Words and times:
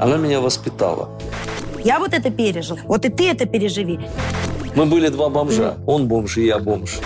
Она 0.00 0.16
меня 0.16 0.40
воспитала. 0.40 1.10
Я 1.84 1.98
вот 1.98 2.14
это 2.14 2.30
пережил. 2.30 2.78
Вот 2.84 3.04
и 3.04 3.10
ты 3.10 3.28
это 3.28 3.44
переживи. 3.44 4.00
Мы 4.74 4.86
были 4.86 5.08
два 5.08 5.28
бомжа. 5.28 5.76
Он 5.86 6.08
бомж, 6.08 6.38
и 6.38 6.46
я 6.46 6.58
бомж. 6.58 6.98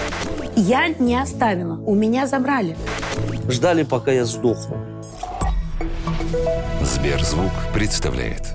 Я 0.54 0.88
не 0.88 1.20
оставила. 1.20 1.74
У 1.86 1.94
меня 1.94 2.26
забрали. 2.28 2.76
Ждали, 3.48 3.82
пока 3.82 4.12
я 4.12 4.24
сдохну. 4.24 4.76
Сберзвук 6.82 7.52
представляет. 7.72 8.54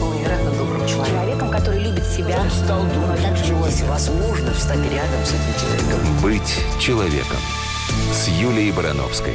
Он 0.00 0.16
невероятно 0.16 0.50
добрым 0.52 0.86
человеком. 0.86 1.50
который 1.50 1.80
любит 1.80 2.04
себя. 2.04 2.38
Он 2.40 2.50
стал 2.50 2.82
думать, 2.82 3.82
возможно 3.88 4.52
встать 4.52 4.78
рядом 4.78 5.24
с 5.24 5.30
этим 5.30 5.54
человеком. 5.60 6.22
«Быть 6.22 6.60
человеком» 6.80 7.40
с 8.12 8.28
Юлией 8.28 8.72
Барановской. 8.72 9.34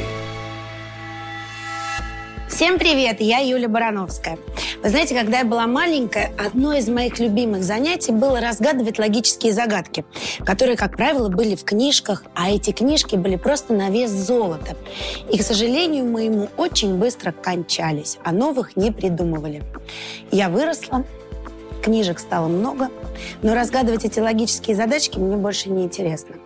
Всем 2.50 2.80
привет, 2.80 3.20
я 3.20 3.38
Юля 3.38 3.68
Барановская. 3.68 4.36
Вы 4.82 4.88
знаете, 4.90 5.14
когда 5.14 5.38
я 5.38 5.44
была 5.44 5.68
маленькая, 5.68 6.32
одно 6.36 6.72
из 6.74 6.88
моих 6.88 7.20
любимых 7.20 7.62
занятий 7.62 8.10
было 8.10 8.40
разгадывать 8.40 8.98
логические 8.98 9.52
загадки, 9.52 10.04
которые, 10.44 10.76
как 10.76 10.96
правило, 10.96 11.28
были 11.28 11.54
в 11.54 11.62
книжках, 11.64 12.24
а 12.34 12.50
эти 12.50 12.72
книжки 12.72 13.14
были 13.14 13.36
просто 13.36 13.72
на 13.72 13.88
вес 13.88 14.10
золота. 14.10 14.76
И, 15.32 15.38
к 15.38 15.42
сожалению, 15.42 16.06
моему 16.06 16.48
очень 16.56 16.98
быстро 16.98 17.30
кончались, 17.30 18.18
а 18.24 18.32
новых 18.32 18.76
не 18.76 18.90
придумывали. 18.90 19.62
Я 20.32 20.50
выросла, 20.50 21.06
книжек 21.80 22.18
стало 22.18 22.48
много, 22.48 22.90
но 23.42 23.54
разгадывать 23.54 24.04
эти 24.04 24.20
логические 24.20 24.76
задачки 24.76 25.18
мне 25.18 25.36
больше 25.36 25.70
не 25.70 25.84
интересно. 25.84 26.36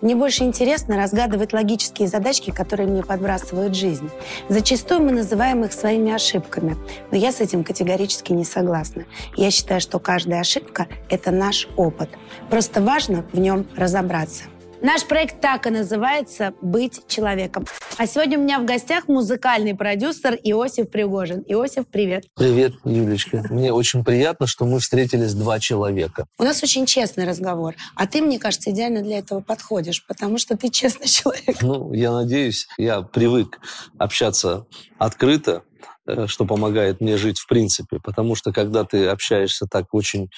Мне 0.00 0.14
больше 0.14 0.44
интересно 0.44 0.96
разгадывать 0.96 1.52
логические 1.52 2.08
задачки, 2.08 2.50
которые 2.50 2.88
мне 2.88 3.02
подбрасывают 3.02 3.74
жизнь. 3.74 4.08
Зачастую 4.48 5.02
мы 5.02 5.12
называем 5.12 5.64
их 5.64 5.72
своими 5.72 6.12
ошибками, 6.12 6.76
но 7.10 7.16
я 7.16 7.32
с 7.32 7.40
этим 7.40 7.64
категорически 7.64 8.32
не 8.32 8.44
согласна. 8.44 9.04
Я 9.36 9.50
считаю, 9.50 9.80
что 9.80 9.98
каждая 9.98 10.40
ошибка– 10.40 10.86
это 11.10 11.30
наш 11.30 11.68
опыт. 11.76 12.10
Просто 12.50 12.80
важно 12.80 13.24
в 13.32 13.38
нем 13.38 13.66
разобраться. 13.76 14.44
Наш 14.84 15.06
проект 15.06 15.40
так 15.40 15.66
и 15.66 15.70
называется 15.70 16.52
«Быть 16.60 17.08
человеком». 17.08 17.64
А 17.96 18.06
сегодня 18.06 18.38
у 18.38 18.42
меня 18.42 18.58
в 18.58 18.66
гостях 18.66 19.08
музыкальный 19.08 19.74
продюсер 19.74 20.34
Иосиф 20.34 20.90
Пригожин. 20.90 21.42
Иосиф, 21.46 21.86
привет. 21.88 22.26
Привет, 22.36 22.74
Юлечка. 22.84 23.46
Мне 23.48 23.72
очень 23.72 24.04
приятно, 24.04 24.46
что 24.46 24.66
мы 24.66 24.80
встретились 24.80 25.32
два 25.32 25.58
человека. 25.58 26.26
У 26.38 26.42
нас 26.42 26.62
очень 26.62 26.84
честный 26.84 27.24
разговор. 27.24 27.76
А 27.94 28.06
ты, 28.06 28.20
мне 28.20 28.38
кажется, 28.38 28.72
идеально 28.72 29.00
для 29.00 29.20
этого 29.20 29.40
подходишь, 29.40 30.04
потому 30.06 30.36
что 30.36 30.54
ты 30.54 30.68
честный 30.68 31.06
человек. 31.08 31.62
Ну, 31.62 31.94
я 31.94 32.12
надеюсь, 32.12 32.66
я 32.76 33.00
привык 33.00 33.60
общаться 33.96 34.66
открыто, 34.98 35.62
э, 36.06 36.26
что 36.26 36.44
помогает 36.44 37.00
мне 37.00 37.16
жить 37.16 37.38
в 37.38 37.48
принципе. 37.48 38.00
Потому 38.04 38.34
что 38.34 38.52
когда 38.52 38.84
ты 38.84 39.06
общаешься 39.06 39.64
так 39.64 39.94
очень 39.94 40.28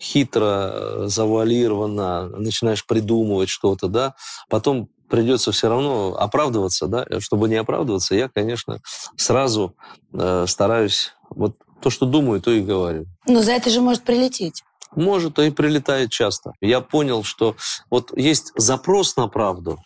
хитро, 0.00 0.70
э, 0.72 1.04
завуалированно, 1.06 2.28
начинаешь 2.28 2.86
придумывать 2.86 3.48
что-то, 3.48 3.88
да, 3.88 4.14
потом 4.48 4.88
придется 5.08 5.52
все 5.52 5.68
равно 5.68 6.16
оправдываться, 6.18 6.86
да, 6.86 7.04
чтобы 7.18 7.48
не 7.48 7.56
оправдываться, 7.56 8.14
я, 8.14 8.28
конечно, 8.28 8.80
сразу 9.16 9.74
э, 10.12 10.44
стараюсь 10.48 11.12
вот 11.28 11.56
то, 11.82 11.90
что 11.90 12.06
думаю, 12.06 12.40
то 12.40 12.50
и 12.50 12.60
говорю. 12.60 13.06
Но 13.26 13.42
за 13.42 13.52
это 13.52 13.70
же 13.70 13.80
может 13.80 14.02
прилететь. 14.02 14.62
Может, 14.94 15.38
и 15.38 15.50
прилетает 15.50 16.10
часто. 16.10 16.52
Я 16.60 16.80
понял, 16.80 17.22
что 17.22 17.56
вот 17.90 18.16
есть 18.16 18.52
запрос 18.56 19.16
на 19.16 19.28
правду, 19.28 19.78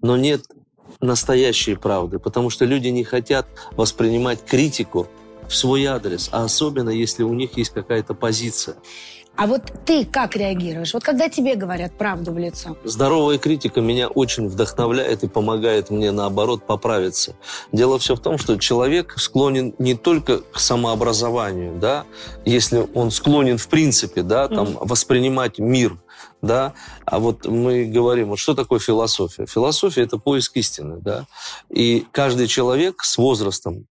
но 0.00 0.16
нет 0.16 0.46
настоящей 1.00 1.74
правды, 1.74 2.18
потому 2.18 2.48
что 2.48 2.64
люди 2.64 2.88
не 2.88 3.04
хотят 3.04 3.46
воспринимать 3.72 4.44
критику 4.44 5.08
в 5.46 5.54
свой 5.54 5.84
адрес, 5.84 6.28
а 6.32 6.44
особенно 6.44 6.90
если 6.90 7.22
у 7.22 7.34
них 7.34 7.56
есть 7.56 7.70
какая-то 7.70 8.14
позиция. 8.14 8.76
А 9.36 9.46
вот 9.46 9.62
ты 9.84 10.06
как 10.06 10.34
реагируешь? 10.34 10.94
Вот 10.94 11.04
когда 11.04 11.28
тебе 11.28 11.56
говорят 11.56 11.92
правду 11.98 12.32
в 12.32 12.38
лицо? 12.38 12.76
Здоровая 12.84 13.36
критика 13.36 13.82
меня 13.82 14.08
очень 14.08 14.48
вдохновляет 14.48 15.24
и 15.24 15.28
помогает 15.28 15.90
мне, 15.90 16.10
наоборот, 16.10 16.66
поправиться. 16.66 17.36
Дело 17.70 17.98
все 17.98 18.16
в 18.16 18.20
том, 18.20 18.38
что 18.38 18.56
человек 18.56 19.14
склонен 19.18 19.74
не 19.78 19.94
только 19.94 20.38
к 20.38 20.58
самообразованию, 20.58 21.78
да, 21.78 22.04
если 22.46 22.88
он 22.94 23.10
склонен 23.10 23.58
в 23.58 23.68
принципе, 23.68 24.22
да, 24.22 24.48
там, 24.48 24.68
mm. 24.68 24.88
воспринимать 24.88 25.58
мир, 25.58 25.98
да, 26.40 26.72
а 27.04 27.18
вот 27.18 27.46
мы 27.46 27.84
говорим, 27.84 28.28
вот 28.28 28.38
что 28.38 28.54
такое 28.54 28.78
философия? 28.78 29.46
Философия– 29.46 30.02
это 30.04 30.16
поиск 30.16 30.56
истины, 30.56 30.98
да, 31.00 31.26
и 31.68 32.06
каждый 32.10 32.46
человек 32.46 33.02
с 33.02 33.18
возрастом 33.18 33.86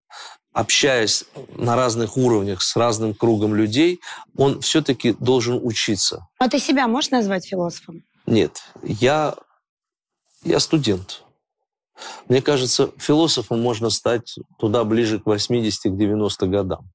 общаясь 0.55 1.25
на 1.57 1.75
разных 1.75 2.15
уровнях 2.15 2.61
с 2.61 2.77
разным 2.77 3.13
кругом 3.13 3.53
людей, 3.53 3.99
он 4.37 4.61
все-таки 4.61 5.13
должен 5.19 5.59
учиться. 5.61 6.27
А 6.39 6.47
ты 6.47 6.59
себя 6.59 6.87
можешь 6.87 7.11
назвать 7.11 7.45
философом? 7.45 8.03
Нет, 8.25 8.63
я, 8.81 9.35
я 10.43 10.59
студент. 10.61 11.23
Мне 12.29 12.41
кажется, 12.41 12.89
философом 12.97 13.61
можно 13.61 13.89
стать 13.89 14.39
туда 14.57 14.85
ближе 14.85 15.19
к 15.19 15.27
80-90 15.27 16.47
годам. 16.47 16.89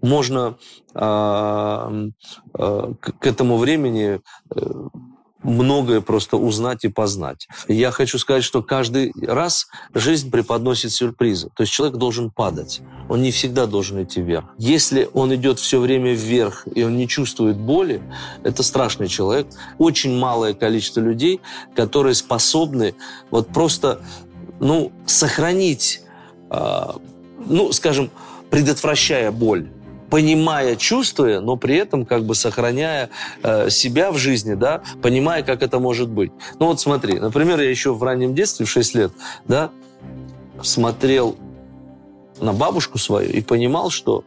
Можно 0.00 0.56
э, 0.94 2.10
э, 2.54 2.94
к 3.00 3.26
этому 3.26 3.56
времени 3.56 4.20
э, 4.54 4.60
многое 5.44 6.00
просто 6.00 6.36
узнать 6.36 6.84
и 6.84 6.88
познать. 6.88 7.46
Я 7.68 7.90
хочу 7.90 8.18
сказать, 8.18 8.42
что 8.42 8.62
каждый 8.62 9.12
раз 9.22 9.68
жизнь 9.92 10.30
преподносит 10.30 10.92
сюрпризы. 10.92 11.50
То 11.54 11.62
есть 11.62 11.72
человек 11.72 11.96
должен 11.96 12.30
падать. 12.30 12.80
Он 13.08 13.22
не 13.22 13.30
всегда 13.30 13.66
должен 13.66 14.02
идти 14.02 14.20
вверх. 14.20 14.46
Если 14.58 15.08
он 15.12 15.34
идет 15.34 15.58
все 15.58 15.78
время 15.78 16.14
вверх, 16.14 16.66
и 16.74 16.82
он 16.82 16.96
не 16.96 17.06
чувствует 17.06 17.56
боли, 17.56 18.02
это 18.42 18.62
страшный 18.62 19.08
человек. 19.08 19.46
Очень 19.78 20.18
малое 20.18 20.54
количество 20.54 21.00
людей, 21.00 21.40
которые 21.76 22.14
способны 22.14 22.94
вот 23.30 23.48
просто 23.48 24.00
ну, 24.60 24.92
сохранить, 25.04 26.00
э, 26.50 26.86
ну, 27.46 27.72
скажем, 27.72 28.10
предотвращая 28.50 29.30
боль 29.30 29.68
понимая, 30.10 30.76
чувствуя, 30.76 31.40
но 31.40 31.56
при 31.56 31.76
этом 31.76 32.04
как 32.04 32.24
бы 32.24 32.34
сохраняя 32.34 33.10
э, 33.42 33.70
себя 33.70 34.12
в 34.12 34.18
жизни, 34.18 34.54
да, 34.54 34.82
понимая, 35.02 35.42
как 35.42 35.62
это 35.62 35.78
может 35.78 36.08
быть. 36.08 36.32
Ну 36.58 36.66
вот 36.66 36.80
смотри, 36.80 37.18
например, 37.18 37.60
я 37.60 37.70
еще 37.70 37.94
в 37.94 38.02
раннем 38.02 38.34
детстве, 38.34 38.66
в 38.66 38.70
6 38.70 38.94
лет, 38.94 39.12
да, 39.46 39.70
смотрел 40.62 41.36
на 42.40 42.52
бабушку 42.52 42.98
свою 42.98 43.30
и 43.30 43.40
понимал, 43.40 43.90
что 43.90 44.24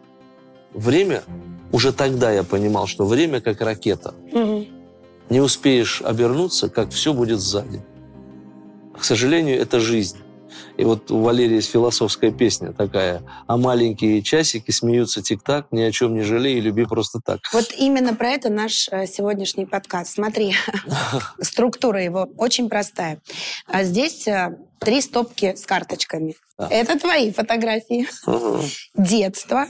время, 0.74 1.24
уже 1.72 1.92
тогда 1.92 2.32
я 2.32 2.44
понимал, 2.44 2.88
что 2.88 3.06
время 3.06 3.42
как 3.42 3.62
ракета. 3.62 4.14
Угу. 4.32 4.66
Не 5.30 5.42
успеешь 5.42 6.02
обернуться, 6.02 6.70
как 6.70 6.92
все 6.92 7.14
будет 7.14 7.40
сзади. 7.40 7.82
К 8.98 9.04
сожалению, 9.04 9.60
это 9.60 9.80
жизнь. 9.80 10.18
И 10.78 10.84
вот 10.84 11.12
у 11.12 11.22
Валерии 11.22 11.56
есть 11.56 11.72
философская 11.72 12.32
песня 12.32 12.74
такая. 12.74 13.24
А 13.48 13.58
маленькие 13.58 14.22
часики 14.22 14.72
смеются 14.72 15.22
тик-так, 15.22 15.68
ни 15.72 15.82
о 15.82 15.92
чем 15.92 16.14
не 16.14 16.22
жалей, 16.22 16.60
люби 16.60 16.86
просто 16.86 17.20
так. 17.24 17.40
Вот 17.54 17.74
именно 17.78 18.14
про 18.16 18.30
это 18.30 18.50
наш 18.50 18.88
э, 18.90 19.08
сегодняшний 19.08 19.66
подкаст. 19.66 20.14
Смотри, 20.14 20.56
структура 21.42 22.04
его 22.04 22.30
очень 22.38 22.70
простая. 22.70 23.20
А 23.66 23.84
здесь 23.84 24.28
э, 24.28 24.58
три 24.80 25.02
стопки 25.02 25.56
с 25.56 25.66
карточками. 25.66 26.36
Это 26.58 27.00
твои 27.00 27.32
фотографии. 27.32 28.08
Детство, 28.96 29.68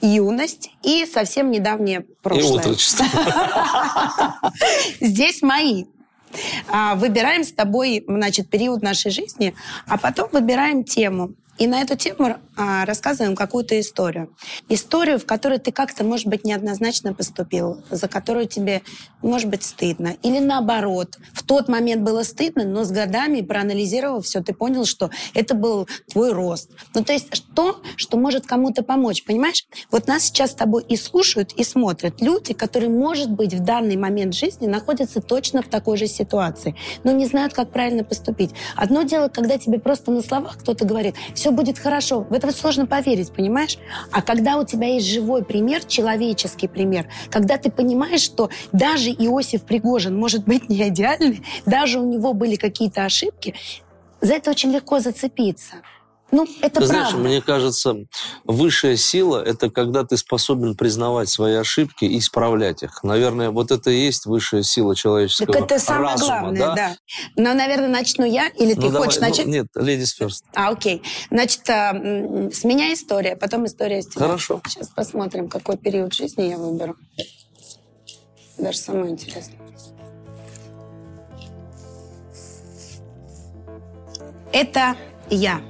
юность 0.00 0.70
и 0.82 1.06
совсем 1.06 1.50
недавнее 1.50 2.06
прошлое. 2.22 2.54
И 2.54 2.58
отрочество. 2.58 3.06
Здесь 5.00 5.42
мои. 5.42 5.84
А, 6.68 6.94
выбираем 6.94 7.44
с 7.44 7.52
тобой, 7.52 8.04
значит, 8.06 8.48
период 8.48 8.82
нашей 8.82 9.10
жизни, 9.10 9.54
а 9.86 9.98
потом 9.98 10.28
выбираем 10.32 10.84
тему. 10.84 11.32
И 11.60 11.66
на 11.66 11.82
эту 11.82 11.94
тему 11.94 12.36
а, 12.56 12.86
рассказываем 12.86 13.36
какую-то 13.36 13.78
историю. 13.78 14.34
Историю, 14.70 15.18
в 15.18 15.26
которой 15.26 15.58
ты 15.58 15.72
как-то, 15.72 16.04
может 16.04 16.26
быть, 16.26 16.42
неоднозначно 16.42 17.12
поступил, 17.12 17.82
за 17.90 18.08
которую 18.08 18.46
тебе, 18.46 18.80
может 19.20 19.50
быть, 19.50 19.62
стыдно. 19.62 20.16
Или 20.22 20.38
наоборот, 20.38 21.18
в 21.34 21.42
тот 21.42 21.68
момент 21.68 22.02
было 22.02 22.22
стыдно, 22.22 22.64
но 22.64 22.84
с 22.84 22.90
годами, 22.90 23.42
проанализировав 23.42 24.24
все, 24.24 24.42
ты 24.42 24.54
понял, 24.54 24.86
что 24.86 25.10
это 25.34 25.54
был 25.54 25.86
твой 26.10 26.32
рост. 26.32 26.70
Ну, 26.94 27.04
то 27.04 27.12
есть 27.12 27.28
то, 27.54 27.82
что 27.96 28.16
может 28.16 28.46
кому-то 28.46 28.82
помочь, 28.82 29.22
понимаешь? 29.24 29.66
Вот 29.90 30.06
нас 30.06 30.22
сейчас 30.22 30.52
с 30.52 30.54
тобой 30.54 30.82
и 30.88 30.96
слушают, 30.96 31.52
и 31.52 31.62
смотрят 31.62 32.22
люди, 32.22 32.54
которые, 32.54 32.88
может 32.88 33.30
быть, 33.30 33.52
в 33.52 33.60
данный 33.60 33.98
момент 33.98 34.34
жизни 34.34 34.66
находятся 34.66 35.20
точно 35.20 35.60
в 35.60 35.68
такой 35.68 35.98
же 35.98 36.06
ситуации, 36.06 36.74
но 37.04 37.12
не 37.12 37.26
знают, 37.26 37.52
как 37.52 37.70
правильно 37.70 38.02
поступить. 38.02 38.52
Одно 38.76 39.02
дело, 39.02 39.28
когда 39.28 39.58
тебе 39.58 39.78
просто 39.78 40.10
на 40.10 40.22
словах 40.22 40.56
кто-то 40.56 40.86
говорит, 40.86 41.16
все 41.34 41.49
все 41.50 41.56
будет 41.56 41.78
хорошо. 41.78 42.20
В 42.30 42.32
это 42.32 42.52
сложно 42.52 42.86
поверить, 42.86 43.32
понимаешь? 43.32 43.76
А 44.12 44.22
когда 44.22 44.56
у 44.56 44.64
тебя 44.64 44.86
есть 44.86 45.08
живой 45.08 45.44
пример, 45.44 45.84
человеческий 45.84 46.68
пример, 46.68 47.08
когда 47.28 47.56
ты 47.56 47.70
понимаешь, 47.70 48.20
что 48.20 48.50
даже 48.72 49.10
Иосиф 49.10 49.62
Пригожин 49.62 50.16
может 50.16 50.44
быть 50.44 50.68
не 50.68 50.88
идеальный, 50.88 51.42
даже 51.66 51.98
у 51.98 52.04
него 52.04 52.34
были 52.34 52.54
какие-то 52.54 53.04
ошибки, 53.04 53.54
за 54.20 54.34
это 54.34 54.50
очень 54.50 54.70
легко 54.70 55.00
зацепиться. 55.00 55.76
Ну, 56.32 56.44
это 56.44 56.60
Ты 56.60 56.70
правда. 56.70 56.86
знаешь, 56.86 57.14
мне 57.14 57.42
кажется, 57.42 57.96
высшая 58.44 58.96
сила– 58.96 59.42
это 59.44 59.68
когда 59.68 60.04
ты 60.04 60.16
способен 60.16 60.76
признавать 60.76 61.28
свои 61.28 61.54
ошибки 61.56 62.04
и 62.04 62.18
исправлять 62.18 62.82
их. 62.84 63.02
Наверное, 63.02 63.50
вот 63.50 63.72
это 63.72 63.90
и 63.90 63.98
есть 63.98 64.26
высшая 64.26 64.62
сила 64.62 64.94
человеческого 64.94 65.52
Так 65.52 65.62
это 65.64 65.78
самое 65.80 66.12
разума, 66.12 66.40
главное, 66.40 66.60
да? 66.60 66.74
да. 66.76 66.96
Но, 67.36 67.54
наверное, 67.54 67.88
начну 67.88 68.24
я, 68.24 68.46
или 68.48 68.74
ты 68.74 68.80
Ну, 68.80 68.90
давай, 68.90 69.08
хочешь 69.08 69.20
ну, 69.20 69.28
начать? 69.28 69.46
нет, 69.46 69.66
ladies 69.76 70.10
first. 70.20 70.42
А, 70.54 70.68
окей. 70.70 71.02
Значит, 71.30 71.68
м, 71.68 72.52
с 72.52 72.62
меня 72.62 72.92
история, 72.94 73.34
потом 73.34 73.66
история 73.66 74.00
с 74.00 74.06
тебя. 74.06 74.26
Хорошо. 74.26 74.60
Сейчас 74.68 74.88
посмотрим, 74.88 75.48
какой 75.48 75.76
период 75.78 76.14
жизни 76.14 76.44
я 76.44 76.58
выберу. 76.58 76.94
Даже 78.56 78.78
самое 78.78 79.10
интересное. 79.10 79.58
Это 84.52 84.96
я. 85.28 85.60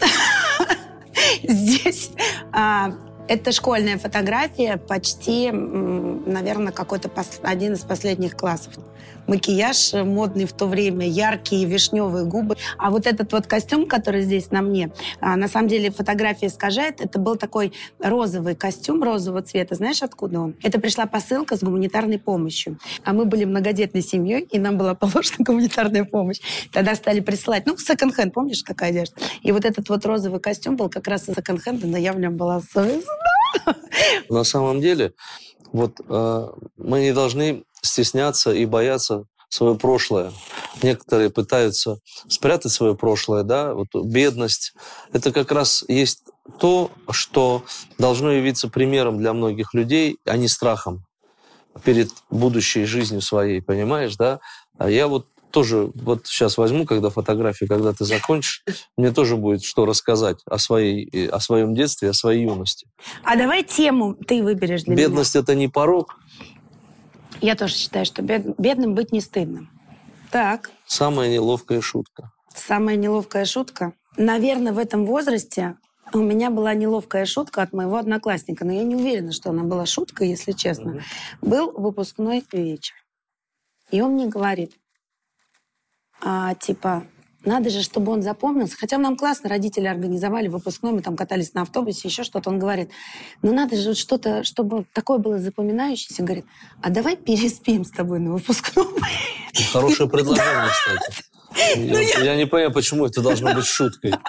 Здесь 1.42 2.10
а, 2.52 2.92
это 3.28 3.52
школьная 3.52 3.98
фотография, 3.98 4.76
почти, 4.76 5.50
наверное, 5.50 6.72
какой-то 6.72 7.10
один 7.42 7.74
из 7.74 7.80
последних 7.80 8.36
классов. 8.36 8.74
Макияж 9.26 9.94
э, 9.94 10.04
модный 10.04 10.44
в 10.44 10.52
то 10.52 10.66
время, 10.66 11.06
яркие 11.08 11.66
вишневые 11.66 12.24
губы. 12.24 12.56
А 12.78 12.90
вот 12.90 13.06
этот 13.06 13.32
вот 13.32 13.46
костюм, 13.46 13.86
который 13.86 14.22
здесь 14.22 14.50
на 14.50 14.62
мне, 14.62 14.92
а, 15.20 15.36
на 15.36 15.48
самом 15.48 15.68
деле 15.68 15.90
фотография 15.90 16.46
искажает. 16.46 17.00
Это 17.00 17.18
был 17.18 17.36
такой 17.36 17.72
розовый 17.98 18.54
костюм 18.54 19.02
розового 19.02 19.42
цвета. 19.42 19.74
Знаешь, 19.74 20.02
откуда 20.02 20.40
он? 20.40 20.54
Это 20.62 20.80
пришла 20.80 21.06
посылка 21.06 21.56
с 21.56 21.62
гуманитарной 21.62 22.18
помощью. 22.18 22.78
А 23.04 23.12
мы 23.12 23.24
были 23.24 23.44
многодетной 23.44 24.02
семьей, 24.02 24.42
и 24.50 24.58
нам 24.58 24.78
была 24.78 24.94
положена 25.06 25.38
гуманитарная 25.40 26.04
помощь. 26.04 26.40
Тогда 26.72 26.94
стали 26.94 27.20
присылать, 27.20 27.66
ну, 27.66 27.76
секонд-хенд, 27.76 28.32
помнишь, 28.32 28.62
какая 28.62 28.90
одежда? 28.90 29.16
И 29.42 29.52
вот 29.52 29.64
этот 29.64 29.88
вот 29.88 30.04
розовый 30.06 30.40
костюм 30.40 30.76
был 30.76 30.88
как 30.88 31.06
раз 31.08 31.28
из 31.28 31.34
секонд-хенда, 31.34 31.86
но 31.86 31.98
я 31.98 32.12
в 32.12 32.20
нем 32.20 32.36
была 32.36 32.60
совестна. 32.60 33.12
На 34.28 34.44
самом 34.44 34.80
деле, 34.80 35.12
вот 35.72 36.00
э, 36.08 36.48
мы 36.76 37.00
не 37.00 37.12
должны 37.12 37.64
стесняться 37.86 38.52
и 38.52 38.66
бояться 38.66 39.24
свое 39.48 39.76
прошлое. 39.76 40.32
Некоторые 40.82 41.30
пытаются 41.30 41.98
спрятать 42.28 42.72
свое 42.72 42.94
прошлое, 42.94 43.42
да, 43.42 43.74
вот 43.74 43.88
бедность. 43.94 44.74
Это 45.12 45.32
как 45.32 45.52
раз 45.52 45.84
есть 45.88 46.22
то, 46.58 46.90
что 47.10 47.64
должно 47.98 48.32
явиться 48.32 48.68
примером 48.68 49.18
для 49.18 49.32
многих 49.32 49.74
людей, 49.74 50.18
а 50.24 50.36
не 50.36 50.48
страхом 50.48 51.04
перед 51.84 52.10
будущей 52.30 52.84
жизнью 52.84 53.20
своей, 53.20 53.60
понимаешь, 53.60 54.16
да? 54.16 54.40
А 54.78 54.90
я 54.90 55.08
вот 55.08 55.26
тоже 55.50 55.90
вот 55.94 56.26
сейчас 56.26 56.58
возьму, 56.58 56.84
когда 56.84 57.08
фотографии, 57.08 57.64
когда 57.64 57.92
ты 57.92 58.04
закончишь, 58.04 58.62
мне 58.96 59.10
тоже 59.10 59.36
будет 59.36 59.64
что 59.64 59.86
рассказать 59.86 60.38
о, 60.44 60.58
своей, 60.58 61.08
э, 61.12 61.28
о 61.28 61.40
своем 61.40 61.74
детстве, 61.74 62.10
о 62.10 62.12
своей 62.12 62.42
юности. 62.42 62.86
А 63.24 63.36
давай 63.36 63.62
тему 63.62 64.14
ты 64.14 64.42
выберешь 64.42 64.82
для 64.82 64.94
меня. 64.94 65.06
Бедность 65.06 65.34
это 65.34 65.54
не 65.54 65.68
порог. 65.68 66.18
Я 67.40 67.54
тоже 67.54 67.74
считаю, 67.74 68.04
что 68.06 68.22
бед- 68.22 68.58
бедным 68.58 68.94
быть 68.94 69.12
не 69.12 69.20
стыдно. 69.20 69.68
Так, 70.30 70.70
Самая 70.86 71.28
неловкая 71.32 71.80
шутка. 71.80 72.32
самая 72.54 72.96
неловкая 72.96 73.44
шутка. 73.44 73.92
Наверное, 74.16 74.72
в 74.72 74.78
этом 74.78 75.04
возрасте 75.04 75.76
у 76.12 76.18
меня 76.18 76.50
была 76.50 76.74
неловкая 76.74 77.26
шутка 77.26 77.62
от 77.62 77.72
моего 77.72 77.96
одноклассника, 77.96 78.64
но 78.64 78.72
я 78.72 78.82
не 78.84 78.96
уверена, 78.96 79.32
что 79.32 79.50
она 79.50 79.62
была 79.64 79.86
шуткой, 79.86 80.28
если 80.30 80.52
честно. 80.52 81.02
Был 81.42 81.70
выпускной 81.72 82.44
вечер. 82.52 82.94
И 83.90 84.00
он 84.00 84.12
мне 84.12 84.26
говорит, 84.26 84.72
а, 86.20 86.54
типа, 86.54 87.06
надо 87.46 87.70
же, 87.70 87.82
чтобы 87.82 88.12
он 88.12 88.22
запомнился. 88.22 88.76
Хотя 88.76 88.98
нам 88.98 89.16
классно, 89.16 89.48
родители 89.48 89.86
организовали 89.86 90.48
выпускной, 90.48 90.92
мы 90.92 91.00
там 91.00 91.16
катались 91.16 91.54
на 91.54 91.62
автобусе, 91.62 92.08
еще 92.08 92.24
что-то. 92.24 92.50
Он 92.50 92.58
говорит, 92.58 92.90
ну 93.42 93.54
надо 93.54 93.76
же 93.76 93.90
вот 93.90 93.98
что-то, 93.98 94.44
чтобы 94.44 94.84
такое 94.92 95.18
было 95.18 95.38
запоминающееся. 95.38 96.22
Говорит, 96.22 96.44
а 96.82 96.90
давай 96.90 97.16
переспим 97.16 97.84
с 97.84 97.90
тобой 97.90 98.18
на 98.18 98.32
выпускном. 98.32 98.88
Хорошее 99.72 100.08
предложение, 100.10 100.70
кстати. 100.70 101.35
Ну, 101.76 101.98
Я, 101.98 102.20
я 102.20 102.36
не 102.36 102.46
понимаю, 102.46 102.72
почему 102.72 103.06
это 103.06 103.22
должно 103.22 103.54
быть 103.54 103.66
шуткой. 103.66 104.14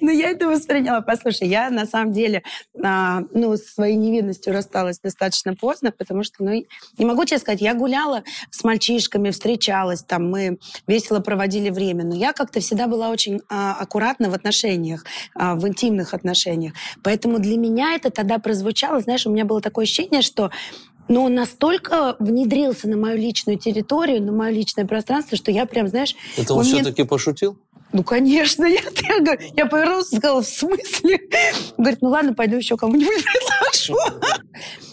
Ну, 0.00 0.10
я 0.10 0.30
это 0.30 0.48
восприняла. 0.48 1.00
Послушай, 1.00 1.48
я 1.48 1.70
на 1.70 1.86
самом 1.86 2.12
деле 2.12 2.42
а, 2.82 3.22
ну, 3.32 3.56
с 3.56 3.74
своей 3.74 3.96
невинностью 3.96 4.52
рассталась 4.52 4.98
достаточно 4.98 5.54
поздно, 5.54 5.92
потому 5.92 6.24
что, 6.24 6.44
ну, 6.44 6.66
не 6.98 7.04
могу 7.04 7.24
тебе 7.24 7.38
сказать, 7.38 7.60
я 7.60 7.72
гуляла 7.72 8.22
с 8.50 8.64
мальчишками, 8.64 9.30
встречалась, 9.30 10.02
там, 10.02 10.28
мы 10.28 10.58
весело 10.86 11.20
проводили 11.20 11.70
время, 11.70 12.04
но 12.04 12.14
я 12.14 12.32
как-то 12.32 12.60
всегда 12.60 12.86
была 12.86 13.08
очень 13.08 13.40
а, 13.48 13.76
аккуратна 13.78 14.28
в 14.30 14.34
отношениях, 14.34 15.04
а, 15.34 15.54
в 15.54 15.66
интимных 15.66 16.12
отношениях. 16.12 16.74
Поэтому 17.02 17.38
для 17.38 17.56
меня 17.56 17.94
это 17.94 18.10
тогда 18.10 18.38
прозвучало, 18.38 19.00
знаешь, 19.00 19.26
у 19.26 19.30
меня 19.30 19.44
было 19.44 19.60
такое 19.60 19.84
ощущение, 19.84 20.22
что 20.22 20.50
но 21.12 21.24
он 21.24 21.34
настолько 21.34 22.16
внедрился 22.18 22.88
на 22.88 22.96
мою 22.96 23.18
личную 23.18 23.58
территорию, 23.58 24.22
на 24.22 24.32
мое 24.32 24.50
личное 24.50 24.86
пространство, 24.86 25.36
что 25.36 25.50
я 25.50 25.66
прям, 25.66 25.88
знаешь... 25.88 26.16
Это 26.38 26.54
он, 26.54 26.64
мне- 26.64 26.72
все-таки 26.72 27.04
пошутил? 27.04 27.58
Ну, 27.92 28.02
конечно, 28.04 28.64
я, 28.64 28.80
я, 29.08 29.20
говорю- 29.20 29.40
я 29.56 29.66
повернулась 29.66 30.12
и 30.12 30.16
сказала, 30.16 30.42
в 30.42 30.46
смысле? 30.46 31.20
Говорит, 31.76 31.98
ну 32.02 32.08
ладно, 32.08 32.34
пойду 32.34 32.56
еще 32.56 32.76
кому-нибудь 32.76 33.24
предложу. 33.24 33.96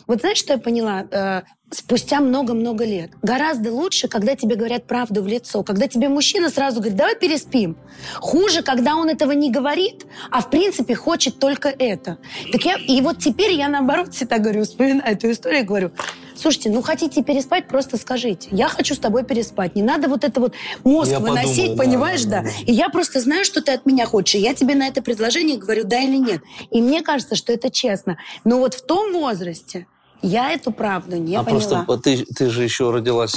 Вот 0.07 0.22
знаешь, 0.22 0.38
что 0.40 0.54
я 0.54 0.60
поняла? 0.60 1.06
Э, 1.12 1.42
Спустя 1.72 2.19
много-много 2.19 2.84
лет. 2.84 3.12
Гораздо 3.22 3.72
лучше, 3.72 4.07
когда 4.07 4.36
тебе 4.36 4.56
говорят 4.56 4.88
правду 4.88 5.22
в 5.22 5.28
лицо. 5.28 5.62
Когда 5.62 5.88
тебе 5.88 6.10
мужчина 6.10 6.50
сразу 6.50 6.78
говорит, 6.80 6.98
давай 6.98 7.16
переспим. 7.16 7.78
Хуже, 8.16 8.63
когда 8.63 8.96
он 8.96 9.07
этого 9.07 9.34
не 9.34 9.51
говорит, 9.51 10.07
а 10.31 10.42
в 10.42 10.50
принципе 10.50 10.96
хочет 10.96 11.38
только 11.38 11.69
это. 11.69 12.18
Так 12.51 12.63
я, 12.66 12.75
и 12.75 13.01
вот 13.01 13.19
теперь 13.19 13.51
я 13.54 13.68
наоборот 13.69 14.16
всегда 14.16 14.40
говорю, 14.40 14.63
вспоминаю 14.63 15.13
эту 15.13 15.30
историю, 15.30 15.63
говорю, 15.63 15.92
слушайте, 16.39 16.69
ну 16.69 16.81
хотите 16.81 17.24
переспать, 17.24 17.68
просто 17.68 17.97
скажите. 17.97 18.50
Я 18.51 18.68
хочу 18.68 18.95
с 18.95 19.00
тобой 19.00 19.24
переспать. 19.24 19.75
Не 19.75 19.83
надо 19.83 20.07
вот 20.07 20.24
это 20.24 20.39
вот 20.39 20.53
мозг 20.83 21.12
Я 21.12 21.19
выносить, 21.19 21.57
подумаю, 21.57 21.77
да, 21.77 21.83
понимаешь, 21.83 22.24
да, 22.24 22.41
да, 22.41 22.44
да. 22.44 22.50
И 22.65 22.74
я 22.74 22.89
просто 22.89 23.19
знаю, 23.19 23.45
что 23.45 23.62
ты 23.62 23.74
от 23.74 23.86
меня 23.86 24.06
хочешь. 24.06 24.36
И 24.36 24.39
я 24.39 24.53
тебе 24.53 24.75
на 24.75 24.88
это 24.88 25.01
предложение 25.01 25.57
говорю, 25.57 25.83
да 25.86 26.00
или 26.00 26.18
нет. 26.18 26.41
И 26.71 26.81
мне 26.81 27.01
кажется, 27.01 27.36
что 27.36 27.53
это 27.53 27.69
честно. 27.69 28.18
Но 28.44 28.59
вот 28.59 28.74
в 28.74 28.86
том 28.86 29.13
возрасте 29.13 29.88
я 30.21 30.51
эту 30.51 30.71
правду 30.71 31.18
не 31.18 31.36
а 31.36 31.44
поняла. 31.44 31.83
просто 31.83 31.97
ты, 31.97 32.25
ты 32.25 32.50
же 32.50 32.63
еще 32.63 32.91
родилась 32.91 33.36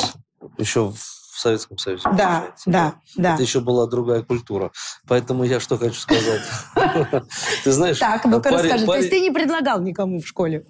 еще 0.59 0.91
в 0.91 1.39
Советском 1.39 1.79
Союзе. 1.79 2.03
Да, 2.05 2.11
получается. 2.11 2.71
да, 2.71 2.95
да. 3.17 3.35
Это 3.35 3.43
еще 3.43 3.61
была 3.61 3.87
другая 3.87 4.23
культура. 4.23 4.71
Поэтому 5.09 5.45
я 5.45 5.61
что 5.61 5.77
хочу 5.79 5.99
сказать. 5.99 6.43
Ты 7.65 7.73
знаешь, 7.73 7.99
Так, 7.99 8.25
ну-ка 8.25 8.51
парень- 8.51 8.65
расскажи. 8.65 8.87
То 8.87 8.95
есть 8.97 9.11
ты 9.11 9.21
не 9.21 9.31
предлагал 9.31 9.81
никому 9.81 10.21
в 10.21 10.27
школе? 10.27 10.67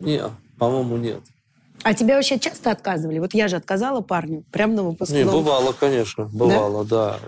Не, 0.00 0.22
по-моему, 0.58 0.96
нет. 0.96 1.20
А 1.84 1.94
тебя 1.94 2.16
вообще 2.16 2.40
часто 2.40 2.72
отказывали? 2.72 3.20
Вот 3.20 3.34
я 3.34 3.46
же 3.46 3.54
отказала 3.56 4.00
парню 4.00 4.42
прямо 4.50 4.74
на 4.74 4.80
Не, 4.80 4.86
выпускном. 4.88 5.30
бывало, 5.30 5.72
конечно, 5.72 6.24
бывало, 6.24 6.84
да. 6.84 7.18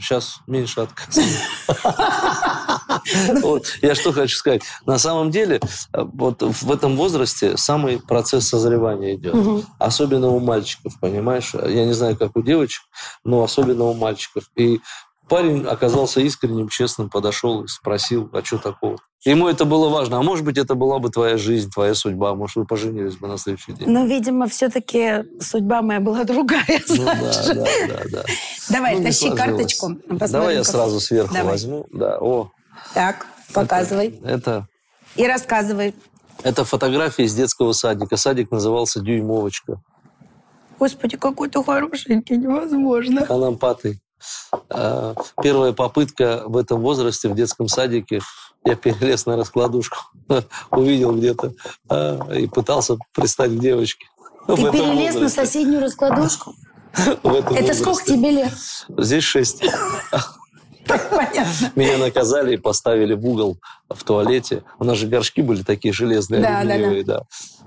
Сейчас 0.00 0.38
меньше 0.46 0.80
отказов. 0.80 1.24
Вот, 3.42 3.78
Я 3.82 3.94
что 3.94 4.12
хочу 4.12 4.36
сказать. 4.36 4.62
На 4.84 4.98
самом 4.98 5.30
деле, 5.30 5.60
вот 5.92 6.42
в 6.42 6.70
этом 6.72 6.96
возрасте 6.96 7.56
самый 7.56 7.98
процесс 8.00 8.48
созревания 8.48 9.14
идет. 9.14 9.34
Особенно 9.78 10.28
у 10.28 10.40
мальчиков, 10.40 10.98
понимаешь? 11.00 11.52
Я 11.54 11.86
не 11.86 11.92
знаю, 11.92 12.16
как 12.16 12.36
у 12.36 12.42
девочек, 12.42 12.82
но 13.24 13.42
особенно 13.42 13.84
у 13.84 13.94
мальчиков. 13.94 14.44
И 14.56 14.80
парень 15.30 15.64
оказался 15.66 16.20
искренним, 16.20 16.68
честным, 16.68 17.08
подошел 17.08 17.64
и 17.64 17.68
спросил, 17.68 18.28
а 18.34 18.44
что 18.44 18.58
такого? 18.58 18.98
Ему 19.24 19.48
это 19.48 19.64
было 19.64 19.88
важно. 19.88 20.18
А 20.18 20.22
может 20.22 20.44
быть, 20.44 20.58
это 20.58 20.74
была 20.74 20.98
бы 20.98 21.08
твоя 21.10 21.36
жизнь, 21.38 21.70
твоя 21.70 21.94
судьба. 21.94 22.34
Может, 22.34 22.56
вы 22.56 22.66
поженились 22.66 23.16
бы 23.16 23.28
на 23.28 23.38
следующий 23.38 23.72
день. 23.72 23.88
Ну, 23.88 24.06
видимо, 24.06 24.46
все-таки 24.48 25.24
судьба 25.40 25.80
моя 25.82 26.00
была 26.00 26.24
другая. 26.24 26.64
Ну 26.88 27.04
да, 27.04 27.14
да, 27.46 27.54
да, 27.54 28.00
да. 28.10 28.24
Давай, 28.68 28.96
Ну, 28.98 29.04
тащи 29.04 29.30
карточку. 29.30 29.94
Посмотрим, 29.94 30.28
Давай 30.32 30.54
я 30.56 30.60
как- 30.62 30.68
сразу 30.70 31.00
сверху 31.00 31.32
Давай. 31.34 31.52
возьму. 31.52 31.86
Да, 31.92 32.18
о. 32.20 32.50
Так, 32.94 33.26
показывай. 33.54 34.20
Это, 34.24 34.66
И 35.16 35.26
рассказывай. 35.26 35.94
это 36.42 36.64
фотография 36.64 37.24
из 37.24 37.34
детского 37.34 37.72
садика. 37.72 38.16
Садик 38.16 38.50
назывался 38.50 39.00
«Дюймовочка». 39.00 39.80
Господи, 40.78 41.18
какой 41.18 41.50
ты 41.50 41.62
хорошенький, 41.62 42.38
невозможно. 42.38 43.26
Канампатый. 43.26 44.00
А, 44.68 45.14
Первая 45.42 45.72
попытка 45.72 46.42
в 46.46 46.56
этом 46.56 46.80
возрасте 46.80 47.28
в 47.28 47.34
детском 47.34 47.68
садике. 47.68 48.20
Я 48.64 48.76
перелез 48.76 49.26
на 49.26 49.36
раскладушку, 49.36 49.96
увидел 50.70 51.16
где-то 51.16 51.52
а, 51.88 52.32
и 52.32 52.46
пытался 52.46 52.96
пристать 53.12 53.52
к 53.56 53.58
девочке. 53.58 54.06
Ты 54.46 54.56
перелез 54.56 55.14
на 55.16 55.28
соседнюю 55.28 55.82
раскладушку? 55.82 56.54
Это 56.92 57.20
возрасте. 57.22 57.74
сколько 57.74 58.04
тебе 58.04 58.30
лет? 58.30 58.52
Здесь 58.98 59.24
шесть. 59.24 59.62
Понятно. 60.86 61.72
Меня 61.76 61.98
наказали 61.98 62.54
и 62.54 62.56
поставили 62.56 63.14
в 63.14 63.24
угол 63.24 63.58
в 63.88 64.02
туалете. 64.02 64.64
У 64.78 64.84
нас 64.84 64.98
же 64.98 65.06
горшки 65.06 65.40
были 65.40 65.62
такие 65.62 65.94
железные, 65.94 66.40
Да, 66.40 66.64
да, 66.64 66.78
да. 66.78 67.02
да. 67.04 67.22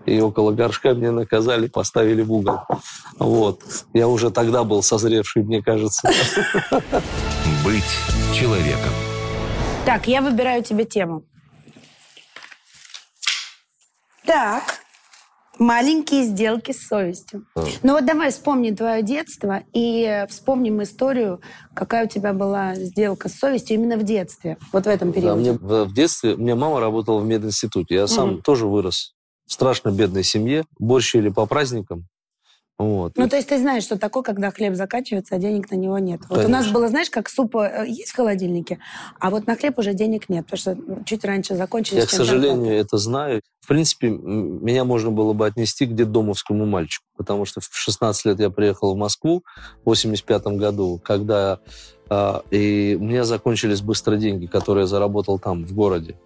И 0.06 0.20
около 0.20 0.52
горшка 0.52 0.94
меня 0.94 1.12
наказали, 1.12 1.68
поставили 1.68 2.22
в 2.22 2.32
угол. 2.32 2.60
Вот. 3.20 3.62
Я 3.94 4.08
уже 4.08 4.32
тогда 4.32 4.64
был 4.64 4.84
созревший, 4.84 5.44
мне 5.44 5.62
кажется. 5.62 6.10
Быть 7.64 7.84
человеком. 8.34 8.92
Так, 9.86 10.08
я 10.08 10.22
выбираю 10.22 10.64
тебе 10.64 10.84
тему. 10.86 11.24
Так, 14.26 14.64
маленькие 15.60 16.24
сделки 16.24 16.72
с 16.72 16.88
совестью. 16.88 17.46
Ну 17.84 17.94
вот 17.94 18.06
давай 18.06 18.32
вспомним 18.32 18.76
твое 18.76 19.04
детство 19.04 19.64
и 19.74 20.26
вспомним 20.30 20.82
историю, 20.84 21.42
какая 21.76 22.06
у 22.06 22.10
тебя 22.10 22.34
была 22.34 22.76
сделка 22.76 23.28
с 23.30 23.34
совестью 23.36 23.76
именно 23.76 23.98
в 23.98 24.04
детстве, 24.04 24.58
вот 24.72 24.86
в 24.86 24.88
этом 24.88 25.12
Да, 25.12 25.16
периоде. 25.16 25.40
мне 25.40 25.52
в, 25.54 25.94
детстве, 25.94 26.34
у 26.36 26.38
меня 26.38 26.56
мама 26.56 26.80
работала 26.80 27.20
в 27.20 27.26
мединституте. 27.26 27.96
Я 27.96 28.08
сам 28.08 28.34
Мгм. 28.36 28.42
тоже 28.42 28.66
вырос 28.68 29.14
страшно 29.54 29.92
бедной 29.92 30.24
семье. 30.24 30.66
Борщ 30.80 31.16
ели 31.16 31.30
по 31.30 31.46
праздникам. 31.46 32.08
Вот. 32.80 33.14
Ну, 33.16 33.30
то 33.30 33.36
есть 33.36 33.50
ты 33.50 33.60
знаешь, 33.60 33.84
что 33.84 34.00
такое, 34.00 34.24
когда 34.24 34.50
хлеб 34.50 34.74
заканчивается, 34.76 35.36
а 35.36 35.38
денег 35.38 35.70
на 35.70 35.76
него 35.76 36.00
нет. 36.00 36.22
Вот 36.28 36.40
у 36.40 36.48
нас 36.48 36.64
Конечно. 36.64 36.74
было, 36.74 36.88
знаешь, 36.88 37.10
как 37.12 37.30
суп 37.30 37.56
э, 37.56 37.86
есть 37.88 38.12
в 38.12 38.16
холодильнике, 38.16 38.80
а 39.20 39.30
вот 39.30 39.46
на 39.46 39.56
хлеб 39.56 39.78
уже 39.78 39.94
денег 39.94 40.28
нет, 40.28 40.46
потому 40.46 40.60
что 40.60 40.76
ну, 40.76 41.04
чуть 41.06 41.24
раньше 41.24 41.56
закончились. 41.56 42.02
Я, 42.02 42.08
к 42.08 42.10
сожалению, 42.10 42.66
зарплата. 42.66 42.88
это 42.88 42.98
знаю. 42.98 43.42
В 43.62 43.68
принципе, 43.68 44.10
меня 44.10 44.86
можно 44.86 45.12
было 45.12 45.34
бы 45.34 45.46
отнести 45.46 45.86
к 45.86 45.94
детдомовскому 45.94 46.66
мальчику, 46.66 47.06
потому 47.16 47.46
что 47.46 47.62
в 47.62 47.70
16 47.72 48.26
лет 48.26 48.40
я 48.40 48.50
приехал 48.50 48.96
в 48.96 48.98
Москву 48.98 49.44
в 49.84 49.86
85 49.86 50.44
году, 50.58 51.00
когда 51.02 51.60
а, 52.10 52.44
и 52.52 52.98
у 53.00 53.04
меня 53.04 53.24
закончились 53.24 53.82
быстро 53.82 54.18
деньги, 54.18 54.48
которые 54.48 54.84
я 54.84 54.88
заработал 54.88 55.40
там, 55.40 55.64
в 55.64 55.74
городе. 55.74 56.20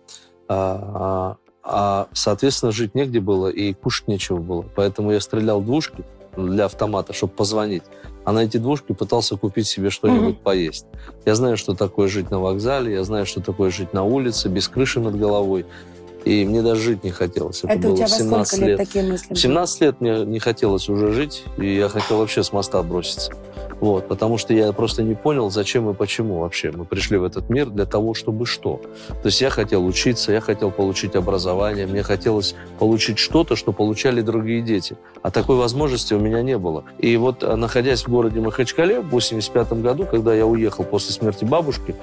А, 0.47 1.35
а, 1.69 2.07
соответственно, 2.13 2.71
жить 2.71 2.95
негде 2.95 3.19
было 3.19 3.47
и 3.49 3.73
кушать 3.73 4.07
нечего 4.07 4.37
было. 4.37 4.65
Поэтому 4.75 5.11
я 5.11 5.19
стрелял 5.19 5.61
двушки 5.61 6.03
для 6.37 6.65
автомата, 6.65 7.13
чтобы 7.13 7.33
позвонить. 7.33 7.83
А 8.23 8.31
на 8.31 8.39
эти 8.39 8.57
двушки 8.57 8.93
пытался 8.93 9.35
купить 9.37 9.67
себе 9.67 9.89
что-нибудь 9.89 10.35
Мгм. 10.35 10.43
поесть. 10.43 10.85
Я 11.25 11.35
знаю, 11.35 11.57
что 11.57 11.73
такое 11.73 12.07
жить 12.07 12.29
на 12.31 12.39
вокзале, 12.39 12.93
я 12.93 13.03
знаю, 13.03 13.25
что 13.25 13.41
такое 13.41 13.69
жить 13.69 13.93
на 13.93 14.03
улице, 14.03 14.49
без 14.49 14.67
крыши 14.67 14.99
над 14.99 15.17
головой. 15.17 15.65
И 16.25 16.45
мне 16.45 16.61
даже 16.61 16.81
жить 16.81 17.03
не 17.05 17.11
хотелось. 17.11 17.63
Это, 17.63 17.73
Это 17.73 17.81
было 17.83 17.93
у 17.93 17.95
тебя 17.97 18.07
в 18.07 18.11
во 18.11 18.17
17 18.17 18.47
сколько 18.47 18.65
лет, 18.69 18.79
лет. 18.79 18.87
такие 18.87 19.05
мысли? 19.09 19.33
В 19.33 19.37
17 19.39 19.81
лет 19.81 20.01
мне 20.01 20.25
не 20.25 20.39
хотелось 20.39 20.89
уже 20.89 21.13
жить, 21.13 21.43
и 21.57 21.75
я 21.75 21.87
хотел 21.89 22.17
вообще 22.17 22.43
с 22.43 22.51
моста 22.51 22.81
броситься. 22.83 23.31
Вот, 23.79 24.07
потому 24.07 24.37
что 24.37 24.53
я 24.53 24.71
просто 24.71 25.03
не 25.03 25.13
понял, 25.13 25.49
зачем 25.49 25.89
и 25.89 25.93
почему 25.93 26.39
вообще 26.39 26.71
мы 26.71 26.85
пришли 26.85 27.17
в 27.17 27.23
этот 27.23 27.49
мир 27.49 27.69
для 27.69 27.85
того, 27.85 28.13
чтобы 28.13 28.45
что. 28.45 28.81
То 29.09 29.27
есть 29.27 29.39
я 29.41 29.49
хотел 29.49 29.85
учиться, 29.85 30.31
я 30.31 30.41
хотел 30.41 30.71
получить 30.71 31.15
образование, 31.15 31.85
мне 31.85 32.03
хотелось 32.03 32.55
получить 32.79 33.19
что-то, 33.19 33.55
что 33.55 33.71
получали 33.71 34.21
другие 34.21 34.61
дети. 34.61 34.97
А 35.21 35.29
такой 35.29 35.57
возможности 35.57 36.13
у 36.13 36.19
меня 36.19 36.41
не 36.41 36.57
было. 36.57 36.83
И 36.97 37.15
вот, 37.17 37.43
а, 37.43 37.55
находясь 37.55 38.03
в 38.03 38.09
городе 38.09 38.39
Махачкале 38.39 38.99
в 39.01 39.09
85 39.09 39.73
году, 39.73 40.05
когда 40.05 40.33
я 40.33 40.45
уехал 40.45 40.83
после 40.83 41.13
смерти 41.13 41.45
бабушки, 41.45 41.95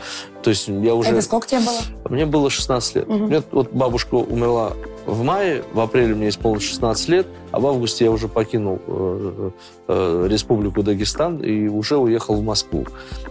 то 0.42 0.50
есть 0.50 0.68
я 0.68 0.94
уже... 0.94 1.10
Это 1.10 1.22
сколько 1.22 1.48
тебе 1.48 1.60
было? 1.60 1.80
Мне 2.08 2.26
было 2.26 2.50
16 2.50 2.94
лет. 2.96 3.08
Мгм. 3.08 3.24
Мне 3.24 3.42
вот 3.50 3.72
бабушка 3.72 4.14
умерла 4.14 4.72
в 5.06 5.22
мае, 5.22 5.62
в 5.72 5.80
апреле 5.80 6.14
мне 6.14 6.28
исполнилось 6.28 6.64
16 6.64 7.08
лет, 7.08 7.26
а 7.50 7.60
в 7.60 7.66
августе 7.66 8.04
я 8.04 8.10
уже 8.10 8.28
покинул 8.28 8.80
э, 8.86 9.50
э, 9.88 10.26
Республику 10.30 10.82
Дагестан 10.82 11.38
и 11.38 11.68
уже 11.68 11.96
уехал 11.96 12.36
в 12.36 12.42
Москву. 12.42 12.86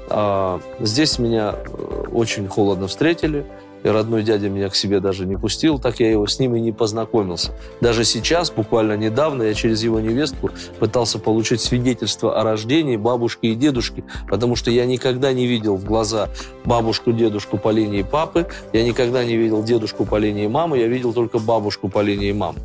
А, 0.10 0.60
здесь 0.80 1.20
меня 1.20 1.56
э, 1.56 2.06
очень 2.12 2.48
холодно 2.48 2.88
встретили, 2.88 3.46
и 3.84 3.88
родной 3.88 4.24
дядя 4.24 4.50
меня 4.50 4.70
к 4.70 4.76
себе 4.76 5.00
даже 5.00 5.26
не 5.26 5.36
пустил, 5.36 5.80
так 5.80 6.00
я 6.00 6.10
его 6.10 6.26
с 6.28 6.40
ним 6.40 6.56
и 6.56 6.60
не 6.60 6.72
познакомился. 6.72 7.52
Даже 7.82 8.04
сейчас, 8.04 8.52
буквально 8.52 8.98
недавно, 8.98 9.44
я 9.44 9.54
через 9.54 9.84
его 9.84 10.00
невестку 10.00 10.50
пытался 10.80 11.20
получить 11.20 11.62
свидетельство 11.62 12.40
о 12.40 12.44
рождении 12.44 12.98
бабушки 12.98 13.48
и 13.48 13.56
дедушки, 13.56 14.04
потому 14.30 14.56
что 14.56 14.72
я 14.72 14.86
никогда 14.86 15.34
не 15.34 15.48
видел 15.48 15.76
в 15.76 15.86
глаза 15.86 16.30
бабушку, 16.66 17.12
дедушку 17.12 17.58
по 17.58 17.70
линии 17.70 18.04
папы, 18.04 18.48
я 18.72 18.84
никогда 18.84 19.24
не 19.24 19.36
видел 19.36 19.64
дедушку 19.64 20.06
по 20.06 20.18
линии 20.18 20.48
мамы, 20.48 20.80
я 20.80 20.88
видел 20.88 21.14
только 21.14 21.40
бабушку 21.40 21.90
по 21.90 22.02
линии 22.02 22.32
мамы. 22.32 22.60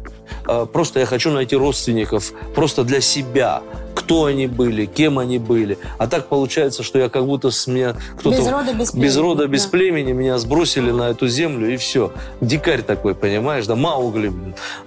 А, 0.46 0.66
Просто 0.66 1.00
я 1.00 1.06
хочу 1.06 1.30
найти 1.30 1.56
родственников 1.56 2.32
просто 2.54 2.84
для 2.84 3.00
себя, 3.00 3.62
кто 3.94 4.24
они 4.26 4.46
были, 4.46 4.86
кем 4.86 5.18
они 5.18 5.38
были. 5.38 5.76
А 5.98 6.06
так 6.06 6.28
получается, 6.28 6.82
что 6.82 6.98
я 6.98 7.08
как 7.08 7.26
будто 7.26 7.50
с 7.50 7.66
меня 7.66 7.96
кто-то... 8.18 8.36
Без 8.38 8.46
рода, 8.48 8.72
без 8.72 8.90
племени. 8.90 9.04
Без 9.04 9.16
рода, 9.16 9.46
без 9.46 9.64
Да. 9.64 9.70
племени 9.70 10.12
меня 10.12 10.38
сбросили 10.38 10.90
на 10.90 11.10
эту 11.10 11.28
землю, 11.28 11.72
и 11.72 11.76
все. 11.76 12.12
Дикарь 12.40 12.82
такой, 12.82 13.14
понимаешь, 13.14 13.66
да, 13.66 13.74
Маугли. 13.74 14.32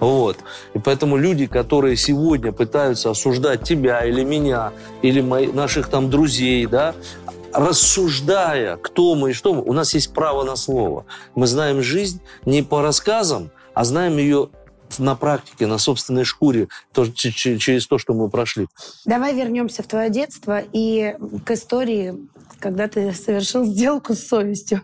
Вот. 0.00 0.38
И 0.74 0.78
поэтому 0.78 1.16
люди, 1.16 1.46
которые 1.46 1.96
сегодня 1.96 2.52
пытаются 2.52 3.10
осуждать 3.10 3.62
тебя 3.62 4.04
или 4.04 4.24
меня, 4.24 4.72
или 5.02 5.20
мои, 5.20 5.46
наших 5.46 5.88
там 5.88 6.08
друзей, 6.10 6.66
да, 6.66 6.94
рассуждая, 7.52 8.76
кто 8.76 9.14
мы 9.14 9.30
и 9.30 9.32
что 9.32 9.54
мы, 9.54 9.62
у 9.62 9.72
нас 9.72 9.94
есть 9.94 10.12
право 10.14 10.42
на 10.42 10.56
слово. 10.56 11.04
Мы 11.34 11.46
знаем 11.46 11.82
жизнь 11.82 12.20
не 12.46 12.62
по 12.62 12.80
рассказам, 12.82 13.50
а 13.74 13.84
знаем 13.84 14.16
ее 14.16 14.48
на 14.98 15.14
практике, 15.16 15.66
на 15.66 15.78
собственной 15.78 16.24
шкуре, 16.24 16.68
то- 16.92 17.06
через 17.12 17.86
то, 17.86 17.98
что 17.98 18.14
мы 18.14 18.28
прошли. 18.28 18.68
Давай 19.04 19.34
вернемся 19.34 19.82
в 19.82 19.86
твое 19.86 20.10
детство 20.10 20.60
и 20.72 21.14
к 21.44 21.50
истории, 21.52 22.14
когда 22.58 22.88
ты 22.88 23.12
совершил 23.12 23.64
сделку 23.64 24.14
с 24.14 24.26
совестью. 24.26 24.82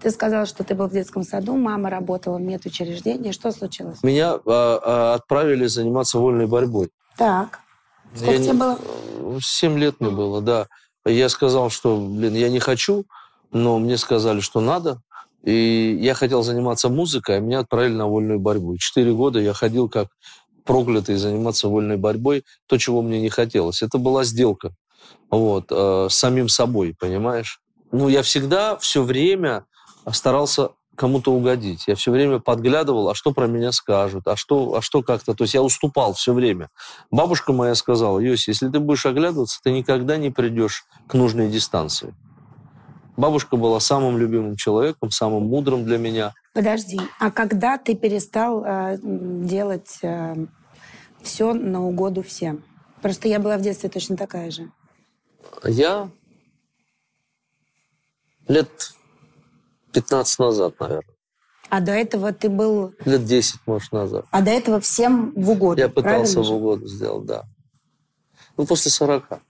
Ты 0.00 0.10
сказал, 0.10 0.44
что 0.46 0.64
ты 0.64 0.74
был 0.74 0.88
в 0.88 0.92
детском 0.92 1.22
саду, 1.22 1.56
мама 1.56 1.88
работала 1.88 2.36
в 2.36 2.40
медучреждении. 2.40 3.32
Что 3.32 3.50
случилось? 3.52 4.02
Меня 4.02 4.34
а, 4.34 4.40
а, 4.46 5.14
отправили 5.14 5.66
заниматься 5.66 6.18
вольной 6.18 6.46
борьбой. 6.46 6.90
Так. 7.16 7.60
Сколько 8.14 8.32
Я 8.32 8.38
тебе 8.38 8.46
не- 8.48 8.58
было? 8.58 8.78
Семь 9.40 9.78
лет 9.78 10.00
мне 10.00 10.10
было, 10.10 10.42
да. 10.42 10.66
Я 11.06 11.28
сказал, 11.28 11.70
что, 11.70 11.96
блин, 11.98 12.34
я 12.34 12.48
не 12.50 12.58
хочу, 12.60 13.04
но 13.50 13.78
мне 13.78 13.96
сказали, 13.96 14.40
что 14.40 14.60
надо. 14.60 15.00
И 15.44 15.98
я 16.00 16.14
хотел 16.14 16.42
заниматься 16.42 16.88
музыкой, 16.88 17.36
а 17.36 17.40
меня 17.40 17.60
отправили 17.60 17.94
на 17.94 18.06
вольную 18.06 18.40
борьбу. 18.40 18.76
Четыре 18.78 19.12
года 19.12 19.38
я 19.40 19.52
ходил 19.52 19.88
как 19.88 20.08
проклятый 20.64 21.16
заниматься 21.16 21.68
вольной 21.68 21.98
борьбой, 21.98 22.44
то, 22.66 22.78
чего 22.78 23.02
мне 23.02 23.20
не 23.20 23.28
хотелось. 23.28 23.82
Это 23.82 23.98
была 23.98 24.24
сделка 24.24 24.74
вот, 25.30 25.66
э, 25.70 26.08
с 26.10 26.14
самим 26.14 26.48
собой, 26.48 26.94
понимаешь? 26.98 27.60
Ну, 27.92 28.08
я 28.08 28.22
всегда 28.22 28.76
все 28.78 29.02
время 29.02 29.66
старался 30.10 30.70
кому-то 30.96 31.32
угодить. 31.32 31.84
Я 31.86 31.96
все 31.96 32.10
время 32.10 32.38
подглядывал, 32.38 33.08
а 33.08 33.14
что 33.14 33.32
про 33.32 33.46
меня 33.46 33.72
скажут, 33.72 34.26
а 34.26 34.36
что, 34.36 34.76
а 34.76 34.82
что 34.82 35.02
как-то. 35.02 35.34
То 35.34 35.44
есть 35.44 35.54
я 35.54 35.62
уступал 35.62 36.14
все 36.14 36.32
время. 36.32 36.70
Бабушка 37.10 37.52
моя 37.52 37.74
сказала, 37.74 38.18
Йоси, 38.18 38.50
если 38.50 38.68
ты 38.68 38.78
будешь 38.78 39.06
оглядываться, 39.06 39.60
ты 39.62 39.72
никогда 39.72 40.16
не 40.16 40.30
придешь 40.30 40.84
к 41.08 41.14
нужной 41.14 41.48
дистанции. 41.48 42.14
Бабушка 43.16 43.56
была 43.56 43.80
самым 43.80 44.18
любимым 44.18 44.56
человеком, 44.56 45.10
самым 45.10 45.46
мудрым 45.46 45.84
для 45.84 45.98
меня. 45.98 46.34
Подожди. 46.52 47.00
А 47.20 47.30
когда 47.30 47.78
ты 47.78 47.94
перестал 47.94 48.64
э, 48.64 48.98
делать 49.02 50.00
все 51.22 51.54
на 51.54 51.84
угоду 51.84 52.22
всем? 52.22 52.64
Просто 53.02 53.28
я 53.28 53.38
была 53.38 53.56
в 53.58 53.60
детстве 53.60 53.88
точно 53.88 54.16
такая 54.16 54.50
же. 54.50 54.70
Я 55.64 56.10
лет 58.48 58.68
15 59.92 60.38
назад, 60.38 60.80
наверное. 60.80 61.14
А 61.70 61.80
до 61.80 61.92
этого 61.92 62.32
ты 62.32 62.48
был... 62.48 62.94
Лет 63.04 63.24
10, 63.24 63.60
может, 63.66 63.92
назад. 63.92 64.26
А 64.30 64.42
до 64.42 64.50
этого 64.50 64.80
всем 64.80 65.32
в 65.34 65.50
угоду, 65.50 65.80
Я 65.80 65.88
пытался 65.88 66.34
правильно 66.34 66.40
в 66.40 66.44
же? 66.44 66.52
угоду 66.52 66.86
сделать, 66.86 67.26
да. 67.26 67.44
Ну, 68.56 68.66
после 68.66 68.90
40. 68.90 69.40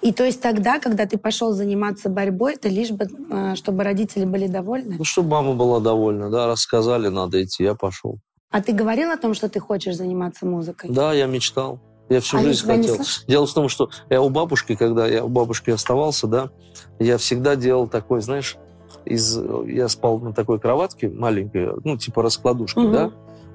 И 0.00 0.12
то 0.12 0.24
есть 0.24 0.40
тогда, 0.40 0.78
когда 0.78 1.06
ты 1.06 1.18
пошел 1.18 1.52
заниматься 1.52 2.08
борьбой, 2.08 2.54
это 2.54 2.68
лишь 2.68 2.90
бы, 2.90 3.06
э, 3.30 3.54
чтобы 3.56 3.82
родители 3.82 4.24
были 4.24 4.46
довольны? 4.46 4.96
Ну, 4.98 5.04
чтобы 5.04 5.30
мама 5.30 5.54
была 5.54 5.80
довольна, 5.80 6.30
да, 6.30 6.46
рассказали, 6.46 7.08
надо 7.08 7.42
идти, 7.42 7.64
я 7.64 7.74
пошел. 7.74 8.18
А 8.50 8.62
ты 8.62 8.72
говорил 8.72 9.10
о 9.10 9.16
том, 9.16 9.34
что 9.34 9.48
ты 9.48 9.58
хочешь 9.60 9.96
заниматься 9.96 10.46
музыкой? 10.46 10.90
Да, 10.90 11.12
я 11.12 11.26
мечтал. 11.26 11.80
Я 12.08 12.20
всю 12.20 12.38
Они 12.38 12.46
жизнь 12.46 12.66
не 12.66 12.88
хотел. 12.88 12.98
Дело 13.26 13.46
в 13.46 13.52
том, 13.52 13.68
что 13.68 13.90
я 14.08 14.22
у 14.22 14.30
бабушки, 14.30 14.76
когда 14.76 15.06
я 15.06 15.24
у 15.24 15.28
бабушки 15.28 15.70
оставался, 15.70 16.26
да, 16.26 16.50
я 16.98 17.18
всегда 17.18 17.56
делал 17.56 17.86
такой, 17.88 18.22
знаешь, 18.22 18.56
из, 19.04 19.38
я 19.66 19.88
спал 19.88 20.18
на 20.20 20.32
такой 20.32 20.58
кроватке 20.58 21.08
маленькой, 21.08 21.70
ну, 21.84 21.98
типа 21.98 22.22
раскладушки, 22.22 22.78
Мгм. 22.78 22.92
да, 22.92 23.10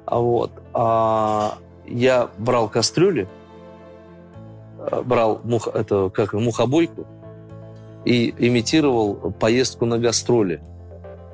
а 0.05 0.19
вот, 0.19 0.51
а 0.73 1.57
я 1.88 2.29
брал 2.38 2.69
кастрюли, 2.69 3.27
брал 5.05 5.41
мух, 5.43 5.67
это, 5.73 6.09
как, 6.09 6.33
мухобойку 6.33 7.07
и 8.05 8.33
имитировал 8.37 9.15
поездку 9.39 9.85
на 9.85 9.97
гастроли. 9.97 10.61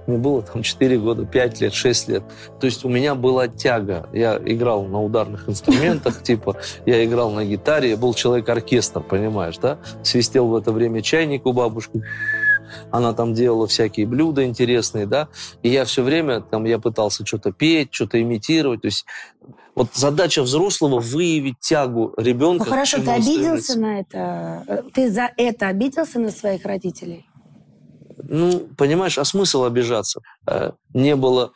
Мне 0.08 0.18
было 0.18 0.42
там 0.42 0.64
4 0.64 0.98
года, 0.98 1.26
5 1.26 1.62
лет, 1.62 1.74
6 1.74 2.08
лет. 2.08 2.24
То 2.60 2.66
есть 2.66 2.84
у 2.84 2.90
меня 2.90 3.14
была 3.14 3.48
тяга. 3.48 4.10
Я 4.12 4.40
играл 4.44 4.86
на 4.86 5.02
ударных 5.04 5.48
инструментах, 5.48 6.24
типа, 6.24 6.58
я 6.88 7.06
играл 7.06 7.32
на 7.32 7.46
гитаре, 7.46 7.92
я 7.92 7.98
был 7.98 8.16
человек-оркестр, 8.16 9.02
понимаешь, 9.02 9.58
да? 9.60 9.78
Свистел 10.02 10.48
в 10.48 10.56
это 10.56 10.72
время 10.72 11.04
чайник 11.04 11.46
у 11.46 11.54
бабушки. 11.54 12.02
Она 12.92 13.14
там 13.14 13.34
делала 13.36 13.68
всякие 13.68 14.08
блюда 14.08 14.44
интересные, 14.46 15.06
да? 15.06 15.28
И 15.62 15.70
я 15.70 15.86
все 15.86 16.02
время, 16.02 16.42
там, 16.42 16.66
я 16.66 16.80
пытался 16.80 17.24
что-то 17.26 17.52
петь, 17.52 17.90
что-то 17.92 18.20
имитировать. 18.20 18.82
То 18.82 18.88
есть 18.88 19.06
вот 19.80 19.90
задача 19.94 20.44
взрослого 20.44 21.00
выявить 21.00 21.60
тягу 21.62 22.14
ребенка. 22.18 22.66
Ну 22.66 22.70
хорошо, 22.72 22.98
ты 22.98 23.12
обиделся 23.12 23.74
стремится. 23.74 23.80
на 23.80 24.00
это? 24.00 24.64
Э, 24.68 24.84
Ты 24.94 25.10
за 25.10 25.32
это 25.38 25.68
обиделся 25.68 26.20
на 26.20 26.32
своих 26.32 26.66
родителей? 26.66 27.26
Ну, 28.18 28.68
понимаешь, 28.78 29.18
а 29.18 29.24
смысл 29.24 29.64
обижаться? 29.64 30.20
Э, 30.46 30.72
Не 30.94 31.16
было 31.16 31.54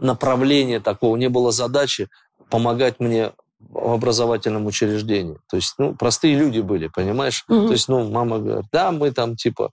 направления 0.00 0.80
такого, 0.80 1.16
не 1.16 1.28
было 1.28 1.52
задачи 1.52 2.08
помогать 2.50 3.00
мне 3.00 3.32
в 3.60 3.92
образовательном 3.92 4.64
учреждении. 4.66 5.36
То 5.50 5.56
есть, 5.56 5.74
ну, 5.76 5.94
простые 5.94 6.36
люди 6.36 6.60
были, 6.60 6.88
понимаешь? 6.88 7.44
Мгм. 7.48 7.66
То 7.66 7.72
есть, 7.72 7.88
ну, 7.88 8.10
мама 8.10 8.38
говорит, 8.38 8.66
да, 8.72 8.92
мы 8.92 9.10
там, 9.10 9.36
типа, 9.36 9.72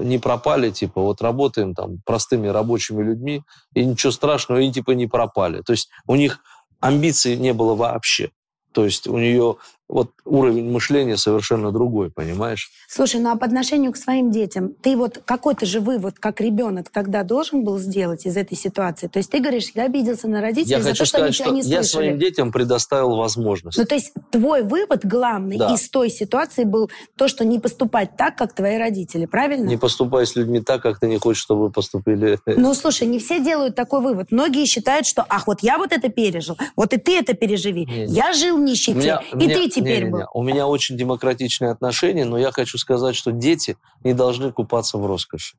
не 0.00 0.18
пропали, 0.18 0.70
типа, 0.70 1.00
вот 1.00 1.22
работаем 1.22 1.74
там 1.74 2.00
простыми 2.04 2.48
рабочими 2.48 3.02
людьми, 3.02 3.42
и 3.74 3.84
ничего 3.84 4.10
страшного, 4.12 4.58
и 4.60 4.70
типа 4.72 4.90
не 4.92 5.06
пропали. 5.06 5.62
То 5.62 5.72
есть 5.72 5.88
у 6.06 6.16
них 6.16 6.40
амбиций 6.80 7.36
не 7.36 7.52
было 7.52 7.74
вообще. 7.74 8.30
То 8.72 8.84
есть 8.84 9.06
у 9.06 9.18
нее 9.18 9.56
вот 9.88 10.10
уровень 10.24 10.70
мышления 10.70 11.16
совершенно 11.16 11.70
другой, 11.70 12.10
понимаешь? 12.10 12.70
Слушай, 12.88 13.20
ну 13.20 13.30
а 13.30 13.36
по 13.36 13.46
отношению 13.46 13.92
к 13.92 13.96
своим 13.96 14.30
детям, 14.32 14.70
ты 14.82 14.96
вот 14.96 15.20
какой-то 15.24 15.64
же 15.64 15.80
вывод, 15.80 16.18
как 16.18 16.40
ребенок, 16.40 16.88
тогда 16.90 17.22
должен 17.22 17.62
был 17.62 17.78
сделать 17.78 18.26
из 18.26 18.36
этой 18.36 18.56
ситуации? 18.56 19.06
То 19.06 19.18
есть 19.18 19.30
ты 19.30 19.38
говоришь, 19.38 19.70
я 19.74 19.84
обиделся 19.84 20.26
на 20.28 20.40
родителей 20.40 20.72
Я 20.72 20.82
за 20.82 20.90
хочу 20.90 20.98
то, 21.00 21.06
что 21.06 21.18
они 21.18 21.32
сказать, 21.32 21.36
тебя 21.36 21.44
что 21.46 21.54
не 21.54 21.60
я 21.60 21.82
слышали. 21.82 22.02
своим 22.08 22.18
детям 22.18 22.52
предоставил 22.52 23.14
возможность. 23.16 23.78
Ну, 23.78 23.84
то 23.84 23.94
есть 23.94 24.12
твой 24.32 24.62
вывод 24.64 25.04
главный 25.06 25.56
Да. 25.58 25.72
из 25.72 25.88
той 25.88 26.10
ситуации 26.10 26.64
был 26.64 26.90
то, 27.16 27.28
что 27.28 27.44
не 27.44 27.58
поступать 27.60 28.16
так, 28.16 28.36
как 28.36 28.52
твои 28.54 28.78
родители, 28.78 29.26
правильно? 29.26 29.66
Не 29.68 29.76
поступай 29.76 30.26
с 30.26 30.34
людьми 30.34 30.60
так, 30.60 30.82
как 30.82 30.98
ты 30.98 31.06
не 31.06 31.18
хочешь, 31.18 31.42
чтобы 31.42 31.70
поступили. 31.70 32.38
Ну, 32.46 32.74
слушай, 32.74 33.06
не 33.06 33.18
все 33.20 33.40
делают 33.40 33.76
такой 33.76 34.00
вывод. 34.00 34.32
Многие 34.32 34.64
считают, 34.66 35.06
что, 35.06 35.24
ах, 35.28 35.46
вот 35.46 35.60
я 35.62 35.78
вот 35.78 35.92
это 35.92 36.08
пережил, 36.08 36.56
вот 36.74 36.92
и 36.92 36.96
ты 36.96 37.18
это 37.18 37.34
переживи. 37.34 37.86
Не-не. 37.86 38.04
Я 38.12 38.32
жил 38.32 38.56
в 38.56 38.60
нищете, 38.60 38.98
меня- 38.98 39.22
и 39.32 39.36
меня- 39.36 39.54
ты 39.54 39.75
теперь 39.80 40.04
не-не-не. 40.04 40.10
был. 40.10 40.26
У 40.34 40.42
меня 40.42 40.66
очень 40.66 40.96
демократичные 40.96 41.70
отношения, 41.70 42.24
но 42.24 42.38
я 42.38 42.52
хочу 42.52 42.78
сказать, 42.78 43.16
что 43.16 43.32
дети 43.32 43.76
не 44.04 44.12
должны 44.12 44.52
купаться 44.52 44.98
в 44.98 45.06
роскоши. 45.06 45.56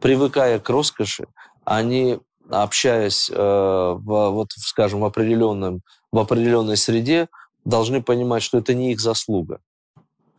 Привыкая 0.00 0.58
к 0.58 0.68
роскоши, 0.68 1.26
они, 1.64 2.18
общаясь, 2.50 3.30
э, 3.30 3.34
в, 3.36 4.30
вот, 4.30 4.48
скажем, 4.56 5.00
в, 5.00 5.04
определенном, 5.04 5.82
в 6.10 6.18
определенной 6.18 6.76
среде, 6.76 7.28
должны 7.64 8.02
понимать, 8.02 8.42
что 8.42 8.58
это 8.58 8.74
не 8.74 8.92
их 8.92 9.00
заслуга. 9.00 9.60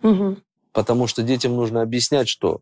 Мгм. 0.02 0.44
Потому 0.74 1.08
что 1.08 1.24
детям 1.24 1.56
нужно 1.56 1.82
объяснять, 1.82 2.28
что 2.28 2.62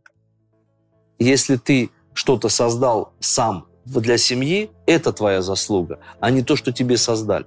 если 1.18 1.56
ты 1.56 1.90
что-то 2.14 2.50
создал 2.50 3.14
сам 3.20 3.68
для 3.86 4.18
семьи, 4.18 4.70
это 4.86 5.12
твоя 5.14 5.42
заслуга, 5.42 6.00
а 6.20 6.30
не 6.30 6.44
то, 6.44 6.56
что 6.56 6.72
тебе 6.72 6.98
создали. 6.98 7.46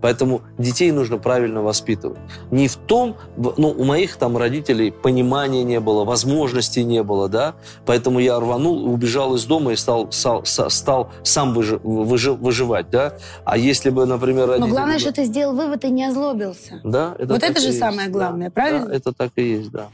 Поэтому 0.00 0.42
детей 0.58 0.90
нужно 0.92 1.18
правильно 1.18 1.62
воспитывать. 1.62 2.18
Не 2.50 2.68
в 2.68 2.76
том, 2.76 3.16
ну, 3.36 3.68
у 3.70 3.84
моих 3.84 4.16
там 4.16 4.36
родителей 4.36 4.90
понимания 4.90 5.62
не 5.64 5.80
было, 5.80 6.04
возможностей 6.04 6.84
не 6.84 7.02
было, 7.02 7.28
да, 7.28 7.54
поэтому 7.86 8.18
я 8.18 8.38
рванул, 8.40 8.84
убежал 8.92 9.34
из 9.34 9.44
дома 9.44 9.72
и 9.72 9.76
стал, 9.76 10.10
стал, 10.10 10.44
стал 10.44 11.10
сам 11.22 11.52
выжи- 11.56 11.80
выжи- 11.82 12.36
выживать, 12.36 12.90
да. 12.90 13.14
А 13.44 13.56
если 13.58 13.90
бы, 13.90 14.06
например, 14.06 14.46
Но 14.46 14.52
родители... 14.52 14.70
главное, 14.70 14.94
бы- 14.94 15.00
что 15.00 15.12
ты 15.12 15.24
сделал 15.24 15.54
вывод 15.54 15.84
и 15.84 15.90
не 15.90 16.04
озлобился. 16.06 16.80
Да, 16.84 17.14
это 17.18 17.32
Вот 17.34 17.42
это 17.42 17.60
же 17.60 17.68
есть, 17.68 17.78
самое 17.78 18.08
да. 18.08 18.12
главное, 18.12 18.50
правильно? 18.50 18.86
Да, 18.86 18.94
это 18.94 19.12
так 19.12 19.30
и 19.36 19.42
есть, 19.42 19.70
да. 19.70 19.88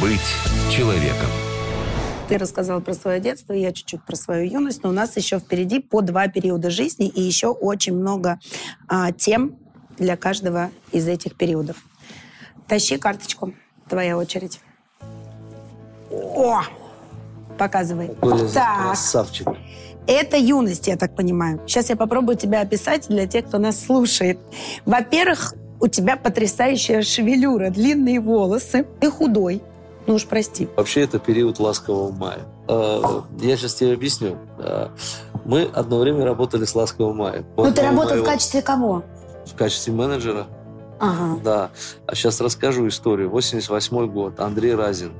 Быть 0.00 0.20
человеком. 0.70 1.28
Ты 2.32 2.38
рассказал 2.38 2.80
про 2.80 2.94
свое 2.94 3.20
детство, 3.20 3.52
я 3.52 3.74
чуть-чуть 3.74 4.02
про 4.04 4.16
свою 4.16 4.50
юность, 4.50 4.82
но 4.82 4.88
у 4.88 4.92
нас 4.92 5.18
еще 5.18 5.38
впереди 5.38 5.80
по 5.80 6.00
два 6.00 6.28
периода 6.28 6.70
жизни 6.70 7.06
и 7.06 7.20
еще 7.20 7.48
очень 7.48 7.94
много 7.94 8.40
а, 8.88 9.12
тем 9.12 9.58
для 9.98 10.16
каждого 10.16 10.70
из 10.92 11.06
этих 11.08 11.36
периодов. 11.36 11.76
Тащи 12.66 12.96
карточку, 12.96 13.52
твоя 13.86 14.16
очередь. 14.16 14.60
О! 16.10 16.62
Показывай. 17.58 18.08
Коля, 18.18 18.48
Так, 18.48 18.82
красавчик. 18.86 19.48
это 20.06 20.38
юность, 20.38 20.86
я 20.86 20.96
так 20.96 21.14
понимаю. 21.14 21.60
Сейчас 21.66 21.90
я 21.90 21.96
попробую 21.96 22.38
тебя 22.38 22.62
описать 22.62 23.08
для 23.08 23.26
тех, 23.26 23.46
кто 23.46 23.58
нас 23.58 23.78
слушает. 23.78 24.38
Во-первых, 24.86 25.52
у 25.80 25.86
тебя 25.86 26.16
потрясающая 26.16 27.02
шевелюра, 27.02 27.68
длинные 27.68 28.20
волосы, 28.20 28.86
ты 29.00 29.10
худой. 29.10 29.62
Ну 30.06 30.14
уж 30.14 30.26
прости. 30.26 30.68
Вообще 30.76 31.02
это 31.02 31.18
период 31.18 31.58
ласкового 31.60 32.10
мая. 32.12 32.40
Э, 32.68 33.00
Я 33.40 33.56
сейчас 33.56 33.74
тебе 33.74 33.92
объясню. 33.92 34.36
Э, 34.58 34.88
Мы 35.44 35.68
одно 35.72 35.98
время 35.98 36.24
работали 36.24 36.64
с 36.64 36.74
ласкового 36.74 37.12
мая. 37.14 37.44
Ну 37.56 37.72
ты 37.72 37.82
работал 37.82 38.10
в 38.10 38.20
моего- 38.20 38.24
качестве 38.26 38.62
кого? 38.62 39.02
в 39.46 39.54
качестве 39.56 39.92
менеджера. 39.92 40.46
Ага. 41.00 41.40
Да. 41.42 41.70
А 42.06 42.14
сейчас 42.14 42.40
расскажу 42.40 42.86
историю. 42.86 43.28
88 43.30 44.06
год. 44.06 44.38
Андрей 44.40 44.74
Разин. 44.76 45.12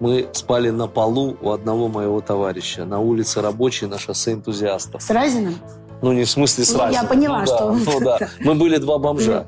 Мы 0.00 0.28
спали 0.32 0.70
на 0.70 0.86
полу 0.88 1.36
у 1.40 1.50
одного 1.50 1.86
моего 1.88 2.20
товарища 2.20 2.84
на 2.84 2.98
улице 2.98 3.40
Рабочей 3.40 3.86
на 3.86 3.98
шоссе 3.98 4.32
энтузиастов. 4.32 5.02
С 5.02 5.10
Разином? 5.10 5.54
Ну, 6.02 6.12
не 6.12 6.24
в 6.24 6.30
смысле 6.30 6.64
Ну, 6.68 6.76
сразу. 6.76 6.92
я 6.92 7.04
поняла, 7.04 7.40
Ну, 7.40 7.46
что- 7.46 7.58
да, 7.58 7.72
Ну, 7.92 8.00
да. 8.00 8.18
Мы 8.40 8.54
были 8.54 8.78
два 8.78 8.98
бомжа. 8.98 9.46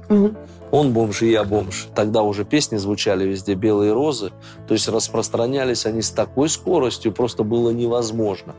Он 0.70 0.92
бомж, 0.92 1.22
и 1.22 1.30
я 1.30 1.44
бомж. 1.44 1.88
Тогда 1.94 2.22
уже 2.22 2.44
песни 2.44 2.76
звучали 2.76 3.24
везде 3.24 3.54
«Белые 3.54 3.92
розы». 3.92 4.32
То 4.66 4.74
есть 4.74 4.88
распространялись 4.88 5.86
они 5.86 6.02
с 6.02 6.10
такой 6.10 6.48
скоростью, 6.48 7.12
просто 7.12 7.42
было 7.42 7.70
невозможно. 7.70 8.54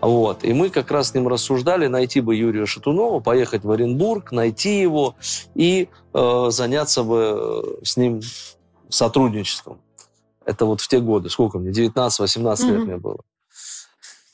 Вот. 0.00 0.44
И 0.44 0.52
мы 0.52 0.68
как 0.70 0.90
раз 0.90 1.10
с 1.10 1.14
ним 1.14 1.28
рассуждали, 1.28 1.86
найти 1.86 2.20
бы 2.20 2.34
Юрия 2.36 2.66
Шатунова, 2.66 3.20
поехать 3.20 3.64
в 3.64 3.70
Оренбург, 3.70 4.32
найти 4.32 4.80
его 4.80 5.14
и 5.54 5.88
э, 6.12 6.46
заняться 6.50 7.02
бы 7.02 7.74
э, 7.80 7.84
с 7.84 7.96
ним 7.96 8.20
сотрудничеством. 8.88 9.80
Это 10.44 10.66
вот 10.66 10.80
в 10.80 10.88
те 10.88 11.00
годы. 11.00 11.30
Сколько 11.30 11.58
мне? 11.58 11.70
19-18 11.70 12.66
лет 12.66 12.76
Мгм. 12.78 12.84
мне 12.84 12.96
было. 12.98 13.20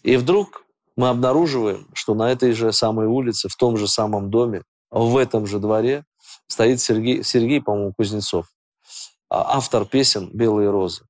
И 0.02 0.16
вдруг 0.16 0.64
мы 0.96 1.08
обнаруживаем, 1.08 1.86
что 1.94 2.14
на 2.14 2.30
этой 2.30 2.52
же 2.52 2.72
самой 2.72 3.06
улице, 3.06 3.48
в 3.48 3.56
том 3.56 3.76
же 3.76 3.86
самом 3.88 4.30
доме, 4.30 4.62
в 4.90 5.16
этом 5.16 5.46
же 5.46 5.58
дворе 5.58 6.04
стоит 6.48 6.80
Сергей, 6.80 7.22
Сергей 7.22 7.60
по-моему, 7.60 7.92
Кузнецов, 7.96 8.46
а- 9.28 9.56
автор 9.56 9.84
песен 9.86 10.30
«Белые 10.32 10.70
розы». 10.70 11.04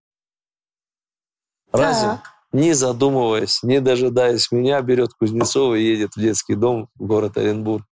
Разин, 1.72 2.10
Так. 2.10 2.30
не 2.52 2.74
задумываясь, 2.74 3.62
не 3.62 3.80
дожидаясь 3.80 4.52
меня, 4.52 4.80
берет 4.82 5.14
Кузнецова 5.14 5.74
и 5.74 5.82
едет 5.84 6.14
в 6.14 6.20
детский 6.20 6.54
дом 6.54 6.88
в 6.96 7.06
город 7.06 7.36
Оренбург. 7.38 7.84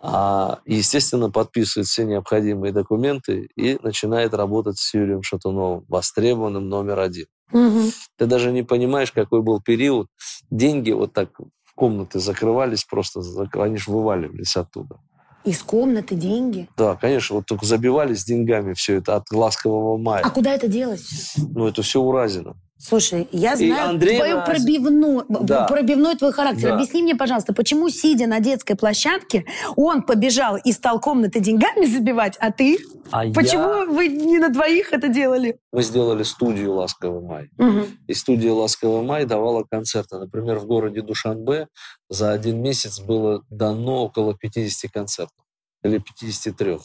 А, 0.00 0.60
естественно, 0.66 1.30
подписывает 1.30 1.88
все 1.88 2.04
необходимые 2.04 2.72
документы 2.72 3.48
и 3.56 3.78
начинает 3.82 4.34
работать 4.34 4.78
с 4.78 4.94
Юрием 4.94 5.22
Шатуновым, 5.22 5.84
востребованным 5.88 6.68
номер 6.68 7.00
один. 7.00 7.26
Мгм. 7.50 7.90
Ты 8.16 8.26
даже 8.26 8.52
не 8.52 8.62
понимаешь, 8.62 9.10
какой 9.12 9.42
был 9.42 9.60
период. 9.60 10.08
Деньги 10.50 10.92
вот 10.92 11.12
так 11.12 11.30
в 11.64 11.74
комнаты 11.74 12.18
закрывались 12.20 12.84
просто, 12.84 13.20
они 13.54 13.76
же 13.78 13.90
вываливались 13.90 14.56
оттуда. 14.56 15.00
Из 15.46 15.62
комнаты 15.62 16.16
деньги. 16.16 16.68
Да, 16.76 16.96
конечно, 16.96 17.36
вот 17.36 17.46
только 17.46 17.64
забивались 17.64 18.24
деньгами 18.24 18.74
все 18.74 18.96
это 18.96 19.14
от 19.14 19.30
ласкового 19.30 19.96
мая. 19.96 20.22
А 20.24 20.30
куда 20.30 20.52
это 20.52 20.66
делать? 20.66 21.04
Ну, 21.36 21.68
это 21.68 21.82
все 21.82 22.00
уразено. 22.00 22.56
Слушай, 22.78 23.26
я 23.32 23.56
знаю 23.56 23.88
Андрей 23.90 24.18
твою 24.18 24.36
Разин. 24.40 24.54
пробивную, 24.54 25.24
Да. 25.28 25.64
пробивной 25.66 26.14
твой 26.16 26.32
характер. 26.32 26.68
Да. 26.68 26.74
Объясни 26.74 27.02
мне, 27.02 27.14
пожалуйста, 27.16 27.54
почему, 27.54 27.88
сидя 27.88 28.26
на 28.26 28.38
детской 28.38 28.74
площадке, 28.76 29.46
он 29.76 30.02
побежал 30.02 30.56
и 30.62 30.72
стал 30.72 31.00
комнаты 31.00 31.40
деньгами 31.40 31.86
забивать, 31.86 32.36
а 32.38 32.52
ты? 32.52 32.78
А 33.10 33.24
Почему 33.32 33.92
вы 33.94 34.08
не 34.08 34.38
на 34.38 34.50
двоих 34.50 34.92
это 34.92 35.08
делали? 35.08 35.58
Мы 35.72 35.82
сделали 35.82 36.22
студию 36.22 36.74
«Ласковый 36.74 37.22
май». 37.22 37.48
Мгм. 37.56 37.86
И 38.08 38.14
студия 38.14 38.52
«Ласковый 38.52 39.02
май» 39.06 39.24
давала 39.24 39.64
концерты. 39.64 40.18
Например, 40.18 40.58
в 40.58 40.66
городе 40.66 41.00
Душанбе 41.00 41.68
за 42.10 42.32
один 42.32 42.60
месяц 42.60 43.00
было 43.00 43.42
дано 43.48 44.04
около 44.04 44.34
50 44.36 44.90
концертов. 44.92 45.44
Или 45.82 45.98
53. 45.98 46.78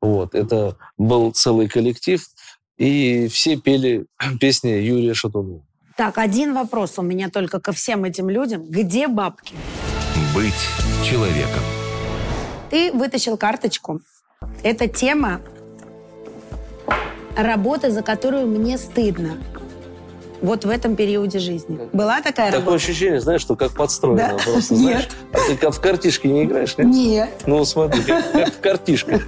Вот. 0.00 0.34
Это 0.34 0.76
был 0.96 1.32
целый 1.32 1.68
коллектив. 1.68 2.22
И 2.80 3.28
все 3.28 3.56
пели 3.56 4.06
песни 4.40 4.70
Юрия 4.70 5.12
Шатунова. 5.12 5.60
Так, 5.98 6.16
один 6.16 6.54
вопрос 6.54 6.98
у 6.98 7.02
меня 7.02 7.28
только 7.28 7.60
ко 7.60 7.72
всем 7.72 8.04
этим 8.04 8.30
людям. 8.30 8.64
Где 8.64 9.06
бабки? 9.06 9.54
Быть 10.34 10.54
человеком. 11.04 11.62
Ты 12.70 12.90
вытащил 12.92 13.36
карточку. 13.36 14.00
Это 14.62 14.88
тема 14.88 15.42
работы, 17.36 17.90
за 17.90 18.00
которую 18.00 18.46
мне 18.46 18.78
стыдно. 18.78 19.36
Вот 20.42 20.64
в 20.64 20.70
этом 20.70 20.96
периоде 20.96 21.38
жизни. 21.38 21.78
Была 21.92 22.20
такая 22.22 22.46
Такое 22.50 22.60
работа? 22.60 22.76
ощущение, 22.76 23.20
знаешь, 23.20 23.40
что 23.42 23.56
как 23.56 23.72
подстроено. 23.72 24.34
Да. 24.38 24.52
Просто, 24.52 24.74
Нет. 24.76 24.80
знаешь, 24.82 25.08
а 25.32 25.38
ты 25.48 25.56
как 25.56 25.74
в 25.74 25.80
картишке 25.80 26.28
не 26.28 26.44
играешь, 26.44 26.76
нет? 26.78 26.86
Нет. 26.86 27.30
Ну, 27.46 27.64
смотри, 27.64 28.02
как, 28.02 28.32
как 28.32 28.48
в 28.54 28.60
картишках. 28.60 29.22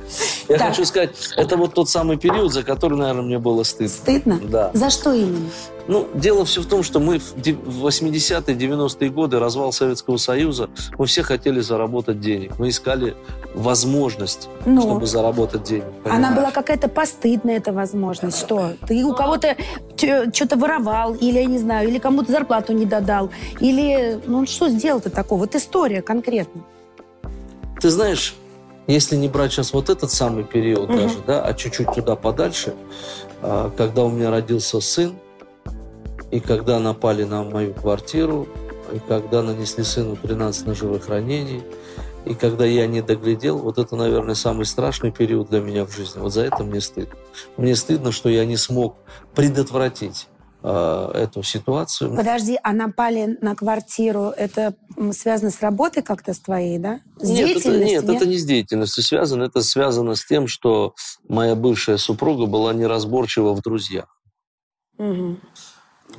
Я 0.48 0.58
Так. 0.58 0.68
хочу 0.70 0.84
сказать, 0.84 1.10
это 1.36 1.56
вот 1.56 1.74
тот 1.74 1.88
самый 1.88 2.16
период, 2.16 2.52
за 2.52 2.62
который, 2.62 2.96
наверное, 2.98 3.22
мне 3.22 3.38
было 3.38 3.62
стыдно. 3.62 3.88
Стыдно? 3.94 4.40
Да. 4.42 4.70
За 4.74 4.90
что 4.90 5.12
именно? 5.12 5.50
Ну, 5.88 6.08
дело 6.14 6.44
все 6.44 6.62
в 6.62 6.66
том, 6.66 6.82
что 6.82 7.00
мы 7.00 7.18
в 7.18 7.86
80-е, 7.86 8.56
90-е 8.56 9.10
годы, 9.10 9.38
развал 9.38 9.72
Советского 9.72 10.16
Союза, 10.16 10.70
мы 10.98 11.06
все 11.06 11.22
хотели 11.22 11.60
заработать 11.60 12.20
денег. 12.20 12.58
Мы 12.58 12.68
искали 12.68 13.14
возможность, 13.54 14.48
ну, 14.64 14.80
чтобы 14.80 15.06
заработать 15.06 15.64
денег. 15.64 15.84
Понимаешь? 16.04 16.26
Она 16.26 16.36
была 16.36 16.50
какая-то 16.50 16.88
постыдная, 16.88 17.56
эта 17.56 17.72
возможность. 17.72 18.38
Что? 18.38 18.72
Ты 18.86 19.04
у 19.04 19.14
кого-то 19.14 19.56
что-то 19.96 20.56
воровал, 20.56 21.14
или, 21.14 21.38
я 21.38 21.46
не 21.46 21.58
знаю, 21.58 21.88
или 21.88 21.98
кому-то 21.98 22.30
зарплату 22.32 22.72
не 22.72 22.86
додал, 22.86 23.30
или, 23.60 24.20
ну, 24.26 24.46
что 24.46 24.68
сделал-то 24.68 25.10
такого? 25.10 25.40
Вот 25.40 25.54
история 25.54 26.02
конкретно. 26.02 26.62
Ты 27.80 27.90
знаешь, 27.90 28.34
если 28.86 29.16
не 29.16 29.28
брать 29.28 29.52
сейчас 29.52 29.72
вот 29.72 29.90
этот 29.90 30.10
самый 30.10 30.44
период 30.44 30.90
угу. 30.90 30.98
даже, 30.98 31.18
да, 31.26 31.44
а 31.44 31.54
чуть-чуть 31.54 31.92
туда 31.92 32.16
подальше, 32.16 32.74
а, 33.42 33.70
когда 33.76 34.04
у 34.04 34.10
меня 34.10 34.30
родился 34.30 34.80
сын, 34.80 35.14
и 36.32 36.40
когда 36.40 36.80
напали 36.80 37.24
на 37.24 37.44
мою 37.44 37.74
квартиру, 37.74 38.48
и 38.92 38.98
когда 39.06 39.42
нанесли 39.42 39.84
сыну 39.84 40.16
13 40.16 40.66
ножевых 40.66 41.08
ранений, 41.08 41.62
и 42.24 42.34
когда 42.34 42.64
я 42.64 42.86
не 42.86 43.02
доглядел, 43.02 43.58
вот 43.58 43.78
это, 43.78 43.96
наверное, 43.96 44.34
самый 44.34 44.64
страшный 44.64 45.12
период 45.12 45.50
для 45.50 45.60
меня 45.60 45.84
в 45.84 45.94
жизни. 45.94 46.20
Вот 46.20 46.32
за 46.32 46.42
это 46.42 46.64
мне 46.64 46.80
стыдно. 46.80 47.14
Мне 47.56 47.76
стыдно, 47.76 48.12
что 48.12 48.28
я 48.30 48.46
не 48.46 48.56
смог 48.56 48.96
предотвратить 49.34 50.28
э, 50.62 51.10
эту 51.14 51.42
ситуацию. 51.42 52.16
Подожди, 52.16 52.58
а 52.62 52.72
напали 52.72 53.36
на 53.42 53.54
квартиру, 53.54 54.32
это 54.34 54.74
связано 55.12 55.50
с 55.50 55.60
работой 55.60 56.02
как-то 56.02 56.32
с 56.32 56.38
твоей, 56.38 56.78
да? 56.78 57.00
С 57.18 57.28
нет, 57.28 57.58
это, 57.58 57.76
нет, 57.76 58.04
нет, 58.04 58.08
это 58.08 58.26
не 58.26 58.38
с 58.38 58.44
деятельностью 58.46 59.02
связано. 59.02 59.42
Это 59.42 59.60
связано 59.60 60.14
с 60.14 60.24
тем, 60.24 60.46
что 60.46 60.94
моя 61.28 61.56
бывшая 61.56 61.98
супруга 61.98 62.46
была 62.46 62.72
неразборчива 62.72 63.52
в 63.52 63.60
друзьях. 63.60 64.16
Угу. 64.96 65.36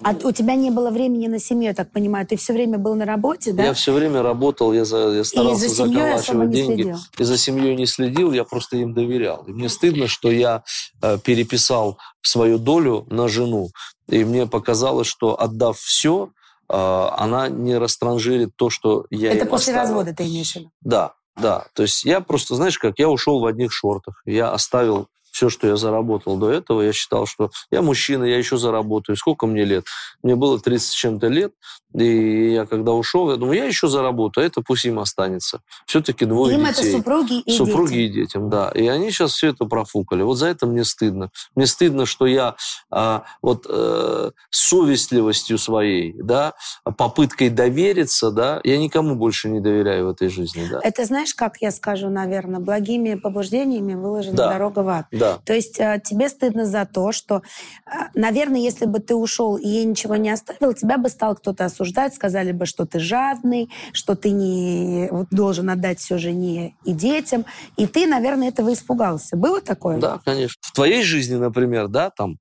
А 0.04 0.28
у 0.28 0.32
тебя 0.32 0.56
не 0.56 0.70
было 0.70 0.90
времени 0.90 1.28
на 1.28 1.40
семью, 1.40 1.70
я 1.70 1.74
так 1.74 1.92
понимаю? 1.92 2.28
Ты 2.28 2.36
все 2.36 2.54
время 2.54 2.78
был 2.78 2.96
на 2.96 3.06
работе, 3.06 3.54
да? 3.54 3.64
Я 3.64 3.74
все 3.74 3.94
время 3.94 4.22
работал, 4.22 4.74
я, 4.74 4.86
за, 4.86 5.10
я 5.10 5.24
старался 5.24 5.66
и 5.66 5.68
за 5.68 5.86
заколачивать 5.86 6.50
деньги. 6.52 6.82
Следил. 6.84 6.98
И 7.18 7.24
за 7.24 7.38
семьей 7.38 7.76
не 7.76 7.86
следил, 7.86 8.32
я 8.32 8.44
просто 8.44 8.78
им 8.78 8.94
доверял. 8.94 9.44
И 9.48 9.52
мне 9.52 9.70
стыдно, 9.70 10.08
что 10.08 10.32
я 10.32 10.64
э, 11.02 11.18
переписал 11.24 11.98
свою 12.22 12.58
долю 12.58 13.06
на 13.10 13.28
жену. 13.28 13.70
И 14.08 14.24
мне 14.26 14.46
показалось, 14.48 15.08
что 15.08 15.40
отдав 15.40 15.78
все, 15.78 16.30
э, 16.70 16.74
она 16.74 17.48
не 17.50 17.78
растранжирит 17.78 18.56
то, 18.56 18.70
что 18.70 19.06
я 19.10 19.32
Это 19.34 19.46
после 19.46 19.74
оставил. 19.74 19.82
развода 19.82 20.16
ты 20.16 20.24
имеешь 20.24 20.52
в 20.52 20.56
виду? 20.56 20.72
Да, 20.82 21.14
да. 21.38 21.66
То 21.74 21.84
есть 21.84 22.04
я 22.04 22.22
просто, 22.22 22.56
знаешь, 22.56 22.78
как 22.78 23.00
я 23.00 23.10
ушел 23.10 23.40
в 23.40 23.46
одних 23.46 23.72
шортах. 23.72 24.22
Я 24.26 24.52
оставил 24.52 25.08
все, 25.34 25.50
что 25.50 25.68
я 25.68 25.76
заработал 25.76 26.38
до 26.38 26.52
этого, 26.52 26.84
я 26.84 26.94
считал, 26.94 27.26
что 27.26 27.50
я 27.72 27.82
мужчина, 27.82 28.24
я 28.24 28.38
еще 28.38 28.58
заработаю. 28.58 29.16
Сколько 29.18 29.48
мне 29.48 29.66
лет? 29.66 29.86
Мне 30.22 30.36
было 30.36 30.60
30 30.60 30.88
с 30.88 30.94
чем-то 30.94 31.28
лет, 31.28 31.54
и 31.94 32.54
я 32.54 32.66
когда 32.66 32.94
ушел, 32.94 33.30
я 33.30 33.38
думаю, 33.38 33.58
я 33.58 33.66
еще 33.66 33.88
заработаю, 33.88 34.44
а 34.44 34.48
это 34.48 34.62
пусть 34.62 34.86
им 34.86 35.00
останется. 35.00 35.62
Все-таки 35.86 36.26
двое 36.26 36.56
им 36.56 36.66
детей. 36.66 36.90
это 36.90 36.98
супруги 36.98 37.40
и 37.42 37.52
Супруги 37.56 37.94
дети. 37.94 38.12
и 38.12 38.14
детям, 38.22 38.50
да. 38.50 38.72
И 38.74 38.88
они 38.88 39.12
сейчас 39.12 39.34
все 39.34 39.50
это 39.50 39.66
профукали. 39.66 40.24
Вот 40.24 40.36
за 40.36 40.48
это 40.48 40.66
мне 40.66 40.84
стыдно. 40.84 41.30
Мне 41.56 41.68
стыдно, 41.68 42.06
что 42.06 42.26
я 42.26 42.56
а, 42.90 43.24
вот 43.42 43.66
э, 43.70 44.32
совестливостью 44.50 45.58
своей, 45.58 46.14
да, 46.22 46.54
попыткой 46.98 47.50
довериться, 47.50 48.32
да, 48.32 48.60
я 48.64 48.78
никому 48.78 49.16
больше 49.16 49.50
не 49.50 49.60
доверяю 49.60 50.08
в 50.08 50.10
этой 50.10 50.30
жизни, 50.30 50.68
да. 50.70 50.80
Это 50.82 51.06
знаешь, 51.06 51.36
как 51.36 51.58
я 51.62 51.72
скажу, 51.72 52.10
наверное, 52.10 52.60
благими 52.60 53.16
побуждениями 53.16 53.94
выложена 53.94 54.36
да. 54.36 54.54
дорога 54.54 54.80
в 54.80 54.90
ад. 54.90 55.06
Да. 55.12 55.38
То 55.46 55.54
есть 55.54 55.80
э, 55.80 56.02
тебе 56.04 56.30
стыдно 56.30 56.66
за 56.66 56.86
то, 56.86 57.12
что, 57.12 57.44
э, 57.86 57.92
наверное, 58.16 58.60
если 58.60 58.86
бы 58.86 59.00
ты 59.00 59.16
ушел 59.16 59.58
и 59.58 59.68
ей 59.68 59.86
ничего 59.86 60.16
не 60.16 60.32
оставил, 60.32 60.74
тебя 60.74 60.98
бы 60.98 61.10
стал 61.10 61.36
кто-то 61.36 61.66
осуждать 61.66 61.83
осуждать, 61.84 62.16
сказали 62.16 62.52
бы, 62.52 62.66
что 62.66 62.86
ты 62.86 63.00
жадный, 63.00 63.70
что 63.92 64.16
ты 64.16 64.32
не 64.32 65.10
вот, 65.12 65.28
должен 65.32 65.70
отдать 65.70 66.00
все 66.00 66.18
жене 66.18 66.76
и 66.86 66.94
детям. 66.94 67.46
И 67.78 67.86
ты, 67.88 68.08
наверное, 68.08 68.50
этого 68.50 68.74
испугался. 68.74 69.36
Было 69.36 69.62
такое? 69.62 70.00
Да, 70.00 70.20
конечно. 70.24 70.60
В 70.62 70.72
твоей 70.72 71.04
жизни, 71.04 71.36
например, 71.36 71.88
да, 71.88 72.10
там 72.10 72.38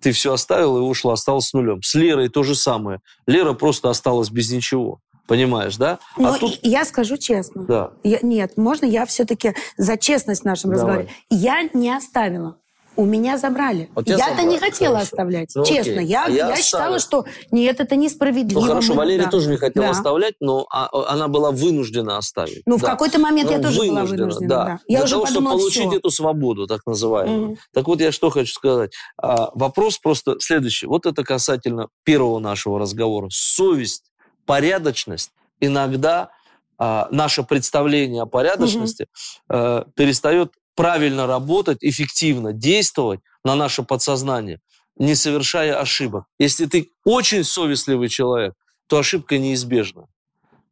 ты 0.00 0.12
все 0.12 0.32
оставил 0.32 0.78
и 0.78 0.80
ушла, 0.80 1.12
осталась 1.12 1.48
с 1.48 1.52
нулем. 1.52 1.82
С 1.82 1.94
Лерой 1.94 2.28
то 2.28 2.42
же 2.42 2.54
самое. 2.54 3.00
Лера 3.26 3.52
просто 3.52 3.90
осталась 3.90 4.30
без 4.30 4.50
ничего. 4.50 5.00
Понимаешь, 5.26 5.76
да? 5.76 5.98
А 6.16 6.20
Но 6.20 6.38
тут... 6.38 6.60
я 6.62 6.84
скажу 6.84 7.16
честно. 7.16 7.64
Да. 7.64 7.90
Я, 8.04 8.20
нет, 8.22 8.56
можно 8.56 8.86
я 8.86 9.04
все-таки 9.06 9.54
за 9.76 9.96
честность 9.96 10.42
в 10.42 10.44
нашем 10.44 10.70
Давай. 10.70 10.84
разговоре? 10.84 11.08
Я 11.30 11.68
не 11.74 11.90
оставила 11.90 12.58
у 12.96 13.04
меня 13.04 13.38
забрали. 13.38 13.88
Вот 13.94 14.08
Я-то 14.08 14.42
не 14.42 14.58
хотела 14.58 14.96
хорошо. 14.96 15.12
оставлять, 15.12 15.52
ну, 15.54 15.64
честно. 15.64 16.00
Я, 16.00 16.26
а 16.26 16.30
я, 16.30 16.48
я 16.48 16.56
считала, 16.56 16.98
что 16.98 17.24
нет, 17.50 17.80
это 17.80 17.96
несправедливо. 17.96 18.60
Ну 18.60 18.66
хорошо, 18.66 18.94
Валерия 18.94 19.24
да. 19.24 19.30
тоже 19.30 19.50
не 19.50 19.56
хотела 19.56 19.86
да. 19.86 19.92
оставлять, 19.92 20.34
но 20.40 20.66
а, 20.70 20.88
она 21.12 21.28
была 21.28 21.50
вынуждена 21.50 22.16
оставить. 22.16 22.62
Ну, 22.66 22.78
да. 22.78 22.86
в 22.86 22.90
какой-то 22.90 23.18
момент 23.18 23.50
ну, 23.50 23.56
я 23.56 23.62
тоже 23.62 23.80
вынуждена, 23.80 24.00
была 24.00 24.10
вынуждена. 24.10 24.48
Да. 24.48 24.64
да. 24.64 24.80
Я 24.86 24.98
Для 24.98 25.04
уже 25.04 25.12
того, 25.14 25.26
подумала, 25.26 25.50
чтобы 25.50 25.60
получить 25.60 25.88
все. 25.88 25.98
эту 25.98 26.10
свободу, 26.10 26.66
так 26.66 26.80
называемую. 26.86 27.50
Угу. 27.50 27.58
Так 27.74 27.86
вот, 27.86 28.00
я 28.00 28.12
что 28.12 28.30
хочу 28.30 28.52
сказать. 28.52 28.92
А, 29.20 29.50
вопрос 29.54 29.98
просто 29.98 30.36
следующий. 30.40 30.86
Вот 30.86 31.06
это 31.06 31.22
касательно 31.22 31.88
первого 32.04 32.38
нашего 32.38 32.78
разговора. 32.78 33.28
Совесть, 33.30 34.04
порядочность 34.46 35.30
иногда 35.60 36.30
а, 36.78 37.08
наше 37.10 37.42
представление 37.42 38.22
о 38.22 38.26
порядочности 38.26 39.06
угу. 39.48 39.58
э, 39.58 39.84
перестает 39.94 40.52
правильно 40.76 41.26
работать, 41.26 41.78
эффективно 41.80 42.52
действовать 42.52 43.20
на 43.44 43.56
наше 43.56 43.82
подсознание, 43.82 44.60
не 44.96 45.16
совершая 45.16 45.80
ошибок. 45.80 46.26
Если 46.38 46.66
ты 46.66 46.92
очень 47.04 47.42
совестливый 47.42 48.08
человек, 48.08 48.54
то 48.86 48.98
ошибка 48.98 49.38
неизбежна. 49.38 50.06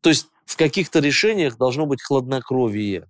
То 0.00 0.10
есть 0.10 0.28
в 0.44 0.56
каких-то 0.56 1.00
решениях 1.00 1.56
должно 1.56 1.86
быть 1.86 2.02
хладнокровие. 2.02 3.08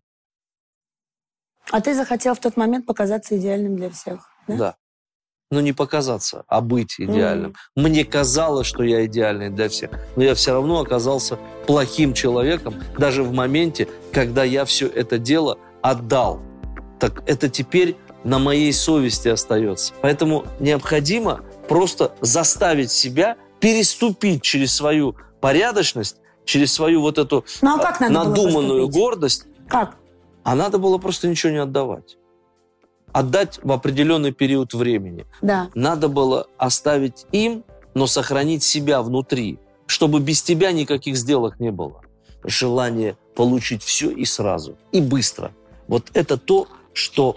А 1.70 1.80
ты 1.80 1.94
захотел 1.94 2.34
в 2.34 2.40
тот 2.40 2.56
момент 2.56 2.86
показаться 2.86 3.36
идеальным 3.36 3.76
для 3.76 3.90
всех, 3.90 4.30
да? 4.48 4.56
Да. 4.56 4.76
Но 5.50 5.60
не 5.60 5.72
показаться, 5.72 6.44
а 6.48 6.60
быть 6.60 6.94
идеальным. 6.98 7.52
Mm. 7.76 7.82
Мне 7.82 8.04
казалось, 8.04 8.66
что 8.66 8.82
я 8.82 9.04
идеальный 9.06 9.50
для 9.50 9.68
всех, 9.68 9.90
но 10.16 10.22
я 10.22 10.34
все 10.34 10.52
равно 10.52 10.80
оказался 10.80 11.38
плохим 11.66 12.14
человеком, 12.14 12.74
даже 12.98 13.22
в 13.22 13.32
моменте, 13.32 13.88
когда 14.12 14.42
я 14.42 14.64
все 14.64 14.88
это 14.88 15.18
дело 15.18 15.58
отдал 15.82 16.40
так 16.98 17.22
это 17.26 17.48
теперь 17.48 17.96
на 18.24 18.38
моей 18.38 18.72
совести 18.72 19.28
остается. 19.28 19.92
Поэтому 20.00 20.46
необходимо 20.60 21.42
просто 21.68 22.14
заставить 22.20 22.90
себя 22.90 23.36
переступить 23.60 24.42
через 24.42 24.74
свою 24.74 25.16
порядочность, 25.40 26.16
через 26.44 26.72
свою 26.72 27.00
вот 27.00 27.18
эту 27.18 27.44
ну, 27.62 27.76
а 27.76 27.78
как 27.78 28.00
надо 28.00 28.12
надуманную 28.12 28.88
гордость. 28.88 29.46
Как? 29.68 29.96
А 30.42 30.54
надо 30.54 30.78
было 30.78 30.98
просто 30.98 31.28
ничего 31.28 31.52
не 31.52 31.58
отдавать. 31.58 32.18
Отдать 33.12 33.60
в 33.62 33.72
определенный 33.72 34.32
период 34.32 34.74
времени. 34.74 35.26
Да. 35.40 35.70
Надо 35.74 36.08
было 36.08 36.48
оставить 36.58 37.26
им, 37.32 37.64
но 37.94 38.06
сохранить 38.06 38.62
себя 38.62 39.02
внутри, 39.02 39.58
чтобы 39.86 40.20
без 40.20 40.42
тебя 40.42 40.72
никаких 40.72 41.16
сделок 41.16 41.60
не 41.60 41.70
было. 41.70 42.02
Желание 42.42 43.16
получить 43.34 43.82
все 43.82 44.10
и 44.10 44.24
сразу, 44.24 44.76
и 44.92 45.00
быстро. 45.00 45.52
Вот 45.88 46.10
это 46.14 46.36
то, 46.36 46.68
что 46.94 47.36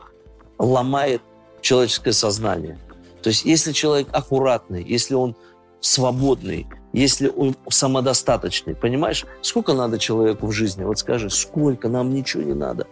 ломает 0.58 1.22
человеческое 1.62 2.14
сознание. 2.14 2.80
То 3.22 3.30
есть 3.30 3.44
если 3.44 3.74
человек 3.74 4.08
аккуратный, 4.14 4.84
если 4.84 5.16
он 5.16 5.36
свободный, 5.82 6.68
если 6.94 7.28
он 7.28 7.56
самодостаточный, 7.70 8.76
понимаешь, 8.76 9.26
сколько 9.42 9.74
надо 9.74 10.00
человеку 10.00 10.48
в 10.48 10.52
жизни? 10.52 10.84
Вот 10.84 11.00
скажи, 11.00 11.30
сколько, 11.30 11.90
нам 11.90 12.14
ничего 12.14 12.44
не 12.44 12.54
надо. 12.54 12.88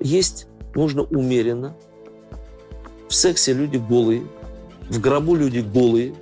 Есть, 0.00 0.46
нужно 0.74 1.02
умеренно. 1.02 1.76
В 3.08 3.14
сексе 3.14 3.52
люди 3.52 3.76
голые, 3.76 4.26
в 4.88 5.00
гробу 5.00 5.34
люди 5.34 5.60
голые. 5.60 6.14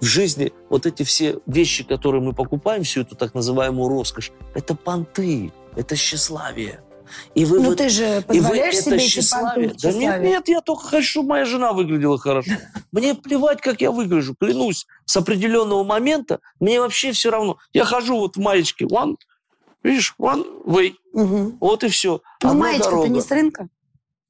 В 0.00 0.04
жизни 0.04 0.52
вот 0.68 0.84
эти 0.84 1.04
все 1.04 1.38
вещи, 1.46 1.82
которые 1.82 2.22
мы 2.22 2.34
покупаем, 2.34 2.82
всю 2.82 3.00
эту 3.00 3.16
так 3.16 3.34
называемую 3.34 3.88
роскошь, 3.88 4.30
это 4.54 4.74
понты, 4.74 5.52
это 5.74 5.96
тщеславие. 5.96 6.80
И 7.34 7.44
вы 7.44 7.60
ну 7.60 7.70
вот, 7.70 7.78
ты 7.78 7.88
же 7.88 8.22
позволяешь 8.26 8.74
и 8.74 8.76
вы 8.76 8.82
себе 8.82 8.96
эти 8.96 9.30
понты 9.30 9.74
Да 9.82 9.92
нет, 9.92 10.22
нет, 10.22 10.48
я 10.48 10.60
только 10.60 10.84
хочу, 10.84 11.08
чтобы 11.08 11.28
моя 11.30 11.44
жена 11.44 11.72
выглядела 11.72 12.18
хорошо. 12.18 12.52
Мне 12.92 13.14
плевать, 13.14 13.60
как 13.60 13.80
я 13.80 13.90
выгляжу, 13.90 14.34
клянусь. 14.34 14.86
С 15.04 15.16
определенного 15.16 15.84
момента 15.84 16.40
мне 16.60 16.80
вообще 16.80 17.12
все 17.12 17.30
равно. 17.30 17.58
Я 17.72 17.84
хожу 17.84 18.18
вот 18.18 18.36
в 18.36 18.40
маечке 18.40 18.84
one, 18.84 19.16
видишь, 19.82 20.14
one 20.20 20.64
way. 20.64 20.94
Угу. 21.12 21.58
Вот 21.60 21.84
и 21.84 21.88
все. 21.88 22.20
Ну 22.42 22.54
маечка-то 22.54 23.08
не 23.08 23.20
с 23.20 23.30
рынка. 23.30 23.68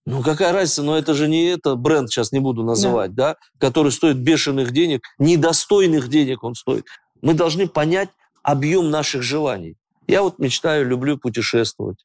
Ну, 0.06 0.22
какая 0.22 0.52
разница, 0.52 0.84
но 0.84 0.96
это 0.96 1.14
же 1.14 1.26
не 1.26 1.46
это 1.46 1.74
бренд, 1.74 2.08
сейчас 2.08 2.30
не 2.30 2.38
буду 2.38 2.62
называть, 2.62 3.12
да. 3.14 3.34
да, 3.34 3.36
который 3.58 3.90
стоит 3.90 4.16
бешеных 4.16 4.70
денег, 4.70 5.02
недостойных 5.18 6.08
денег 6.08 6.44
он 6.44 6.54
стоит. 6.54 6.86
Мы 7.22 7.34
должны 7.34 7.66
понять 7.66 8.10
объем 8.44 8.90
наших 8.90 9.22
желаний. 9.22 9.74
Я 10.06 10.22
вот 10.22 10.38
мечтаю, 10.38 10.86
люблю 10.86 11.18
путешествовать. 11.18 11.98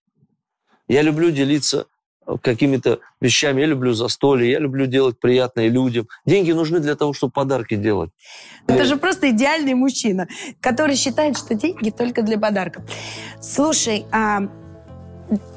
Я 0.92 1.04
люблю 1.04 1.32
делиться 1.32 1.86
какими-то 2.42 3.00
вещами. 3.22 3.62
Я 3.62 3.68
люблю 3.68 3.94
застолье, 3.94 4.52
я 4.52 4.60
люблю 4.60 4.86
делать 4.88 5.18
приятное 5.20 5.70
людям. 5.70 6.08
Деньги 6.26 6.52
нужны 6.52 6.80
для 6.80 6.96
того, 6.96 7.14
чтобы 7.14 7.32
подарки 7.32 7.76
делать. 7.76 8.12
Это 8.68 8.84
же 8.84 8.98
просто 8.98 9.30
идеальный 9.30 9.74
мужчина, 9.74 10.28
который 10.60 10.98
считает, 10.98 11.38
что 11.38 11.56
деньги 11.56 11.92
только 11.92 12.24
для 12.24 12.38
подарков. 12.38 12.84
Слушай, 13.42 14.06
а 14.12 14.50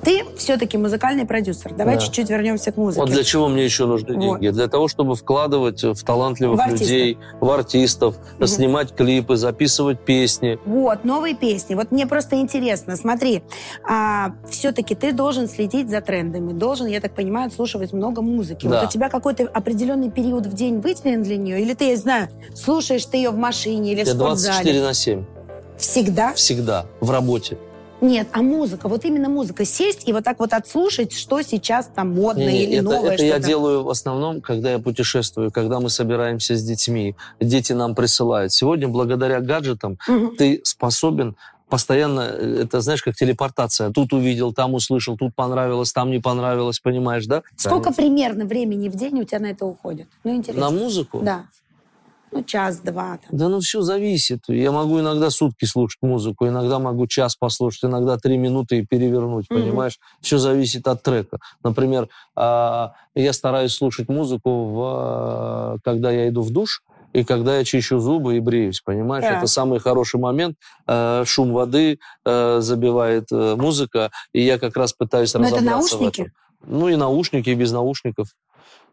ты 0.02 0.24
все-таки 0.37 0.78
музыкальный 0.78 1.24
продюсер. 1.26 1.74
Давай 1.74 1.96
Да. 1.96 2.00
чуть-чуть 2.00 2.30
вернемся 2.30 2.72
к 2.72 2.76
музыке. 2.76 3.00
Вот 3.00 3.10
для 3.10 3.24
чего 3.24 3.48
мне 3.48 3.64
еще 3.64 3.87
нужны 3.87 4.14
Вот. 4.14 4.40
деньги? 4.40 4.48
Для 4.54 4.68
того, 4.68 4.88
чтобы 4.88 5.14
вкладывать 5.16 5.82
в 5.82 6.02
талантливых 6.04 6.58
В 6.58 6.62
артистов. 6.62 6.88
людей, 6.88 7.18
в 7.40 7.50
артистов, 7.50 8.16
Мгм. 8.38 8.46
снимать 8.46 8.94
клипы, 8.94 9.37
записывать 9.37 10.00
песни. 10.00 10.58
Вот, 10.64 11.04
новые 11.04 11.34
песни. 11.34 11.74
Вот 11.74 11.90
мне 11.90 12.06
просто 12.06 12.37
интересно, 12.37 12.96
смотри, 12.96 13.42
а, 13.88 14.32
все-таки 14.48 14.94
ты 14.94 15.12
должен 15.12 15.48
следить 15.48 15.90
за 15.90 16.00
трендами, 16.00 16.52
должен, 16.52 16.87
я 16.87 17.00
так 17.00 17.14
понимаю, 17.14 17.50
слушать 17.50 17.92
много 17.92 18.22
музыки. 18.22 18.66
Да. 18.66 18.80
Вот 18.80 18.88
у 18.88 18.90
тебя 18.90 19.08
какой-то 19.08 19.44
определенный 19.44 20.10
период 20.10 20.46
в 20.46 20.54
день 20.54 20.80
выделен 20.80 21.22
для 21.22 21.37
нее? 21.37 21.60
Или 21.60 21.74
ты, 21.74 21.90
я 21.90 21.96
знаю, 21.96 22.28
слушаешь 22.54 23.04
ты 23.06 23.16
ее 23.16 23.30
в 23.30 23.37
машине 23.37 23.92
или 23.92 24.04
в 24.04 24.06
Я 24.06 24.14
спортзале? 24.14 24.52
24 24.72 24.82
на 24.82 24.94
7. 24.94 25.24
Всегда? 25.78 26.32
Всегда. 26.34 26.87
В 27.00 27.10
работе. 27.10 27.58
Нет, 28.05 28.29
а 28.33 28.43
музыка, 28.43 28.88
вот 28.88 29.05
именно 29.07 29.31
музыка. 29.31 29.64
Сесть 29.64 30.07
и 30.07 30.12
вот 30.12 30.25
так 30.25 30.38
вот 30.38 30.53
отслушать, 30.53 31.12
что 31.12 31.40
сейчас 31.40 31.87
там 31.87 32.14
модно 32.14 32.40
Не-не, 32.40 32.64
или 32.64 32.75
это, 32.75 32.83
новое 32.83 33.12
это 33.12 33.25
я 33.25 33.38
делаю 33.38 33.83
в 33.83 33.88
основном, 33.88 34.43
когда 34.43 34.73
я 34.73 34.79
путешествую, 34.79 35.51
когда 35.51 35.81
мы 35.81 35.88
собираемся 35.88 36.55
с 36.55 36.62
детьми. 36.62 37.17
Дети 37.40 37.73
нам 37.73 37.95
присылают. 37.95 38.53
Сегодня, 38.53 38.88
благодаря 38.88 39.40
гаджетам, 39.40 39.99
Мгм. 40.07 40.37
ты 40.37 40.61
способен 40.64 41.37
постоянно, 41.71 42.21
э, 42.31 42.64
это 42.64 42.83
знаешь, 42.83 43.03
как 43.03 43.17
телепортация. 43.17 43.90
Тут 43.90 44.12
увидел, 44.12 44.53
там 44.53 44.75
услышал, 44.75 45.17
тут 45.17 45.35
понравилось, 45.35 45.93
там 45.93 46.11
не 46.11 46.19
понравилось, 46.19 46.81
понимаешь, 46.81 47.25
да? 47.25 47.43
Сколько 47.57 47.90
примерно 47.90 48.45
времени 48.45 48.90
в 48.90 48.97
день 48.97 49.19
у 49.21 49.25
тебя 49.25 49.40
на 49.40 49.47
это 49.47 49.64
уходит? 49.64 50.09
Ну, 50.25 50.37
интересно. 50.37 50.71
На 50.71 50.71
музыку? 50.71 51.21
Да. 51.23 51.47
Ну, 52.35 52.42
час-два. 52.42 53.20
Да 53.31 53.49
ну 53.49 53.61
все 53.61 53.81
зависит. 53.83 54.40
Я 54.49 54.73
могу 54.73 54.99
иногда 54.99 55.31
сутки 55.31 55.66
слушать 55.66 56.03
музыку, 56.03 56.49
иногда 56.49 56.81
могу 56.81 57.07
час 57.07 57.37
послушать, 57.37 57.85
иногда 57.85 58.16
три 58.18 58.37
минуты 58.37 58.79
и 58.79 58.87
перевернуть, 58.87 59.47
Мгм. 59.51 59.61
понимаешь? 59.62 59.99
Все 60.20 60.38
зависит 60.38 60.88
от 60.88 61.03
трека. 61.03 61.38
Например, 61.62 62.09
а, 62.35 62.94
я 63.14 63.33
стараюсь 63.33 63.73
слушать 63.73 64.09
музыку, 64.09 64.64
в, 64.64 64.83
а, 64.85 65.77
когда 65.85 66.11
я 66.11 66.29
иду 66.29 66.42
в 66.42 66.51
душ, 66.51 66.83
и 67.12 67.23
когда 67.23 67.57
я 67.59 67.64
чищу 67.64 68.01
зубы 68.01 68.37
и 68.37 68.40
бреюсь, 68.40 68.81
понимаешь? 68.81 69.25
Так. 69.25 69.38
Это 69.38 69.47
самый 69.47 69.79
хороший 69.79 70.18
момент. 70.18 70.57
Э, 70.88 71.23
шум 71.25 71.53
воды 71.53 72.01
э, 72.25 72.61
забивает 72.61 73.31
э, 73.31 73.55
музыка, 73.55 74.11
и 74.33 74.42
я 74.42 74.59
как 74.59 74.77
раз 74.77 74.92
пытаюсь 74.92 75.33
Но 75.35 75.44
это 75.47 75.55
разобраться 75.55 75.97
в 75.97 76.01
наушники? 76.01 76.20
этом. 76.23 76.33
Ну 76.66 76.88
и 76.88 76.97
наушники, 76.97 77.51
и 77.51 77.55
без 77.55 77.70
наушников. 77.70 78.31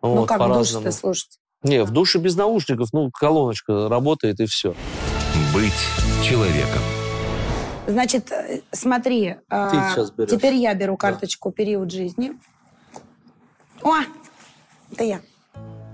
Ну, 0.03 0.17
Вот, 0.17 0.27
как 0.27 0.37
в 0.37 0.39
по-разному. 0.41 0.83
душе-то 0.85 0.91
слушать? 0.91 1.39
Не, 1.63 1.83
в 1.83 1.91
душе 1.91 2.17
без 2.17 2.35
наушников, 2.35 2.89
ну, 2.91 3.11
колоночка 3.11 3.87
работает, 3.87 4.39
и 4.39 4.45
все. 4.45 4.73
Быть 5.53 5.73
человеком. 6.23 6.81
Значит, 7.85 8.31
э, 8.31 8.61
смотри, 8.71 9.35
а, 9.49 9.91
сейчас 9.91 10.11
берешь. 10.11 10.31
теперь 10.31 10.55
я 10.55 10.73
беру 10.73 10.97
карточку 10.97 11.51
«Период 11.51 11.91
жизни». 11.91 12.31
О, 13.83 13.97
это 14.91 15.03
я. 15.03 15.21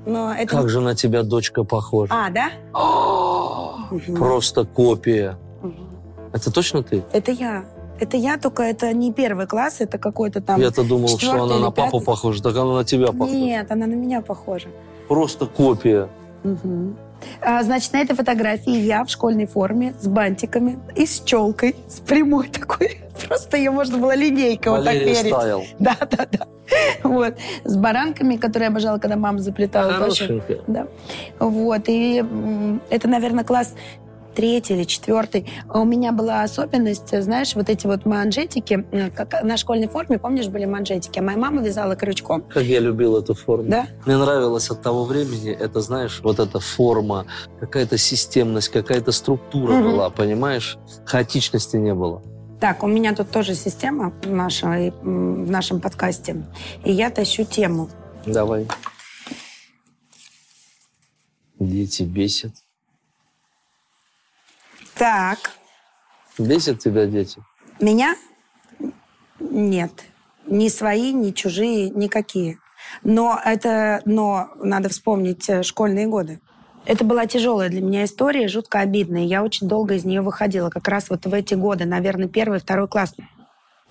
Но 0.05 0.33
это... 0.33 0.47
Как 0.47 0.69
же 0.69 0.79
на 0.79 0.95
тебя 0.95 1.23
дочка 1.23 1.63
похожа. 1.63 2.13
А, 2.13 2.29
да? 2.29 2.51
Просто 4.15 4.65
копия. 4.65 5.37
Это 6.33 6.51
точно 6.51 6.83
ты? 6.83 7.03
Это 7.11 7.31
я. 7.31 7.65
Это 7.99 8.15
я, 8.15 8.37
только 8.37 8.63
это 8.63 8.93
не 8.93 9.11
первый 9.11 9.47
класс, 9.47 9.77
это 9.79 9.97
какой-то 9.97 10.39
там... 10.39 10.61
Я-то 10.61 10.83
думал, 10.83 11.17
что 11.17 11.43
она 11.43 11.57
на 11.57 11.71
папу 11.71 11.99
похожа, 11.99 12.43
так 12.43 12.55
она 12.55 12.75
на 12.75 12.83
тебя 12.85 13.07
похожа. 13.07 13.35
Нет, 13.35 13.71
она 13.71 13.87
на 13.87 13.95
меня 13.95 14.21
похожа. 14.21 14.67
Просто 15.07 15.45
копия. 15.45 16.09
Мгм. 16.43 16.97
А, 17.41 17.63
значит, 17.63 17.93
на 17.93 17.97
этой 17.97 18.15
фотографии 18.15 18.77
я 18.77 19.03
в 19.03 19.09
школьной 19.09 19.47
форме 19.47 19.93
с 19.99 20.07
бантиками 20.07 20.79
и 20.95 21.05
с 21.05 21.21
челкой, 21.21 21.75
с 21.87 21.99
прямой 21.99 22.47
такой. 22.59 22.99
Просто 23.27 23.57
ее 23.57 23.71
можно 23.71 23.97
было 23.97 24.15
линейкой 24.15 24.71
вот 24.73 24.85
так 24.85 24.93
мерить. 24.93 25.27
Стайл. 25.27 25.63
Да, 25.79 25.97
да, 25.99 26.27
да. 26.31 26.47
Вот. 27.03 27.35
С 27.63 27.75
баранками, 27.75 28.35
которые 28.35 28.67
я 28.67 28.71
обожала, 28.71 28.99
когда 28.99 29.15
мама 29.15 29.39
заплетала. 29.39 29.93
Хорошенькая. 29.93 30.59
Да. 30.67 30.87
Вот. 31.39 31.83
И 31.87 32.23
это, 32.89 33.07
наверное, 33.07 33.43
класс 33.43 33.73
третий 34.37 34.75
или 34.75 34.83
четвертый. 34.83 35.47
А 35.67 35.79
у 35.79 35.85
меня 35.85 36.11
была 36.11 36.43
особенность, 36.43 37.09
знаешь, 37.23 37.55
вот 37.55 37.69
эти 37.69 37.87
вот 37.87 38.05
манжетики, 38.05 38.85
как 39.15 39.41
на 39.43 39.57
школьной 39.57 39.87
форме, 39.87 40.19
помнишь, 40.19 40.47
были 40.47 40.65
манжетики, 40.65 41.17
а 41.17 41.23
моя 41.23 41.37
мама 41.39 41.63
вязала 41.63 41.95
крючком. 41.95 42.43
Как 42.43 42.63
я 42.63 42.79
любил 42.79 43.17
эту 43.17 43.33
форму. 43.33 43.67
Да? 43.67 43.87
Мне 44.05 44.15
нравилось 44.15 44.69
от 44.69 44.83
того 44.83 45.05
времени, 45.05 45.51
это, 45.51 45.81
знаешь, 45.81 46.21
вот 46.23 46.37
эта 46.39 46.59
форма, 46.59 47.25
какая-то 47.59 47.97
системность, 47.97 48.69
какая-то 48.69 49.11
структура 49.11 49.73
Мгм. 49.73 49.91
была, 49.91 50.09
понимаешь? 50.11 50.77
Хаотичности 51.05 51.77
не 51.77 51.95
было. 51.95 52.21
Так, 52.61 52.83
у 52.83 52.87
меня 52.87 53.15
тут 53.15 53.31
тоже 53.31 53.55
система 53.55 54.13
в, 54.23 54.29
нашей, 54.29 54.91
в 55.01 55.49
нашем 55.49 55.81
подкасте. 55.81 56.43
И 56.85 56.91
я 56.91 57.09
тащу 57.09 57.43
тему. 57.43 57.89
Давай. 58.27 58.67
Дети 61.59 62.03
бесят. 62.03 62.51
Так, 64.97 65.37
Бесят 66.37 66.79
тебя 66.79 67.05
дети? 67.05 67.41
меня 67.79 68.15
нет. 69.39 69.91
Ни 70.45 70.69
свои, 70.69 71.11
ни 71.13 71.31
чужие, 71.31 71.89
никакие. 71.89 72.57
Но 73.03 73.39
это, 73.43 74.01
но 74.05 74.49
надо 74.63 74.89
вспомнить 74.89 75.49
э, 75.49 75.61
школьные 75.63 76.07
годы. 76.07 76.39
Это 76.85 77.03
была 77.03 77.25
тяжелая 77.25 77.69
для 77.69 77.81
меня 77.81 78.05
история, 78.05 78.47
жутко 78.47 78.79
обидная. 78.79 79.25
Я 79.25 79.43
очень 79.43 79.67
долго 79.67 79.95
из 79.95 80.05
нее 80.05 80.21
выходила, 80.21 80.69
как 80.69 80.87
раз 80.87 81.09
вот 81.09 81.25
в 81.25 81.33
эти 81.33 81.53
годы, 81.53 81.85
наверное, 81.85 82.29
первый, 82.29 82.59
второй 82.59 82.87
класс. 82.87 83.13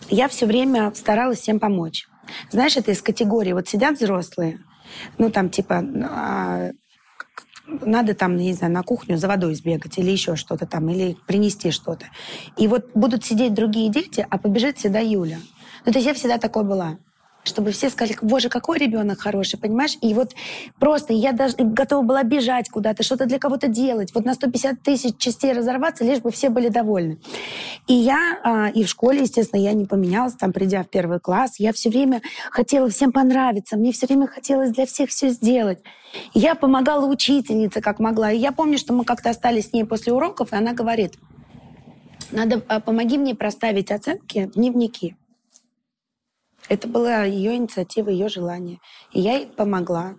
Я 0.09 0.29
все 0.29 0.47
время 0.47 0.92
старалась 0.95 1.40
всем 1.40 1.61
помочь. 1.61 2.09
Знаешь, 2.51 2.77
это 2.77 2.92
из 2.92 3.03
категории, 3.03 3.53
вот 3.53 3.69
сидят 3.69 3.99
взрослые, 4.01 4.61
ну 5.19 5.31
там 5.31 5.51
типа, 5.51 5.85
а, 6.11 6.71
надо 7.66 8.14
там, 8.14 8.37
не 8.37 8.52
знаю, 8.52 8.72
на 8.72 8.83
кухню 8.83 9.16
за 9.16 9.29
водой 9.29 9.55
сбегать 9.55 9.98
или 9.98 10.11
еще 10.11 10.37
что-то 10.37 10.66
там, 10.66 10.88
или 10.88 11.16
принести 11.26 11.70
что-то. 11.70 12.07
И 12.57 12.68
вот 12.68 12.90
будут 12.94 13.24
сидеть 13.24 13.55
другие 13.55 13.90
дети, 13.90 14.26
а 14.29 14.38
побежит 14.38 14.79
всегда 14.79 15.00
Юля. 15.00 15.38
Ну, 15.85 15.92
то 15.92 15.98
есть 15.98 16.07
я 16.07 16.14
всегда 16.14 16.38
такой 16.38 16.64
была. 16.64 16.98
Чтобы 17.46 17.70
все 17.70 17.90
сказали, 17.90 18.18
боже, 18.22 18.48
какой 18.48 18.78
ребенок 18.78 19.20
хороший, 19.20 19.59
понимаешь? 19.59 19.96
И 20.00 20.14
вот 20.14 20.35
просто 20.80 21.12
я 21.12 21.32
даже 21.32 21.54
готова 21.56 22.02
была 22.02 22.22
бежать 22.24 22.68
куда-то, 22.68 23.04
что-то 23.04 23.26
для 23.26 23.38
кого-то 23.38 23.68
делать, 23.68 24.12
вот 24.14 24.24
на 24.24 24.35
150 24.35 24.82
тысяч 24.82 25.16
частей 25.16 25.52
разорваться, 25.52 26.04
лишь 26.04 26.18
бы 26.18 26.32
все 26.32 26.50
были 26.50 26.68
довольны. 26.68 27.18
И 27.87 27.94
я, 27.94 28.38
а, 28.42 28.68
и 28.68 28.82
в 28.82 28.88
школе, 28.88 29.22
естественно, 29.22 29.61
я 29.61 29.72
не 29.74 29.85
поменялась, 29.85 30.35
там, 30.35 30.52
придя 30.52 30.82
в 30.82 30.88
первый 30.88 31.20
класс, 31.20 31.54
я 31.59 31.72
все 31.72 31.88
время 31.88 32.20
хотела 32.50 32.90
всем 32.90 33.12
понравиться, 33.12 33.76
мне 33.76 33.92
все 33.92 34.06
время 34.06 34.26
хотелось 34.26 34.72
для 34.72 34.85
всех 34.85 35.11
все 35.11 35.28
сделать. 35.28 35.78
Я 36.35 36.56
помогала 36.56 37.06
учительнице, 37.06 37.80
как 37.80 38.00
могла. 38.00 38.32
И 38.32 38.38
я 38.38 38.50
помню, 38.50 38.78
что 38.78 38.92
мы 38.92 39.04
как-то 39.04 39.30
остались 39.30 39.68
с 39.68 39.72
ней 39.72 39.85
после 39.85 40.12
уроков, 40.12 40.52
и 40.52 40.56
она 40.56 40.72
говорит, 40.72 41.14
надо, 42.32 42.62
а, 42.66 42.80
помоги 42.80 43.18
мне 43.18 43.37
проставить 43.37 43.92
оценки 43.92 44.50
в 44.52 44.54
дневники. 44.54 45.14
Это 46.68 46.88
была 46.88 47.24
ее 47.24 47.57
инициатива, 47.57 48.09
ее 48.11 48.29
желание. 48.29 48.79
И 49.12 49.20
я 49.20 49.35
ей 49.38 49.46
помогла. 49.46 50.14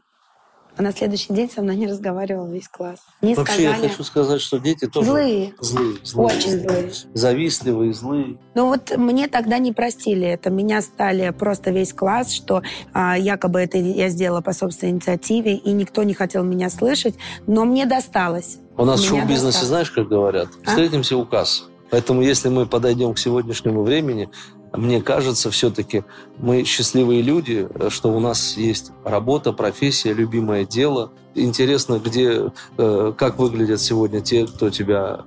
А 0.80 0.84
на 0.84 0.92
следующий 0.92 1.34
день 1.34 1.50
со 1.50 1.64
мной 1.64 1.76
не 1.76 1.88
разговаривал 1.88 2.48
весь 2.50 2.68
класс. 2.68 3.00
Не 3.24 3.34
Вообще, 3.34 3.64
я 3.64 3.72
сказали. 3.72 3.90
хочу 3.90 4.04
сказать, 4.04 4.42
что 4.42 4.60
дети 4.60 4.86
тоже 4.86 5.10
Злые. 5.10 5.54
злые, 5.60 5.98
злые. 6.04 6.28
Очень 6.38 6.52
злые. 6.52 6.92
Завистливые, 7.16 7.94
злые. 7.94 8.38
Ну 8.54 8.68
вот 8.68 8.96
мне 8.96 9.28
тогда 9.28 9.58
не 9.58 9.72
простили 9.74 10.28
это. 10.28 10.52
Меня 10.52 10.82
стали 10.82 11.32
просто 11.32 11.72
весь 11.72 11.94
класс, 11.94 12.32
что 12.32 12.62
а, 12.94 13.18
якобы 13.18 13.60
это 13.60 13.80
я 13.80 14.10
сделала 14.10 14.42
по 14.42 14.54
собственной 14.54 14.92
инициативе, 14.92 15.56
и 15.56 15.72
никто 15.72 16.04
не 16.04 16.14
хотел 16.14 16.44
меня 16.44 16.70
слышать. 16.70 17.16
Но 17.48 17.66
мне 17.66 17.88
досталось. 17.88 18.60
У 18.78 18.86
нас 18.86 19.00
в 19.02 19.12
Меня 19.12 19.22
шоу-бизнесе, 19.22 19.46
досталось. 19.46 19.68
знаешь, 19.70 19.90
как 19.92 20.08
говорят? 20.08 20.50
А? 20.64 20.70
Встретимся 20.70 21.18
указ. 21.18 21.68
Поэтому, 21.90 22.22
если 22.22 22.50
мы 22.50 22.68
подойдем 22.68 23.14
к 23.16 23.18
сегодняшнему 23.18 23.82
времени, 23.82 24.30
мне 24.78 25.02
кажется, 25.02 25.50
все-таки 25.52 26.04
мы 26.38 26.64
счастливые 26.64 27.22
люди, 27.22 27.68
что 27.90 28.14
у 28.14 28.20
нас 28.20 28.56
есть 28.58 28.92
работа, 29.04 29.52
профессия, 29.52 30.14
любимое 30.14 30.66
дело. 30.66 31.12
Интересно, 31.36 32.00
где, 32.00 32.52
э, 32.78 33.14
как 33.18 33.40
выглядят 33.40 33.82
сегодня 33.82 34.22
те, 34.22 34.46
кто 34.46 34.70
тебя 34.70 35.26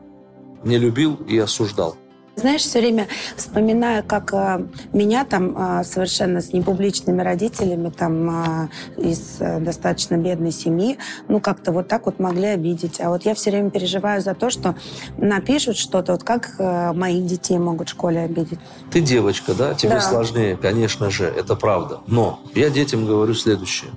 не 0.65 0.79
любил 0.79 1.17
и 1.29 1.39
осуждал. 1.39 1.97
Знаешь, 2.41 2.63
все 2.63 2.81
время 2.81 3.07
вспоминаю, 3.37 4.03
как 4.03 4.33
э, 4.33 4.65
меня 4.95 5.27
там 5.27 5.81
э, 5.81 5.85
совершенно 5.85 6.41
с 6.41 6.55
непубличными 6.55 7.21
родителями, 7.21 7.91
там 7.91 8.31
э, 8.31 8.69
из 8.97 9.37
э, 9.41 9.61
достаточно 9.61 10.17
бедной 10.17 10.51
семьи, 10.51 10.97
ну 11.29 11.39
как-то 11.41 11.71
вот 11.71 11.89
так 11.89 12.07
вот 12.07 12.19
могли 12.19 12.47
обидеть. 12.47 12.99
А 12.99 13.11
вот 13.11 13.27
я 13.27 13.35
все 13.35 13.51
время 13.51 13.69
переживаю 13.71 14.23
за 14.23 14.35
то, 14.35 14.49
что 14.49 14.75
напишут 15.19 15.77
что-то, 15.77 16.13
вот 16.13 16.25
как 16.25 16.55
э, 16.59 16.93
моих 16.95 17.27
детей 17.27 17.59
могут 17.59 17.89
в 17.89 17.91
школе 17.93 18.21
обидеть. 18.21 18.59
Ты 18.91 19.03
девочка, 19.03 19.53
да? 19.53 19.75
Тебе 19.75 19.97
Да. 19.97 20.01
сложнее, 20.01 20.57
конечно 20.57 21.11
же, 21.11 21.25
это 21.27 21.57
правда. 21.57 22.01
Но 22.07 22.41
я 22.55 22.71
детям 22.71 23.05
говорю 23.05 23.35
следующее. 23.35 23.91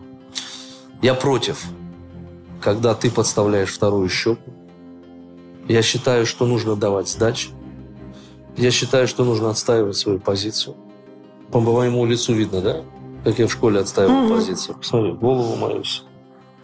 Я 1.02 1.14
против, 1.14 1.64
когда 2.62 2.94
ты 2.94 3.10
подставляешь 3.10 3.74
вторую 3.74 4.10
щеку. 4.10 4.52
Я 5.70 5.82
считаю, 5.82 6.26
что 6.26 6.46
нужно 6.46 6.76
давать 6.76 7.08
сдачи. 7.08 7.50
Я 8.58 8.72
считаю, 8.72 9.08
что 9.08 9.24
нужно 9.24 9.50
отстаивать 9.50 9.98
свою 9.98 10.20
позицию. 10.20 10.76
По 11.52 11.60
моему 11.60 12.06
лицу 12.06 12.34
видно, 12.34 12.62
да? 12.62 12.82
Как 13.24 13.40
я 13.40 13.48
в 13.48 13.52
школе 13.52 13.80
отстаивал 13.80 14.22
Мгм. 14.26 14.36
позицию. 14.36 14.76
Посмотри, 14.78 15.14
голову 15.14 15.56
мою. 15.56 15.84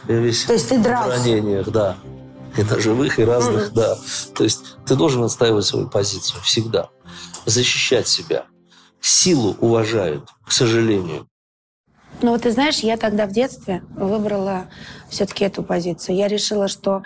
Я 0.07 0.19
весь 0.19 0.43
То 0.45 0.53
есть 0.53 0.69
ты 0.69 0.79
в 0.79 0.83
дрался? 0.83 1.09
ранениях, 1.09 1.69
да. 1.69 1.97
И 2.57 2.63
на 2.63 2.79
живых, 2.79 3.19
и 3.19 3.23
разных, 3.23 3.73
да. 3.73 3.95
То 4.35 4.43
есть 4.43 4.77
ты 4.85 4.95
должен 4.95 5.23
отстаивать 5.23 5.65
свою 5.65 5.87
позицию 5.87 6.41
всегда. 6.41 6.89
Защищать 7.45 8.07
себя. 8.07 8.45
Силу 9.01 9.55
уважают, 9.59 10.29
к 10.45 10.51
сожалению. 10.51 11.27
Ну 12.21 12.31
вот 12.31 12.41
ты 12.41 12.51
знаешь, 12.51 12.79
я 12.79 12.97
тогда 12.97 13.25
в 13.27 13.31
детстве 13.31 13.81
выбрала 13.95 14.65
все-таки 15.09 15.45
эту 15.45 15.63
позицию. 15.63 16.17
Я 16.17 16.27
решила, 16.27 16.67
что 16.67 17.03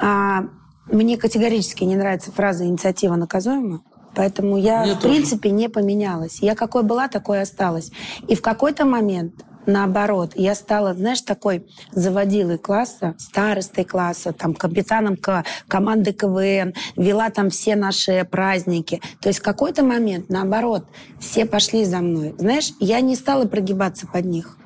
а, 0.00 0.44
мне 0.86 1.16
категорически 1.16 1.84
не 1.84 1.94
нравится 1.94 2.32
фраза 2.32 2.64
«инициатива 2.64 3.14
наказуема», 3.14 3.82
поэтому 4.14 4.56
я, 4.56 4.82
Мне 4.82 4.92
в 4.94 4.98
тоже. 5.00 5.08
принципе, 5.14 5.50
не 5.50 5.68
поменялась. 5.68 6.38
Я 6.40 6.54
какой 6.54 6.82
была, 6.82 7.08
такой 7.08 7.40
осталась. 7.42 7.90
И 8.28 8.34
в 8.34 8.42
какой-то 8.42 8.84
момент 8.84 9.34
Наоборот, 9.64 10.32
я 10.34 10.56
стала, 10.56 10.92
знаешь, 10.92 11.20
такой 11.20 11.64
заводилой 11.92 12.58
класса, 12.58 13.14
старостой 13.16 13.84
класса, 13.84 14.32
там, 14.32 14.54
капитаном 14.54 15.16
ко- 15.16 15.44
команды 15.68 16.12
КВН, 16.12 16.74
вела 16.96 17.30
там 17.30 17.48
все 17.48 17.76
наши 17.76 18.26
праздники. 18.28 19.00
То 19.20 19.28
есть 19.28 19.38
в 19.38 19.42
какой-то 19.44 19.84
момент, 19.84 20.30
наоборот, 20.30 20.84
все 21.20 21.46
пошли 21.46 21.84
за 21.84 21.98
мной. 21.98 22.34
Знаешь, 22.38 22.72
я 22.80 23.00
не 23.00 23.14
стала 23.14 23.44
прогибаться 23.44 24.08
под 24.08 24.24
них. 24.24 24.56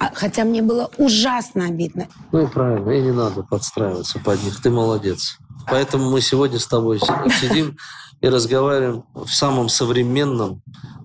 А- 0.00 0.10
Хотя 0.12 0.42
мне 0.42 0.60
было 0.60 0.90
ужасно 0.98 1.66
обидно. 1.66 2.08
Ну 2.32 2.42
и 2.42 2.46
правильно, 2.48 2.90
и 2.90 3.00
не 3.00 3.12
надо 3.12 3.44
подстраиваться 3.44 4.18
под 4.18 4.42
них. 4.42 4.60
Ты 4.60 4.70
молодец. 4.70 5.38
Поэтому 5.70 6.10
мы 6.10 6.20
сегодня 6.20 6.58
с 6.58 6.66
тобой 6.66 6.98
си- 6.98 7.30
сидим 7.40 7.76
и 8.22 8.28
разговариваем 8.28 9.04
в 9.14 9.28
самом 9.28 9.68
современном 9.68 10.62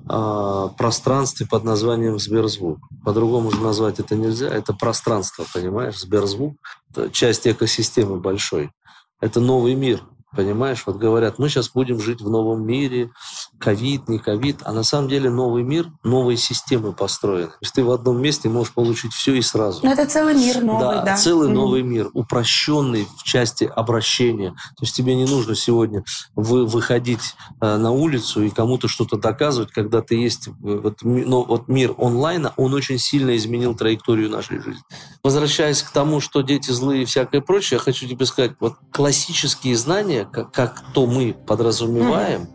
а, 0.07 0.69
пространстве 0.69 1.47
под 1.47 1.63
названием 1.63 2.19
Сберзвук. 2.19 2.79
По-другому 3.03 3.51
же 3.51 3.59
назвать 3.59 3.99
это 3.99 4.15
нельзя. 4.15 4.47
Это 4.47 4.73
пространство, 4.73 5.45
понимаешь? 5.53 5.99
Сберзвук– 5.99 6.55
это 6.91 7.09
часть 7.09 7.47
экосистемы 7.47 8.19
большой. 8.19 8.71
Это 9.19 9.41
новый 9.41 9.73
мир, 9.73 10.03
понимаешь? 10.35 10.83
Вот 10.85 10.97
говорят, 10.97 11.39
мы 11.39 11.49
сейчас 11.49 11.69
будем 11.69 11.99
жить 12.01 12.21
в 12.21 12.29
новом 12.29 12.65
мире, 12.65 13.11
ковид, 13.59 14.07
не 14.09 14.19
ковид. 14.19 14.57
А 14.63 14.73
на 14.73 14.83
самом 14.83 15.07
деле 15.09 15.29
новый 15.29 15.63
мир, 15.63 15.87
новые 16.03 16.37
системы 16.37 16.93
построены. 16.93 17.47
То 17.47 17.57
есть 17.61 17.73
ты 17.73 17.83
в 17.83 17.91
одном 17.91 18.21
месте 18.21 18.49
можешь 18.49 18.73
получить 18.73 19.13
все 19.13 19.33
и 19.35 19.41
сразу. 19.41 19.81
Но 19.83 19.91
это 19.93 20.05
целый 20.05 20.35
мир 20.35 20.61
новый, 20.61 21.03
да. 21.05 21.15
целый 21.15 21.47
Мгм. 21.47 21.55
новый 21.55 21.81
мир, 21.83 22.09
упрощенный 22.13 23.07
в 23.17 23.23
части 23.23 23.63
обращения. 23.63 24.51
То 24.51 24.81
есть 24.83 24.95
тебе 24.95 25.15
не 25.15 25.25
нужно 25.25 25.55
сегодня 25.55 26.03
вы, 26.35 26.65
выходить 26.65 27.35
э, 27.61 27.77
на 27.77 27.91
улицу 27.91 28.43
и 28.43 28.49
кому-то 28.49 28.87
что-то 28.87 29.17
доказывать, 29.17 29.71
когда 29.71 30.01
ты 30.01 30.15
есть. 30.15 30.47
э, 30.47 30.51
Вот, 30.61 30.99
но 31.03 31.43
вот 31.43 31.67
мир 31.67 31.95
онлайна, 31.97 32.53
он 32.57 32.73
очень 32.73 32.97
сильно 32.99 33.35
изменил 33.35 33.75
траекторию 33.75 34.29
нашей 34.29 34.59
жизни. 34.61 34.81
Возвращаясь 35.23 35.81
к 35.81 35.89
тому, 35.91 36.19
что 36.21 36.41
дети 36.41 36.71
злые 36.71 37.03
и 37.03 37.05
всякое 37.05 37.41
прочее, 37.41 37.77
я 37.77 37.83
хочу 37.83 38.07
тебе 38.07 38.25
сказать, 38.25 38.51
вот 38.59 38.75
классические 38.91 39.75
знания, 39.75 40.16
как, 40.25 40.51
как 40.51 40.83
то 40.93 41.05
мы 41.05 41.35
подразумеваем 41.45 42.47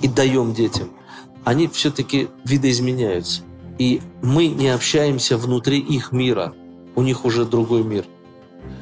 и 0.00 0.08
даем 0.08 0.54
детям, 0.54 0.90
они 1.44 1.68
все-таки 1.68 2.28
видоизменяются. 2.44 3.42
И 3.78 4.00
мы 4.22 4.46
не 4.46 4.68
общаемся 4.68 5.36
внутри 5.36 5.78
их 5.78 6.12
мира. 6.12 6.54
У 6.94 7.02
них 7.02 7.24
уже 7.24 7.44
другой 7.44 7.82
мир. 7.82 8.04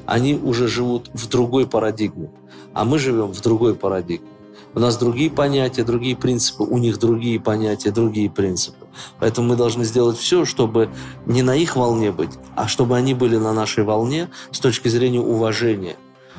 Они 0.04 0.34
уже 0.34 0.68
живут 0.68 1.10
в 1.14 1.28
другой 1.28 1.66
парадигме. 1.66 2.30
А 2.74 2.84
мы 2.84 2.98
живем 2.98 3.32
в 3.32 3.40
другой 3.40 3.74
парадигме. 3.74 4.28
У 4.72 4.78
нас 4.78 4.96
другие 4.96 5.30
понятия, 5.30 5.82
другие 5.82 6.16
принципы, 6.16 6.62
у 6.62 6.78
них 6.78 6.98
другие 6.98 7.40
понятия, 7.40 7.90
другие 7.90 8.30
принципы. 8.30 8.86
Поэтому 9.18 9.48
мы 9.48 9.56
должны 9.56 9.84
сделать 9.84 10.16
все, 10.16 10.44
чтобы 10.44 10.90
не 11.26 11.42
на 11.42 11.56
их 11.56 11.74
волне 11.74 12.12
быть, 12.12 12.30
а 12.54 12.68
чтобы 12.68 12.96
они 12.96 13.14
были 13.14 13.36
на 13.36 13.52
нашей 13.52 13.82
волне 13.82 14.28
с 14.52 14.60
точки 14.60 14.86
зрения 14.86 15.20
уважения, 15.20 15.96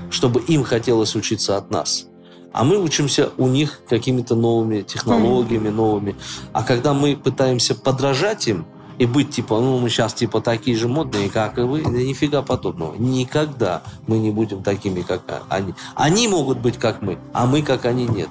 чтобы 0.10 0.42
им 0.42 0.64
хотелось 0.64 1.16
учиться 1.16 1.58
от 1.58 1.70
нас. 1.72 2.08
А 2.54 2.64
мы 2.64 2.78
учимся 2.78 3.30
у 3.38 3.48
них 3.48 3.82
какими-то 3.88 4.36
новыми 4.36 4.82
технологиями, 4.82 5.70
новыми. 5.70 6.16
А 6.52 6.64
когда 6.64 6.94
мы 6.94 7.16
пытаемся 7.16 7.76
подражать 7.76 8.48
им 8.48 8.66
и 8.98 9.06
быть 9.06 9.32
типа, 9.32 9.60
ну, 9.60 9.80
мы 9.80 9.90
сейчас 9.90 10.14
типа 10.14 10.42
такие 10.42 10.76
же 10.76 10.88
модные, 10.88 11.30
как 11.30 11.58
и 11.58 11.62
вы, 11.62 11.82
да 11.82 11.90
нифига 11.90 12.42
подобного. 12.42 12.96
Никогда 12.96 13.84
мы 14.06 14.18
не 14.18 14.32
будем 14.32 14.64
такими, 14.64 15.02
как 15.02 15.22
они. 15.50 15.74
Они 15.96 16.28
могут 16.28 16.60
быть 16.60 16.78
как 16.78 17.02
мы, 17.02 17.18
а 17.34 17.46
мы 17.46 17.62
как 17.62 17.86
они 17.86 18.06
нет. 18.06 18.30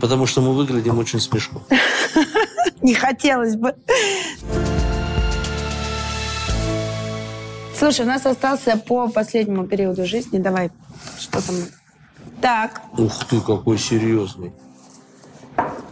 Потому 0.00 0.26
что 0.26 0.40
мы 0.40 0.54
выглядим 0.54 0.98
очень 0.98 1.20
смешно. 1.20 1.62
Не 2.82 2.94
хотелось 2.94 3.56
бы. 3.56 3.74
Слушай, 7.78 8.06
у 8.06 8.08
нас 8.08 8.24
остался 8.24 8.76
по 8.76 9.08
последнему 9.08 9.66
периоду 9.66 10.06
жизни. 10.06 10.38
Давай, 10.38 10.70
что 11.18 11.44
там? 11.46 11.56
Так, 12.40 12.82
Ух 12.96 13.24
ты, 13.26 13.40
какой 13.40 13.78
серьезный. 13.78 14.52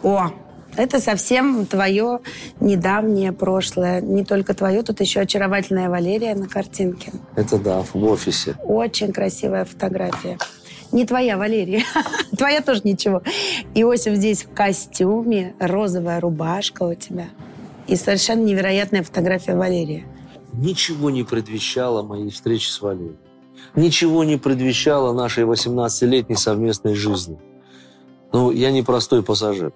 о, 0.02 0.30
это 0.76 1.00
совсем 1.00 1.66
твое 1.66 2.20
недавнее 2.60 3.32
прошлое. 3.32 4.00
Не 4.00 4.24
только 4.24 4.54
твое, 4.54 4.82
тут 4.82 5.00
еще 5.00 5.20
очаровательная 5.20 5.88
Валерия 5.88 6.34
на 6.34 6.48
картинке. 6.48 7.12
Это 7.36 7.58
да, 7.58 7.82
в 7.82 7.96
офисе. 7.96 8.56
Очень 8.64 9.12
красивая 9.12 9.64
фотография. 9.64 10.38
Не 10.92 11.04
твоя, 11.06 11.36
Валерия. 11.36 11.82
Твоя 12.38 12.60
тоже 12.60 12.82
ничего. 12.84 13.22
Иосиф 13.74 14.14
здесь 14.14 14.44
в 14.44 14.54
костюме, 14.54 15.54
розовая 15.58 16.20
рубашка 16.20 16.84
у 16.84 16.94
тебя. 16.94 17.26
И 17.88 17.96
совершенно 17.96 18.42
невероятная 18.42 19.02
фотография 19.02 19.56
Валерии. 19.56 20.06
Ничего 20.56 21.10
не 21.10 21.24
предвещало 21.24 22.02
моей 22.02 22.30
встречи 22.30 22.68
с 22.68 22.80
Валерией. 22.80 23.18
Ничего 23.74 24.22
не 24.24 24.36
предвещало 24.36 25.12
нашей 25.12 25.44
18-летней 25.44 26.36
совместной 26.36 26.94
жизни. 26.94 27.38
Ну, 28.32 28.50
я 28.52 28.70
не 28.70 28.82
простой 28.82 29.22
пассажир. 29.22 29.72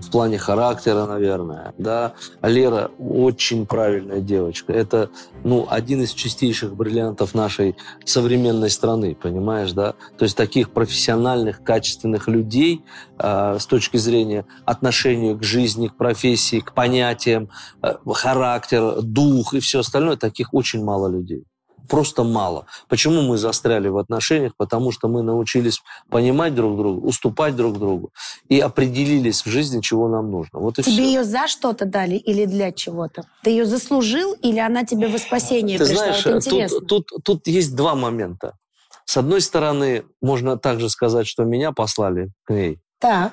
В 0.00 0.10
плане 0.10 0.38
характера, 0.38 1.06
наверное, 1.06 1.74
да. 1.78 2.14
Лера 2.42 2.90
очень 2.98 3.66
правильная 3.66 4.20
девочка. 4.20 4.72
Это, 4.72 5.10
ну, 5.44 5.66
один 5.68 6.02
из 6.02 6.12
чистейших 6.12 6.74
бриллиантов 6.76 7.34
нашей 7.34 7.76
современной 8.04 8.70
страны, 8.70 9.14
понимаешь, 9.14 9.72
да? 9.72 9.94
То 10.16 10.24
есть 10.24 10.36
таких 10.36 10.70
профессиональных, 10.70 11.62
качественных 11.62 12.28
людей 12.28 12.84
э, 13.18 13.58
с 13.58 13.66
точки 13.66 13.96
зрения 13.96 14.46
отношения 14.64 15.34
к 15.34 15.42
жизни, 15.42 15.88
к 15.88 15.96
профессии, 15.96 16.60
к 16.60 16.72
понятиям, 16.72 17.50
э, 17.82 17.94
характер, 18.12 19.02
дух 19.02 19.54
и 19.54 19.60
все 19.60 19.80
остальное, 19.80 20.16
таких 20.16 20.54
очень 20.54 20.82
мало 20.84 21.08
людей. 21.08 21.44
Просто 21.88 22.24
мало. 22.24 22.66
Почему 22.88 23.22
мы 23.22 23.38
застряли 23.38 23.88
в 23.88 23.96
отношениях? 23.98 24.52
Потому 24.56 24.92
что 24.92 25.08
мы 25.08 25.22
научились 25.22 25.80
понимать 26.10 26.54
друг 26.54 26.76
друга, 26.76 27.00
уступать 27.04 27.56
друг 27.56 27.78
другу 27.78 28.10
и 28.48 28.60
определились 28.60 29.42
в 29.44 29.48
жизни, 29.48 29.80
чего 29.80 30.08
нам 30.08 30.30
нужно. 30.30 30.58
Вот 30.60 30.78
и 30.78 30.82
Тебе 30.82 30.92
все. 30.92 31.04
ее 31.04 31.24
за 31.24 31.48
что-то 31.48 31.84
дали 31.86 32.16
или 32.16 32.44
для 32.44 32.72
чего-то? 32.72 33.24
Ты 33.42 33.50
ее 33.50 33.64
заслужил 33.66 34.34
или 34.34 34.58
она 34.58 34.84
тебе 34.84 35.08
во 35.08 35.18
спасение 35.18 35.78
Ты 35.78 35.86
пришла? 35.86 36.04
знаешь, 36.04 36.26
интересно. 36.26 36.80
тут, 36.80 37.06
тут, 37.06 37.24
тут 37.24 37.46
есть 37.46 37.74
два 37.74 37.94
момента. 37.94 38.56
С 39.04 39.16
одной 39.16 39.40
стороны, 39.40 40.04
можно 40.20 40.58
также 40.58 40.90
сказать, 40.90 41.26
что 41.26 41.44
меня 41.44 41.72
послали 41.72 42.30
к 42.44 42.50
ней. 42.52 42.78
Так. 42.98 43.32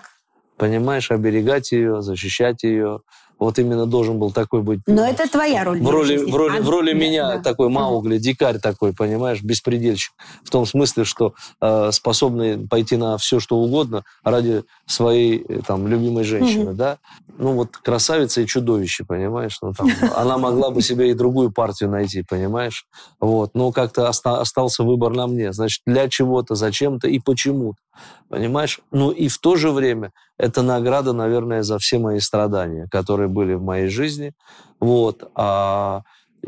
Понимаешь, 0.58 1.12
оберегать 1.12 1.74
ее, 1.74 2.02
защищать 2.02 2.64
ее. 2.64 3.02
Вот 3.38 3.60
именно 3.60 3.86
должен 3.86 4.18
был 4.18 4.32
такой 4.32 4.62
быть 4.62 4.80
Но 4.88 5.06
это 5.06 5.28
твоя 5.30 5.64
роль. 5.64 5.82
в 5.82 5.90
роли, 5.90 6.18
в 6.18 6.36
роли, 6.36 6.58
А, 6.60 6.62
в 6.62 6.70
роли 6.70 6.94
да, 6.94 6.98
меня 6.98 7.36
да. 7.36 7.42
такой 7.42 7.70
Маугли, 7.70 8.18
дикарь 8.18 8.60
такой, 8.60 8.94
понимаешь, 8.94 9.42
беспредельщик. 9.42 10.14
В 10.44 10.50
том 10.50 10.66
смысле, 10.66 11.04
что 11.04 11.34
э, 11.62 11.92
способный 11.92 12.58
пойти 12.68 12.96
на 12.96 13.18
все, 13.18 13.40
что 13.40 13.58
угодно 13.58 14.04
ради 14.24 14.64
своей 14.86 15.44
э, 15.48 15.60
там 15.68 15.88
любимой 15.88 16.24
женщины, 16.24 16.66
Мгм. 16.72 16.76
да. 16.78 16.98
Ну 17.38 17.54
вот 17.54 17.78
красавица 17.78 18.42
и 18.42 18.48
чудовище, 18.48 19.04
понимаешь? 19.06 19.58
Ну, 19.62 19.74
там, 19.74 19.90
она 20.16 20.38
могла 20.38 20.72
бы 20.72 20.82
себе 20.82 21.12
и 21.12 21.14
другую 21.14 21.52
партию 21.52 21.90
найти, 21.90 22.24
понимаешь? 22.28 22.86
Вот. 23.20 23.52
Но 23.54 23.72
как-то 23.72 24.08
оста- 24.08 24.40
остался 24.40 24.84
выбор 24.84 25.14
на 25.14 25.28
мне. 25.28 25.52
Значит, 25.54 25.82
для 25.86 26.08
чего-то, 26.10 26.56
зачем-то 26.56 27.08
и 27.08 27.20
почему-то. 27.20 27.80
Понимаешь? 28.30 28.80
Ну 28.92 29.12
и 29.12 29.28
в 29.28 29.38
то 29.40 29.56
же 29.56 29.72
время 29.72 30.12
это 30.38 30.62
награда, 30.62 31.14
наверное, 31.14 31.64
за 31.64 31.78
все 31.80 32.00
мои 32.00 32.20
страдания, 32.20 32.88
которые 32.92 33.28
были 33.28 33.54
в 33.54 33.62
моей 33.62 33.88
жизни. 33.88 34.34
Вот. 34.80 35.30
А 35.36 36.02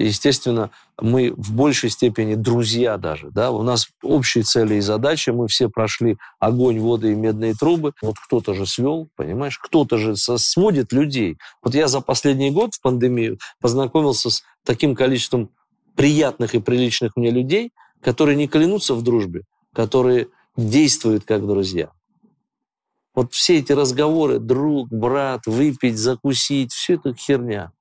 естественно, 0.05 0.71
мы 1.01 1.33
в 1.35 1.53
большей 1.53 1.89
степени 1.89 2.35
друзья 2.35 2.97
даже. 2.97 3.29
Да? 3.31 3.51
У 3.51 3.63
нас 3.63 3.87
общие 4.03 4.43
цели 4.43 4.75
и 4.75 4.81
задачи, 4.81 5.31
мы 5.31 5.47
все 5.47 5.69
прошли 5.69 6.17
огонь, 6.39 6.79
воды 6.79 7.11
и 7.11 7.15
медные 7.15 7.53
трубы. 7.53 7.93
Вот 8.01 8.15
кто-то 8.19 8.53
же 8.53 8.65
свел, 8.65 9.09
понимаешь, 9.15 9.57
кто-то 9.57 9.97
же 9.97 10.15
сводит 10.15 10.91
людей. 10.91 11.37
Вот 11.63 11.75
я 11.75 11.87
за 11.87 12.01
последний 12.01 12.51
год 12.51 12.75
в 12.75 12.81
пандемию 12.81 13.39
познакомился 13.59 14.29
с 14.29 14.43
таким 14.63 14.95
количеством 14.95 15.49
приятных 15.95 16.53
и 16.53 16.59
приличных 16.59 17.15
мне 17.15 17.31
людей, 17.31 17.71
которые 18.01 18.35
не 18.35 18.47
клянутся 18.47 18.93
в 18.93 19.01
дружбе, 19.01 19.41
которые 19.73 20.27
действуют 20.55 21.25
как 21.25 21.45
друзья. 21.45 21.89
Вот 23.15 23.33
все 23.33 23.57
эти 23.57 23.71
разговоры, 23.71 24.37
друг, 24.37 24.89
брат, 24.89 25.47
выпить, 25.47 25.97
закусить, 25.97 26.71
все 26.71 26.95
это 26.95 27.15
херня. 27.15 27.71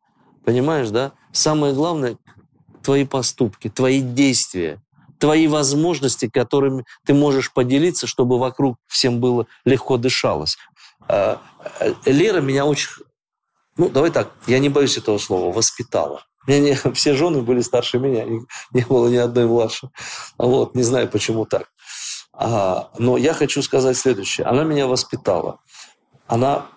Понимаешь, 0.47 0.91
да? 0.91 1.13
Самое 1.33 1.75
главное– 1.75 2.19
твои 2.85 3.05
поступки, 3.05 3.69
твои 3.69 4.01
действия, 4.01 4.81
твои 5.19 5.49
возможности, 5.49 6.29
которыми 6.29 6.85
ты 7.05 7.15
можешь 7.15 7.53
поделиться, 7.53 8.07
чтобы 8.07 8.39
вокруг 8.39 8.77
всем 8.87 9.19
было 9.19 9.49
легко 9.65 9.97
дышалось. 9.97 10.57
А, 11.09 11.43
э, 11.81 11.95
Лера 12.05 12.41
меня 12.41 12.65
очень, 12.65 12.91
ну, 13.77 13.89
давай 13.89 14.13
так, 14.13 14.31
я 14.47 14.61
не 14.61 14.69
боюсь 14.69 14.97
этого 14.97 15.19
слова, 15.19 15.53
воспитала. 15.53 16.23
У 16.47 16.51
меня 16.53 16.61
не, 16.61 16.75
все 16.95 17.17
жены 17.17 17.43
были 17.43 17.61
старше 17.61 17.99
меня, 17.99 18.25
не, 18.25 18.41
не 18.71 18.83
было 18.83 19.09
ни 19.09 19.17
одной 19.17 19.47
младше. 19.47 19.91
Вот, 20.39 20.77
не 20.77 20.85
знаю, 20.85 21.09
почему 21.09 21.45
так. 21.45 21.73
А, 22.33 22.93
но 22.99 23.17
я 23.17 23.35
хочу 23.35 23.63
сказать 23.63 23.97
следующее. 23.97 24.47
Она 24.47 24.63
меня 24.63 24.87
воспитала. 24.87 25.59
Она 26.29 26.69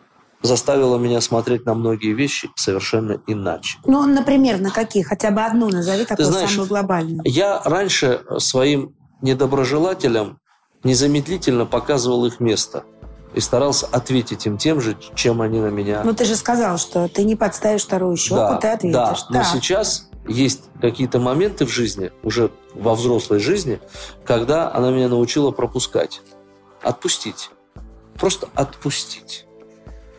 заставила 0.41 0.97
меня 0.97 1.21
смотреть 1.21 1.65
на 1.65 1.73
многие 1.73 2.13
вещи 2.13 2.49
совершенно 2.55 3.21
иначе. 3.27 3.77
Ну, 3.85 4.05
например, 4.05 4.59
на 4.59 4.71
какие? 4.71 5.03
Хотя 5.03 5.31
бы 5.31 5.41
одну 5.41 5.69
назови, 5.69 6.05
такую 6.05 6.25
Ты 6.27 6.31
знаешь, 6.31 6.49
самую 6.51 6.67
глобальную. 6.67 7.21
Я 7.25 7.61
раньше 7.65 8.21
своим 8.37 8.95
недоброжелателям 9.21 10.39
незамедлительно 10.83 11.65
показывал 11.65 12.25
их 12.25 12.39
место 12.39 12.83
и 13.33 13.39
старался 13.41 13.85
ответить 13.87 14.45
им 14.45 14.57
тем 14.57 14.81
же, 14.81 14.97
чем 15.13 15.41
они 15.41 15.59
на 15.59 15.67
меня. 15.67 16.01
Ну, 16.03 16.13
ты 16.13 16.25
же 16.25 16.35
сказал, 16.35 16.77
что 16.77 17.07
ты 17.07 17.23
не 17.23 17.35
подставишь 17.35 17.83
вторую 17.83 18.15
щеку, 18.15 18.35
да, 18.35 18.55
ты 18.57 18.67
ответишь. 18.69 18.93
Да, 18.93 19.15
но 19.29 19.35
Так. 19.39 19.47
сейчас 19.47 20.09
есть 20.27 20.63
какие-то 20.81 21.19
моменты 21.19 21.65
в 21.65 21.69
жизни, 21.69 22.11
уже 22.23 22.51
во 22.73 22.95
взрослой 22.95 23.39
жизни, 23.39 23.79
когда 24.25 24.73
она 24.73 24.89
меня 24.91 25.09
научила 25.09 25.51
пропускать. 25.51 26.21
Отпустить. 26.81 27.49
Просто 28.17 28.47
отпустить. 28.55 29.45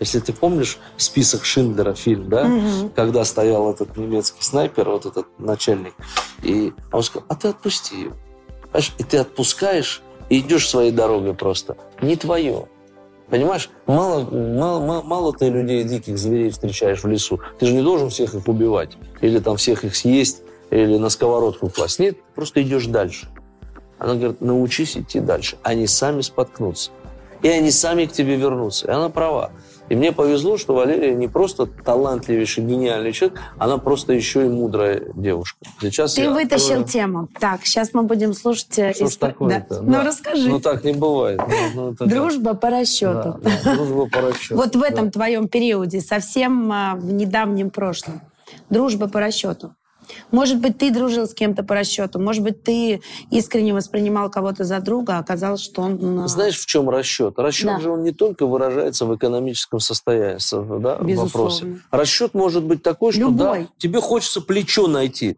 Если 0.00 0.18
ты 0.18 0.32
помнишь 0.32 0.78
список 0.96 1.44
Шиндлера, 1.44 1.92
фильм, 1.94 2.28
да, 2.30 2.44
Мгм. 2.44 2.90
когда 2.96 3.24
стоял 3.24 3.70
этот 3.70 3.96
немецкий 3.98 4.42
снайпер, 4.42 4.88
вот 4.88 5.04
этот 5.04 5.26
начальник, 5.38 5.94
и 6.42 6.72
он 6.90 7.02
сказал, 7.02 7.26
а 7.28 7.34
ты 7.36 7.48
отпусти 7.48 7.94
ее. 7.96 8.12
Понимаешь? 8.72 8.94
И 8.98 9.04
ты 9.04 9.18
отпускаешь, 9.18 10.02
и 10.30 10.38
идешь 10.40 10.68
своей 10.68 10.90
дорогой 10.90 11.34
просто. 11.34 11.76
Не 12.00 12.16
твое. 12.16 12.66
Понимаешь, 13.28 13.68
мало, 13.86 14.22
мало, 14.30 14.80
мало, 14.84 15.02
мало 15.02 15.32
ты 15.32 15.48
людей 15.50 15.84
диких 15.84 16.18
зверей 16.18 16.50
встречаешь 16.50 17.02
в 17.04 17.06
лесу. 17.06 17.40
Ты 17.58 17.66
же 17.66 17.74
не 17.74 17.82
должен 17.82 18.08
всех 18.10 18.34
их 18.34 18.48
убивать. 18.48 18.96
Или 19.20 19.38
там 19.38 19.56
всех 19.56 19.84
их 19.84 19.94
съесть, 19.94 20.42
или 20.70 20.96
на 20.96 21.10
сковородку 21.10 21.68
класть. 21.68 21.98
Нет, 21.98 22.16
просто 22.34 22.62
идешь 22.62 22.86
дальше. 22.86 23.28
Она 23.98 24.14
говорит, 24.14 24.40
научись 24.40 24.96
идти 24.96 25.20
дальше. 25.20 25.58
Они 25.62 25.86
сами 25.86 26.22
споткнутся. 26.22 26.90
И 27.42 27.48
они 27.48 27.70
сами 27.70 28.06
к 28.06 28.12
тебе 28.12 28.36
вернутся. 28.36 28.86
И 28.86 28.90
она 28.90 29.10
права. 29.10 29.50
И 29.90 29.96
мне 29.96 30.12
повезло, 30.12 30.56
что 30.56 30.74
Валерия 30.74 31.14
не 31.14 31.26
просто 31.28 31.66
талантливейший, 31.66 32.64
гениальный 32.64 33.12
человек, 33.12 33.38
она 33.58 33.76
просто 33.76 34.12
еще 34.12 34.46
и 34.46 34.48
мудрая 34.48 35.02
девушка. 35.14 35.58
Сейчас 35.80 36.14
Ты 36.14 36.22
я 36.22 36.30
вытащил 36.30 36.80
открою- 36.80 36.84
тему. 36.86 37.28
Так, 37.40 37.66
сейчас 37.66 37.92
мы 37.92 38.04
будем 38.04 38.32
слушать... 38.32 38.78
э, 38.78 38.94
Что 38.94 39.06
ж 39.06 39.10
исто- 39.10 39.18
такое-то? 39.18 39.74
Да. 39.74 39.82
Ну, 39.82 39.92
Да. 39.92 40.04
расскажи. 40.04 40.48
Ну, 40.48 40.60
так 40.60 40.84
не 40.84 40.92
бывает. 40.92 41.40
Ну, 41.74 41.82
ну, 41.86 41.92
это 41.92 42.06
Дружба 42.06 42.54
по 42.54 42.70
да. 42.70 42.80
расчету. 42.80 43.40
Да, 43.42 43.50
да, 43.64 43.74
дружба 43.74 44.06
по 44.08 44.20
расчету. 44.20 44.56
Вот 44.56 44.76
в 44.76 44.80
да. 44.80 44.86
этом 44.86 45.10
твоем 45.10 45.48
периоде, 45.48 46.00
совсем 46.00 46.70
а, 46.72 46.94
в 46.94 47.12
недавнем 47.12 47.70
прошлом. 47.70 48.20
Дружба 48.70 49.08
по 49.08 49.18
расчету. 49.18 49.74
Может 50.30 50.60
быть, 50.60 50.78
ты 50.78 50.90
дружил 50.90 51.26
с 51.26 51.34
кем-то 51.34 51.62
по 51.62 51.74
расчету, 51.74 52.18
может 52.18 52.42
быть, 52.42 52.62
ты 52.62 53.00
искренне 53.30 53.74
воспринимал 53.74 54.30
кого-то 54.30 54.64
за 54.64 54.80
друга, 54.80 55.16
а 55.16 55.18
оказалось, 55.20 55.60
что 55.60 55.82
он... 55.82 56.28
Знаешь, 56.28 56.58
в 56.58 56.66
чем 56.66 56.88
расчет? 56.90 57.34
Расчет 57.38 57.66
Да. 57.66 57.80
же 57.80 57.90
он 57.90 58.02
не 58.04 58.12
только 58.12 58.46
выражается 58.46 59.06
в 59.06 59.14
экономическом 59.16 59.80
состоянии, 59.80 60.38
да, 60.80 60.96
в 60.96 61.06
Безусловно. 61.06 61.24
вопросе. 61.24 61.80
Расчет 61.90 62.34
может 62.34 62.64
быть 62.64 62.82
такой, 62.82 63.12
что 63.12 63.20
Любой. 63.22 63.60
да, 63.60 63.66
тебе 63.78 64.00
хочется 64.00 64.40
плечо 64.40 64.86
найти, 64.86 65.36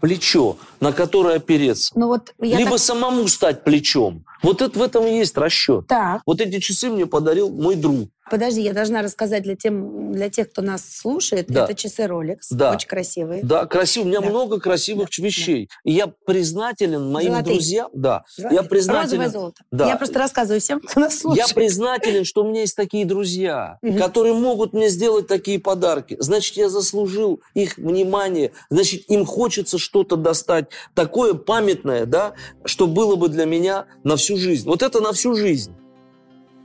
плечо, 0.00 0.56
на 0.80 0.92
которое 0.92 1.36
опереться. 1.36 1.92
Ну 1.94 2.08
вот 2.08 2.34
я 2.40 2.58
Либо 2.58 2.72
так... 2.72 2.80
самому 2.80 3.28
стать 3.28 3.64
плечом. 3.64 4.24
Вот 4.42 4.60
это, 4.60 4.76
в 4.78 4.82
этом 4.82 5.06
и 5.06 5.16
есть 5.18 5.36
расчет. 5.38 5.86
Так, 5.86 6.22
Вот 6.26 6.40
эти 6.40 6.58
часы 6.58 6.90
мне 6.90 7.06
подарил 7.06 7.48
мой 7.50 7.76
друг. 7.76 8.08
Подожди, 8.30 8.62
я 8.62 8.72
должна 8.72 9.02
рассказать 9.02 9.42
для, 9.42 9.56
тем, 9.56 10.12
для 10.12 10.30
тех, 10.30 10.50
кто 10.50 10.62
нас 10.62 10.82
слушает. 10.88 11.46
Да. 11.48 11.64
Это 11.64 11.74
часы 11.74 12.02
Rolex, 12.02 12.38
Да. 12.50 12.72
очень 12.72 12.88
красивые. 12.88 13.42
Да, 13.42 13.66
красиво. 13.66 14.04
У 14.04 14.06
меня 14.06 14.20
Да. 14.20 14.28
много 14.30 14.60
красивых 14.60 15.08
Да, 15.16 15.22
вещей. 15.24 15.68
И 15.84 15.92
я 15.92 16.06
признателен 16.06 17.10
моим 17.10 17.32
Золотые. 17.32 17.54
друзьям. 17.54 17.90
Да. 17.94 18.24
Золотые. 18.36 18.56
Я 18.62 18.68
признателен. 18.68 19.02
Розовое 19.02 19.28
золото. 19.28 19.62
Да. 19.70 19.88
Я 19.88 19.96
просто 19.96 20.18
рассказываю 20.18 20.60
всем, 20.60 20.80
кто 20.80 21.00
нас 21.00 21.18
слушает. 21.18 21.48
Я 21.48 21.54
признателен, 21.54 22.24
что 22.24 22.42
у 22.44 22.48
меня 22.48 22.60
есть 22.62 22.76
такие 22.76 23.04
друзья, 23.04 23.78
которые 23.98 24.34
могут 24.34 24.72
мне 24.72 24.88
сделать 24.88 25.26
такие 25.26 25.58
подарки. 25.58 26.16
Значит, 26.18 26.56
я 26.56 26.68
заслужил 26.68 27.40
их 27.54 27.76
внимание. 27.78 28.52
Значит, 28.70 29.08
им 29.10 29.24
хочется 29.26 29.78
что-то 29.78 30.16
достать 30.16 30.66
такое 30.94 31.34
памятное, 31.34 32.06
да, 32.06 32.34
что 32.64 32.86
было 32.86 33.16
бы 33.16 33.28
для 33.28 33.44
меня 33.44 33.86
на 34.04 34.16
всю 34.16 34.36
жизнь. 34.36 34.66
Вот 34.68 34.82
это 34.82 35.00
на 35.00 35.12
всю 35.12 35.34
жизнь. 35.34 35.74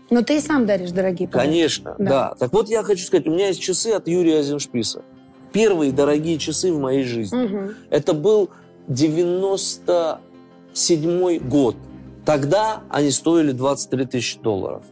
Но 0.09 0.21
ты 0.21 0.37
и 0.37 0.39
сам 0.39 0.65
даришь 0.65 0.91
дорогие 0.91 1.27
подарки. 1.27 1.49
Конечно, 1.49 1.95
Да. 1.97 2.09
да. 2.09 2.33
Так 2.39 2.53
вот 2.53 2.69
я 2.69 2.81
хочу 2.83 3.03
сказать, 3.05 3.27
у 3.27 3.31
меня 3.31 3.47
есть 3.47 3.59
часы 3.61 3.89
от 3.89 4.07
Юрия 4.07 4.39
Азеншписа. 4.39 5.01
Первые 5.51 5.91
дорогие 5.91 6.37
часы 6.37 6.71
в 6.71 6.79
моей 6.79 7.03
жизни. 7.03 7.37
Мгм. 7.37 7.75
Это 7.89 8.13
был 8.13 8.49
97 8.87 11.39
год. 11.39 11.75
Тогда 12.25 12.83
они 12.89 13.11
стоили 13.11 13.51
23 13.51 14.05
тысячи 14.05 14.39
долларов. 14.39 14.83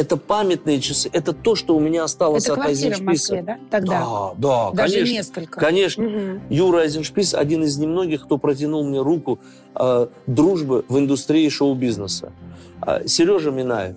Это 0.00 0.16
памятные 0.16 0.80
часы. 0.80 1.10
Это 1.12 1.34
то, 1.34 1.54
что 1.54 1.76
у 1.76 1.80
меня 1.80 2.04
осталось 2.04 2.44
Это 2.44 2.54
от 2.54 2.60
квартира 2.60 2.88
в 2.88 3.00
Айзеншписа. 3.00 3.34
Москве, 3.34 3.42
да? 3.42 3.58
Тогда. 3.70 4.00
Да, 4.00 4.34
да, 4.38 4.70
Даже 4.72 4.94
конечно. 4.94 5.12
несколько. 5.12 5.60
Конечно. 5.60 6.04
Мгм. 6.04 6.40
Юра 6.48 6.78
Айзеншпис 6.78 7.34
один 7.34 7.64
из 7.64 7.76
немногих, 7.76 8.24
кто 8.24 8.38
протянул 8.38 8.82
мне 8.82 9.02
руку 9.02 9.40
э, 9.74 10.06
дружбы 10.26 10.86
в 10.88 10.96
индустрии 10.96 11.46
шоу-бизнеса. 11.50 12.32
А, 12.80 13.06
Сережа 13.06 13.50
Минаев, 13.50 13.96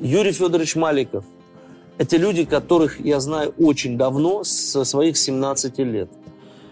Юрий 0.00 0.32
Федорович 0.32 0.74
Маликов. 0.74 1.24
Это 1.98 2.16
люди, 2.16 2.44
которых 2.44 2.98
я 2.98 3.20
знаю 3.20 3.54
очень 3.58 3.96
давно, 3.96 4.42
со 4.42 4.82
своих 4.82 5.16
17 5.16 5.78
лет. 5.78 6.10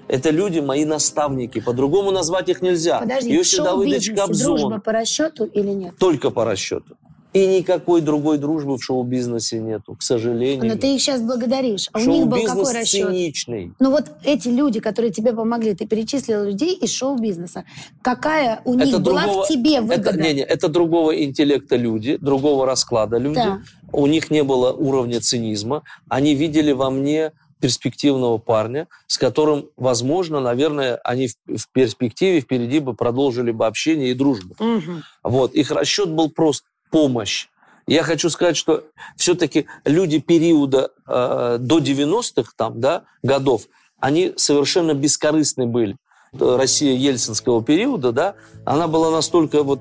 Это 0.08 0.30
люди, 0.30 0.58
мои 0.58 0.84
наставники. 0.84 1.60
По-другому 1.60 2.10
назвать 2.10 2.48
их 2.48 2.62
нельзя. 2.62 2.98
Подожди, 2.98 3.30
в 3.30 3.36
Иосиф 3.36 3.62
Давыдович 3.62 4.10
Кобзон. 4.16 4.56
дружба 4.58 4.80
по 4.80 4.90
расчету 4.90 5.44
или 5.44 5.70
нет? 5.70 5.94
Только 5.98 6.30
по 6.30 6.44
расчету. 6.44 6.96
И 7.34 7.46
никакой 7.48 8.00
другой 8.00 8.38
дружбы 8.38 8.78
в 8.78 8.84
шоу-бизнесе 8.84 9.58
нету, 9.58 9.96
к 9.96 10.02
сожалению. 10.02 10.72
Но 10.72 10.78
ты 10.78 10.94
их 10.94 11.02
сейчас 11.02 11.20
благодаришь. 11.20 11.88
А 11.92 11.98
у 11.98 12.02
них 12.02 12.28
был 12.28 12.44
какой 12.44 12.72
расчет? 12.72 13.08
циничный. 13.08 13.72
Ну 13.80 13.90
вот 13.90 14.04
эти 14.22 14.46
люди, 14.46 14.78
которые 14.78 15.12
тебе 15.12 15.32
помогли, 15.32 15.74
ты 15.74 15.84
перечислил 15.84 16.44
людей 16.44 16.76
из 16.76 16.92
шоу-бизнеса. 16.92 17.64
Какая 18.02 18.62
у 18.64 18.74
них 18.74 18.86
Это 18.86 19.00
была 19.00 19.22
другого- 19.22 19.44
в 19.44 19.48
тебе 19.48 19.80
выгода? 19.80 20.10
Это, 20.10 20.22
не, 20.22 20.34
не, 20.34 20.42
это 20.42 20.68
другого 20.68 21.24
интеллекта 21.24 21.74
люди, 21.74 22.18
другого 22.18 22.66
расклада 22.66 23.18
люди. 23.18 23.34
Да. 23.34 23.60
У 23.90 24.06
них 24.06 24.30
не 24.30 24.44
было 24.44 24.72
уровня 24.72 25.20
цинизма. 25.20 25.82
Они 26.08 26.36
видели 26.36 26.70
во 26.70 26.88
мне 26.90 27.32
перспективного 27.60 28.38
парня, 28.38 28.86
с 29.06 29.18
которым, 29.18 29.70
возможно, 29.76 30.38
наверное, 30.38 31.00
они 31.02 31.28
в, 31.28 31.68
перспективе 31.72 32.40
впереди 32.40 32.78
бы 32.78 32.94
продолжили 32.94 33.50
бы 33.50 33.66
общение 33.66 34.10
и 34.10 34.14
дружбу. 34.14 34.54
Мгм. 34.58 35.02
Вот. 35.22 35.54
Их 35.54 35.70
расчет 35.70 36.10
был 36.10 36.30
просто 36.30 36.66
помощь. 36.90 37.48
Я 37.86 38.02
хочу 38.02 38.30
сказать, 38.30 38.56
что 38.56 38.84
все-таки 39.16 39.66
люди 39.84 40.18
периода 40.18 40.90
э, 41.06 41.58
до 41.60 41.78
90-х 41.78 42.52
там, 42.56 42.80
да, 42.80 43.04
годов, 43.22 43.62
они 44.00 44.32
совершенно 44.36 44.94
бескорыстны 44.94 45.66
были. 45.66 45.96
Э, 46.32 46.56
Россия 46.56 46.96
ельцинского 46.96 47.62
периода, 47.62 48.12
да, 48.12 48.34
она 48.64 48.88
была 48.88 49.10
настолько 49.10 49.62
вот 49.62 49.80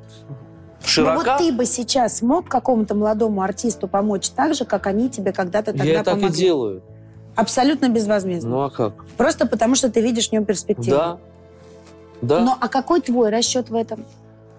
широка. 0.83 1.13
Ну 1.13 1.23
вот 1.23 1.37
ты 1.37 1.51
бы 1.53 1.65
сейчас 1.65 2.17
смог 2.17 2.49
какому-то 2.49 2.93
молодому 2.93 3.41
артисту 3.41 3.87
помочь 3.87 4.29
так 4.29 4.53
же, 4.53 4.65
как 4.65 4.87
они 4.87 5.09
тебе 5.09 5.31
когда-то 5.31 5.71
тогда 5.71 5.83
Я 5.85 6.03
так 6.03 6.15
помогли? 6.15 6.29
и 6.29 6.41
делаю. 6.41 6.83
Абсолютно 7.35 7.89
безвозмездно. 7.89 8.49
Ну 8.49 8.61
а 8.63 8.69
как? 8.69 9.05
Просто 9.17 9.47
потому, 9.47 9.75
что 9.75 9.89
ты 9.89 10.01
видишь 10.01 10.29
в 10.29 10.31
нем 10.33 10.45
перспективу. 10.45 10.97
Да. 10.97 11.17
Да. 12.21 12.39
Но 12.39 12.57
а 12.59 12.67
какой 12.67 13.01
твой 13.01 13.29
расчет 13.29 13.69
в 13.69 13.75
этом? 13.75 14.05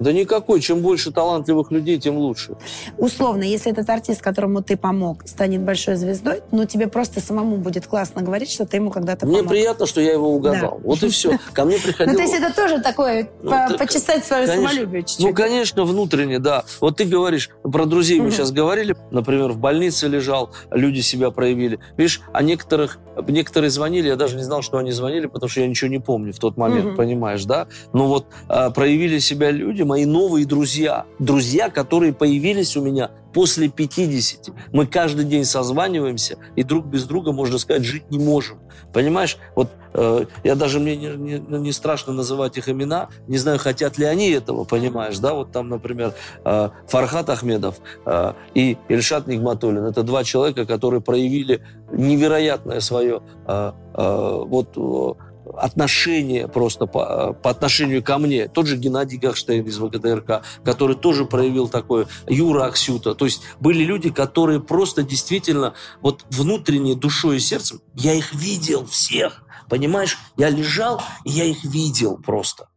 Да 0.00 0.12
никакой. 0.12 0.60
Чем 0.60 0.80
больше 0.80 1.12
талантливых 1.12 1.70
людей, 1.70 1.98
тем 1.98 2.16
лучше. 2.16 2.54
Условно, 2.98 3.42
если 3.44 3.70
этот 3.72 3.88
артист, 3.88 4.22
которому 4.22 4.62
ты 4.62 4.76
помог, 4.76 5.26
станет 5.26 5.62
большой 5.62 5.96
звездой, 5.96 6.42
ну 6.50 6.64
тебе 6.66 6.88
просто 6.88 7.20
самому 7.20 7.56
будет 7.58 7.86
классно 7.86 8.22
говорить, 8.22 8.50
что 8.50 8.66
ты 8.66 8.76
ему 8.78 8.90
когда-то 8.90 9.26
Мне 9.26 9.38
помог. 9.38 9.50
приятно, 9.50 9.86
что 9.86 10.00
я 10.00 10.12
его 10.12 10.34
угадал. 10.34 10.78
Да. 10.82 10.88
Вот 10.88 11.02
и 11.02 11.08
все. 11.08 11.38
Ко 11.52 11.64
мне 11.64 11.76
Ну, 11.76 11.82
приходил... 11.82 12.14
то 12.16 12.22
есть 12.22 12.34
это 12.34 12.54
тоже 12.54 12.80
такое, 12.80 13.28
Ну, 13.42 13.50
почесать 13.78 14.24
свое 14.24 14.46
самолюбие 14.46 15.02
чуть-чуть. 15.02 15.24
Ну, 15.26 15.32
конечно, 15.34 15.84
внутренне, 15.84 16.38
да. 16.38 16.64
Вот 16.80 16.96
ты 16.96 17.04
говоришь, 17.04 17.50
про 17.62 17.84
друзей 17.84 18.20
мы 18.20 18.30
сейчас 18.30 18.50
говорили, 18.50 18.96
например, 19.10 19.52
в 19.52 19.58
больнице 19.58 20.08
лежал, 20.08 20.50
люди 20.70 21.00
себя 21.00 21.30
проявили. 21.30 21.78
Видишь, 21.96 22.20
а 22.32 22.42
некоторых, 22.42 22.98
некоторые 23.28 23.70
звонили, 23.70 24.08
я 24.08 24.16
даже 24.16 24.36
не 24.36 24.42
знал, 24.42 24.62
что 24.62 24.78
они 24.78 24.90
звонили, 24.90 25.26
потому 25.26 25.48
что 25.48 25.60
я 25.60 25.68
ничего 25.68 25.88
не 25.88 25.98
помню 26.00 26.32
в 26.32 26.38
тот 26.38 26.56
момент, 26.56 26.96
понимаешь, 26.96 27.44
да? 27.44 27.66
Но 27.92 28.06
вот 28.08 28.26
а, 28.48 28.70
проявили 28.70 29.18
себя 29.18 29.50
люди, 29.50 29.83
мои 29.84 30.04
новые 30.04 30.46
друзья, 30.46 31.06
друзья, 31.18 31.70
которые 31.70 32.12
появились 32.12 32.76
у 32.76 32.82
меня 32.82 33.10
после 33.32 33.68
50. 33.68 34.54
Мы 34.72 34.86
каждый 34.86 35.24
день 35.24 35.44
созваниваемся, 35.44 36.38
и 36.56 36.62
друг 36.62 36.86
без 36.86 37.04
друга, 37.04 37.32
можно 37.32 37.58
сказать, 37.58 37.84
жить 37.84 38.10
не 38.10 38.18
можем. 38.18 38.58
Понимаешь? 38.92 39.38
Вот 39.56 39.70
э, 39.92 40.26
я 40.44 40.54
даже, 40.54 40.78
мне 40.78 40.96
не, 40.96 41.08
не- 41.16 41.40
не 41.40 41.72
страшно 41.72 42.12
называть 42.12 42.56
их 42.56 42.68
имена, 42.68 43.08
не 43.26 43.38
знаю, 43.38 43.58
хотят 43.58 43.98
ли 43.98 44.04
они 44.04 44.30
этого, 44.30 44.62
понимаешь, 44.64 45.18
да? 45.18 45.34
Вот 45.34 45.50
там, 45.50 45.68
например, 45.68 46.14
э, 46.44 46.70
Фархат 46.86 47.28
Ахмедов 47.28 47.80
э, 48.06 48.34
и 48.54 48.78
Ильшат 48.88 49.26
Нигматуллин. 49.26 49.84
Это 49.84 50.04
два 50.04 50.22
человека, 50.22 50.64
которые 50.64 51.00
проявили 51.00 51.60
невероятное 51.92 52.78
свое 52.78 53.20
э, 53.46 53.72
э, 53.94 54.42
вот 54.46 55.18
отношение 55.56 56.48
просто 56.48 56.86
по, 56.86 57.32
по 57.32 57.50
отношению 57.50 58.02
ко 58.02 58.18
мне. 58.18 58.48
Тот 58.48 58.66
же 58.66 58.76
Геннадий 58.76 59.18
Гахштейн 59.18 59.64
из 59.66 59.78
ВГТРК, 59.78 60.42
который 60.64 60.96
тоже 60.96 61.24
проявил 61.24 61.68
такое, 61.68 62.06
Юра 62.28 62.64
Аксюта. 62.64 63.14
То 63.14 63.24
есть 63.24 63.42
были 63.60 63.84
люди, 63.84 64.10
которые 64.10 64.60
просто 64.60 65.02
действительно 65.02 65.74
вот 66.00 66.24
внутренней 66.30 66.94
душой 66.94 67.36
и 67.36 67.40
сердцем, 67.40 67.80
я 67.94 68.14
их 68.14 68.34
видел 68.34 68.86
всех, 68.86 69.42
понимаешь? 69.68 70.18
Я 70.36 70.50
лежал, 70.50 71.02
и 71.24 71.30
я 71.30 71.44
их 71.44 71.64
видел 71.64 72.18
просто. 72.18 72.68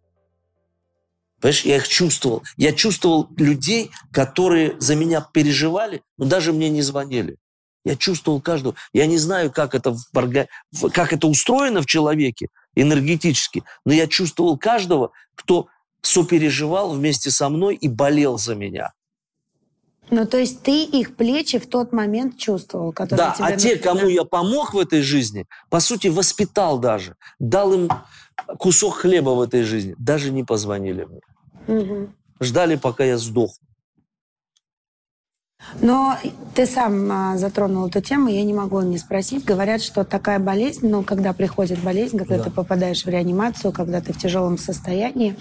Понимаешь, 1.39 1.65
я 1.65 1.75
их 1.77 1.87
чувствовал. 1.87 2.43
Я 2.57 2.73
чувствовал 2.73 3.27
людей, 3.37 3.91
которые 4.11 4.75
за 4.79 4.95
меня 4.95 5.21
переживали, 5.33 6.01
но 6.17 6.25
даже 6.25 6.51
мне 6.51 6.69
не 6.69 6.81
звонили. 6.81 7.37
Я 7.87 7.95
чувствовал 7.95 8.41
каждого. 8.41 8.75
Я 8.91 9.05
не 9.05 9.17
знаю, 9.17 9.49
как 9.49 9.73
это, 9.73 9.91
в 9.93 10.89
как 10.89 11.13
это 11.13 11.27
устроено 11.27 11.81
в 11.81 11.85
человеке 11.85 12.49
энергетически, 12.75 13.63
но 13.85 13.93
я 13.93 14.07
чувствовал 14.07 14.57
каждого, 14.57 15.11
кто 15.35 15.67
сопереживал 16.01 16.91
вместе 16.91 17.31
со 17.31 17.47
мной 17.47 17.75
и 17.75 17.87
болел 17.87 18.37
за 18.37 18.55
меня. 18.55 18.91
Ну, 20.09 20.25
то 20.25 20.37
есть 20.37 20.63
ты 20.63 20.83
их 20.83 21.15
плечи 21.15 21.59
в 21.59 21.67
тот 21.67 21.93
момент 21.93 22.37
чувствовал, 22.37 22.91
которые 22.91 23.17
Да, 23.17 23.35
а 23.39 23.55
те, 23.55 23.77
кому 23.77 24.07
я 24.09 24.25
помог 24.25 24.73
в 24.73 24.79
этой 24.79 25.01
жизни, 25.01 25.45
по 25.69 25.79
сути, 25.79 26.07
воспитал 26.09 26.79
даже, 26.79 27.15
дал 27.39 27.73
им 27.73 27.89
кусок 28.59 28.95
хлеба 28.95 29.29
в 29.29 29.41
этой 29.41 29.63
жизни, 29.63 29.95
даже 29.97 30.31
не 30.31 30.43
позвонили 30.43 31.05
мне. 31.05 31.21
Мгм. 31.67 32.13
Ждали, 32.41 32.75
пока 32.75 33.05
я 33.05 33.17
сдох. 33.17 33.51
Но 35.81 36.17
ты 36.55 36.65
сам 36.65 37.11
а, 37.11 37.37
затронул 37.37 37.87
эту 37.87 38.01
тему, 38.01 38.29
я 38.29 38.43
не 38.43 38.53
могу 38.53 38.81
не 38.81 38.97
спросить. 38.97 39.43
Говорят, 39.43 39.81
что 39.81 40.03
такая 40.03 40.39
болезнь, 40.39 40.87
ну, 40.87 41.03
когда 41.03 41.33
приходит 41.33 41.79
болезнь, 41.79 42.17
когда 42.17 42.37
Да. 42.37 42.43
ты 42.45 42.51
попадаешь 42.51 43.03
в 43.03 43.09
реанимацию, 43.09 43.71
когда 43.71 44.01
ты 44.01 44.13
в 44.13 44.17
тяжелом 44.17 44.57
состоянии, 44.57 45.35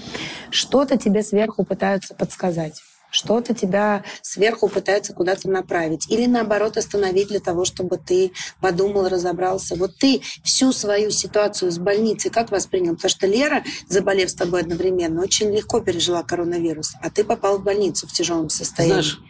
что-то 0.51 0.97
тебе 0.99 1.23
сверху 1.23 1.65
пытаются 1.65 2.15
подсказать. 2.15 2.83
Что-то 3.11 3.55
тебя 3.55 4.03
сверху 4.21 4.69
пытаются 4.69 5.15
куда-то 5.15 5.49
направить. 5.49 6.11
Или 6.11 6.27
наоборот 6.27 6.77
остановить 6.77 7.29
для 7.29 7.41
того, 7.41 7.65
чтобы 7.65 7.97
ты 7.97 8.33
подумал, 8.61 9.09
разобрался. 9.09 9.77
Вот 9.77 9.97
ты 9.97 10.21
всю 10.43 10.73
свою 10.73 11.11
ситуацию 11.11 11.71
с 11.71 11.79
больницей 11.79 12.31
как 12.31 12.51
воспринял? 12.51 12.95
Потому 12.97 13.11
что 13.11 13.27
Лера, 13.27 13.63
заболев 13.89 14.29
с 14.29 14.35
тобой 14.35 14.63
одновременно, 14.63 15.23
очень 15.23 15.51
легко 15.55 15.81
пережила 15.81 16.23
коронавирус, 16.25 16.95
а 17.01 17.09
ты 17.09 17.25
попал 17.25 17.59
в 17.59 17.65
больницу 17.65 18.07
в 18.07 18.13
тяжелом 18.13 18.51
состоянии. 18.51 19.01
Знаешь, 19.01 19.21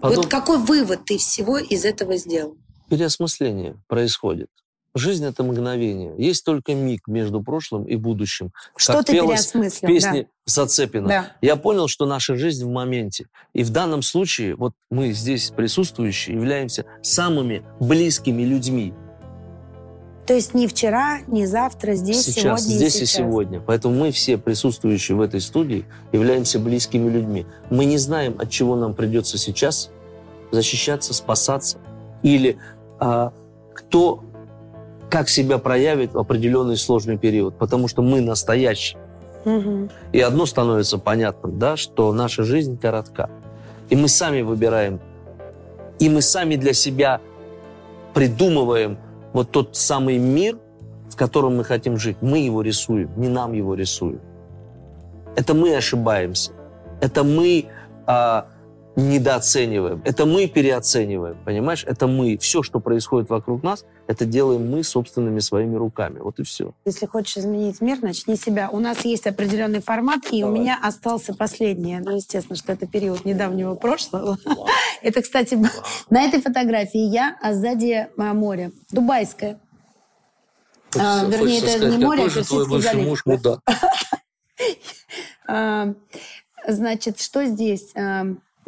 потом 0.00 0.16
Вот 0.16 0.26
какой 0.26 0.58
вывод 0.58 1.04
ты 1.04 1.18
всего 1.18 1.58
из 1.58 1.84
этого 1.84 2.16
сделал? 2.16 2.56
переосмысление 2.90 3.76
происходит. 3.86 4.48
Жизнь– 4.94 5.24
это 5.26 5.44
мгновение. 5.44 6.12
Есть 6.18 6.44
только 6.44 6.74
миг 6.74 7.06
между 7.06 7.40
прошлым 7.40 7.84
и 7.84 7.94
будущим. 7.94 8.50
Что 8.76 8.94
Как 8.94 9.06
ты 9.06 9.12
пелось 9.12 9.46
в 9.46 9.52
переосмыслил? 9.52 9.88
песне 9.88 10.26
Зацепина. 10.46 11.08
Да. 11.08 11.32
Я 11.40 11.54
понял, 11.54 11.86
что 11.86 12.06
наша 12.06 12.34
жизнь 12.34 12.64
в 12.64 12.68
моменте. 12.68 13.26
И 13.52 13.62
в 13.62 13.70
данном 13.70 14.02
случае, 14.02 14.56
вот 14.56 14.72
мы 14.90 15.12
здесь 15.12 15.52
присутствующие, 15.56 16.34
являемся 16.34 16.86
самыми 17.02 17.62
близкими 17.78 18.42
людьми. 18.42 18.92
То 20.30 20.34
есть 20.34 20.54
не 20.54 20.68
вчера, 20.68 21.22
не 21.26 21.44
завтра, 21.44 21.94
здесь, 21.94 22.22
сейчас, 22.22 22.62
сегодня 22.62 22.76
здесь 22.76 22.94
и 22.94 23.02
и 23.02 23.06
сейчас. 23.06 23.18
сегодня. 23.18 23.60
Поэтому 23.60 23.96
мы 23.96 24.12
все 24.12 24.38
присутствующие 24.38 25.16
в 25.16 25.22
этой 25.22 25.40
студии 25.40 25.84
являемся 26.12 26.60
близкими 26.60 27.10
людьми. 27.10 27.46
Мы 27.68 27.84
не 27.84 27.98
знаем, 27.98 28.36
от 28.38 28.48
чего 28.48 28.76
нам 28.76 28.94
придется 28.94 29.38
сейчас 29.38 29.90
защищаться, 30.52 31.14
спасаться, 31.14 31.78
или 32.22 32.58
а, 33.00 33.32
кто 33.74 34.22
как 35.10 35.28
себя 35.28 35.58
проявит 35.58 36.14
в 36.14 36.18
определенный 36.20 36.76
сложный 36.76 37.18
период, 37.18 37.58
потому 37.58 37.88
что 37.88 38.00
мы 38.00 38.20
настоящие. 38.20 39.00
Мгм. 39.44 39.90
И 40.12 40.20
одно 40.20 40.46
становится 40.46 40.98
понятным, 40.98 41.58
да, 41.58 41.76
что 41.76 42.12
наша 42.12 42.44
жизнь 42.44 42.78
коротка. 42.78 43.30
И 43.88 43.96
мы 43.96 44.06
сами 44.06 44.42
выбираем, 44.42 45.00
и 45.98 46.08
мы 46.08 46.22
сами 46.22 46.54
для 46.54 46.72
себя 46.72 47.20
придумываем 48.14 48.96
вот 49.32 49.50
тот 49.50 49.76
самый 49.76 50.18
мир, 50.18 50.58
в 51.08 51.16
котором 51.16 51.56
мы 51.56 51.64
хотим 51.64 51.96
жить. 51.96 52.16
Мы 52.20 52.38
его 52.38 52.62
рисуем, 52.62 53.10
не 53.16 53.28
нам 53.28 53.52
его 53.52 53.74
рисуют. 53.74 54.22
Это 55.36 55.54
мы 55.54 55.76
ошибаемся. 55.76 56.52
Это 57.00 57.24
мы 57.24 57.66
а, 58.06 58.46
недооцениваем. 59.00 60.02
Это 60.04 60.26
мы 60.26 60.46
переоцениваем. 60.46 61.36
Понимаешь? 61.44 61.84
Это 61.86 62.06
мы. 62.06 62.36
Все, 62.38 62.62
что 62.62 62.80
происходит 62.80 63.30
вокруг 63.30 63.62
нас, 63.62 63.84
это 64.06 64.24
делаем 64.24 64.70
мы 64.70 64.84
собственными 64.84 65.40
своими 65.40 65.76
руками. 65.76 66.18
Вот 66.20 66.38
и 66.38 66.42
все. 66.42 66.72
Если 66.84 67.06
хочешь 67.06 67.38
изменить 67.38 67.80
мир, 67.80 68.02
начни 68.02 68.36
себя. 68.36 68.68
У 68.70 68.78
нас 68.78 69.04
есть 69.04 69.26
определенный 69.26 69.80
формат, 69.80 70.20
и 70.30 70.42
у 70.42 70.46
Давай. 70.46 70.60
меня 70.60 70.78
остался 70.82 71.34
последний. 71.34 71.98
Ну, 71.98 72.16
естественно, 72.16 72.56
что 72.56 72.72
это 72.72 72.86
период 72.86 73.24
недавнего 73.24 73.74
прошлого. 73.74 74.38
Это, 75.02 75.22
кстати, 75.22 75.58
на 76.10 76.22
этой 76.22 76.42
фотографии 76.42 77.00
я, 77.00 77.38
а 77.40 77.54
сзади 77.54 78.08
а, 78.18 78.34
море. 78.34 78.70
Дубайское. 78.90 79.58
А, 80.94 81.24
вернее, 81.24 81.60
это 81.60 81.88
не 81.88 82.04
море, 82.04 82.24
а 82.24 82.28
же 82.28 82.44
твой 82.44 82.66
Персидский 82.66 82.76
бывший 82.76 82.92
залив. 82.92 83.08
муж 83.08 83.22
мудак? 83.24 83.60
А, 85.48 85.94
Значит, 86.66 87.20
что 87.20 87.44
здесь? 87.46 87.92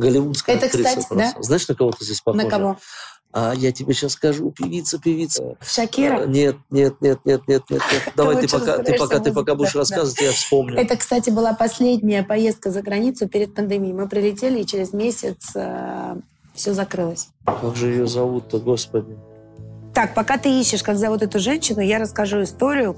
А, 0.02 0.04
Голливудская 0.04 0.56
Это, 0.56 0.66
актриса 0.66 0.88
кстати, 0.88 1.06
просто. 1.08 1.34
да? 1.36 1.42
Знаешь, 1.42 1.68
на 1.68 1.74
кого 1.74 1.92
ты 1.92 2.04
здесь 2.04 2.20
похожа? 2.20 2.44
На 2.44 2.50
кого? 2.50 2.76
А 3.34 3.54
я 3.54 3.72
тебе 3.72 3.94
сейчас 3.94 4.12
скажу, 4.12 4.50
певица, 4.50 4.98
певица. 4.98 5.56
А, 5.58 5.64
Шакира? 5.64 6.26
Нет, 6.26 6.56
нет, 6.70 6.96
нет, 7.00 7.20
нет, 7.24 7.42
нет, 7.46 7.62
нет, 7.70 7.82
нет. 7.90 8.12
Давай 8.16 8.36
ты 8.36 8.42
лучше 8.42 8.58
пока, 8.58 8.78
ты 8.78 8.98
пока, 8.98 9.18
в 9.18 9.22
ты 9.22 9.32
пока 9.32 9.54
будешь 9.54 9.72
да, 9.72 9.78
рассказывать, 9.80 10.20
я 10.20 10.32
вспомню. 10.32 10.78
Это, 10.78 10.96
кстати, 10.96 11.30
была 11.30 11.54
последняя 11.54 12.22
поездка 12.22 12.70
за 12.70 12.82
границу 12.82 13.28
перед 13.28 13.54
пандемией. 13.54 13.94
Мы 13.94 14.08
прилетели, 14.08 14.60
и 14.60 14.66
через 14.66 14.92
месяц 14.92 15.54
все 16.54 16.74
закрылось. 16.74 17.28
Как 17.46 17.74
же 17.76 17.88
ее 17.88 18.06
зовут-то, 18.06 18.58
господи? 18.58 19.16
Так, 19.94 20.14
пока 20.14 20.38
ты 20.38 20.60
ищешь, 20.60 20.82
как 20.82 20.96
зовут 20.96 21.22
эту 21.22 21.38
женщину, 21.38 21.80
я 21.80 21.98
расскажу 21.98 22.42
историю 22.42 22.96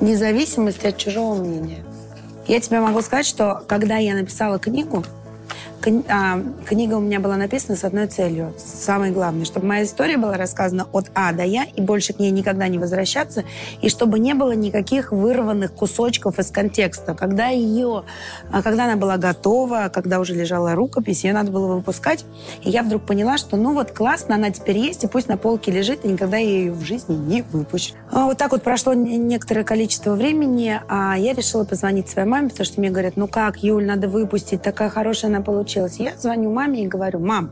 независимости 0.00 0.86
от 0.86 0.96
чужого 0.96 1.34
мнения. 1.34 1.84
Я 2.46 2.60
тебе 2.60 2.80
могу 2.80 3.02
сказать, 3.02 3.26
что 3.26 3.62
когда 3.68 3.96
я 3.96 4.14
написала 4.14 4.58
книгу, 4.58 5.04
а, 5.86 6.42
книга 6.66 6.94
у 6.94 7.00
меня 7.00 7.20
была 7.20 7.36
написана 7.36 7.76
с 7.76 7.84
одной 7.84 8.08
целью, 8.08 8.52
самой 8.58 9.10
главной, 9.10 9.44
чтобы 9.44 9.66
моя 9.66 9.84
история 9.84 10.16
была 10.16 10.36
рассказана 10.36 10.88
от 10.92 11.10
А 11.14 11.32
до 11.32 11.44
Я, 11.44 11.64
и 11.64 11.80
больше 11.80 12.12
к 12.12 12.18
ней 12.18 12.30
никогда 12.30 12.66
не 12.68 12.78
возвращаться, 12.78 13.44
и 13.80 13.88
чтобы 13.88 14.18
не 14.18 14.34
было 14.34 14.52
никаких 14.52 15.12
вырванных 15.12 15.72
кусочков 15.72 16.38
из 16.38 16.50
контекста. 16.50 17.14
Когда 17.14 17.48
ее, 17.48 18.04
а, 18.50 18.62
когда 18.62 18.84
она 18.84 18.96
была 18.96 19.18
готова, 19.18 19.90
когда 19.92 20.18
уже 20.18 20.34
лежала 20.34 20.74
рукопись, 20.74 21.24
ее 21.24 21.32
надо 21.32 21.52
было 21.52 21.74
выпускать, 21.74 22.24
и 22.62 22.70
я 22.70 22.82
вдруг 22.82 23.02
поняла, 23.02 23.38
что 23.38 23.56
ну 23.56 23.72
вот 23.72 23.92
классно, 23.92 24.34
она 24.34 24.50
теперь 24.50 24.78
есть, 24.78 25.04
и 25.04 25.06
пусть 25.06 25.28
на 25.28 25.36
полке 25.36 25.70
лежит, 25.70 26.04
и 26.04 26.08
никогда 26.08 26.38
я 26.38 26.48
ее 26.48 26.72
в 26.72 26.82
жизни 26.82 27.14
не 27.14 27.42
выпущу. 27.42 27.94
А 28.10 28.24
вот 28.24 28.36
так 28.36 28.50
вот 28.50 28.62
прошло 28.62 28.94
некоторое 28.94 29.64
количество 29.64 30.14
времени, 30.14 30.80
а 30.88 31.16
я 31.16 31.34
решила 31.34 31.64
позвонить 31.64 32.08
своей 32.08 32.28
маме, 32.28 32.48
потому 32.48 32.66
что 32.66 32.80
мне 32.80 32.90
говорят, 32.90 33.14
ну 33.16 33.28
как, 33.28 33.62
Юль, 33.62 33.86
надо 33.86 34.08
выпустить, 34.08 34.62
такая 34.62 34.90
хорошая 34.90 35.30
она 35.30 35.40
получилась 35.40 35.67
получилось. 35.68 35.96
Я 35.98 36.16
звоню 36.16 36.50
маме 36.50 36.84
и 36.84 36.86
говорю, 36.86 37.20
мам, 37.20 37.50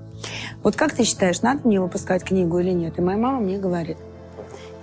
вот 0.62 0.75
как 0.75 0.95
ты 0.95 1.05
считаешь, 1.05 1.43
надо 1.43 1.61
мне 1.64 1.81
выпускать 1.81 2.25
книгу 2.25 2.59
или 2.59 2.71
нет? 2.71 2.99
И 2.99 3.03
моя 3.03 3.19
мама 3.19 3.41
мне 3.41 3.59
говорит, 3.59 3.99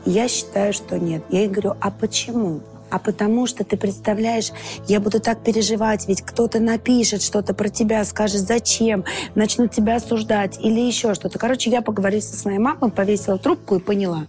я 0.05 0.27
считаю, 0.27 0.73
что 0.73 0.99
нет. 0.99 1.23
Я 1.29 1.39
ей 1.41 1.49
говорю, 1.49 1.73
а 1.81 1.91
почему? 1.91 2.61
а 2.89 2.99
потому 2.99 3.47
что 3.47 3.63
ты 3.63 3.75
представляешь, 3.75 4.51
я 4.87 4.99
буду 4.99 5.19
так 5.19 5.43
переживать, 5.43 6.07
ведь 6.07 6.21
кто-то 6.21 6.59
напишет 6.59 7.23
что-то 7.23 7.55
про 7.55 7.69
тебя, 7.69 8.05
скажет, 8.05 8.41
зачем, 8.41 9.03
начнут 9.33 9.71
тебя 9.71 9.95
осуждать 9.95 10.59
или 10.59 10.79
еще 10.79 11.15
что-то. 11.15 11.39
Короче, 11.39 11.71
я 11.71 11.81
поговорила 11.81 12.21
со 12.21 12.37
своей 12.37 12.59
мамой, 12.59 12.91
повесила 12.91 13.39
трубку 13.39 13.77
и 13.77 13.79
поняла, 13.79 14.27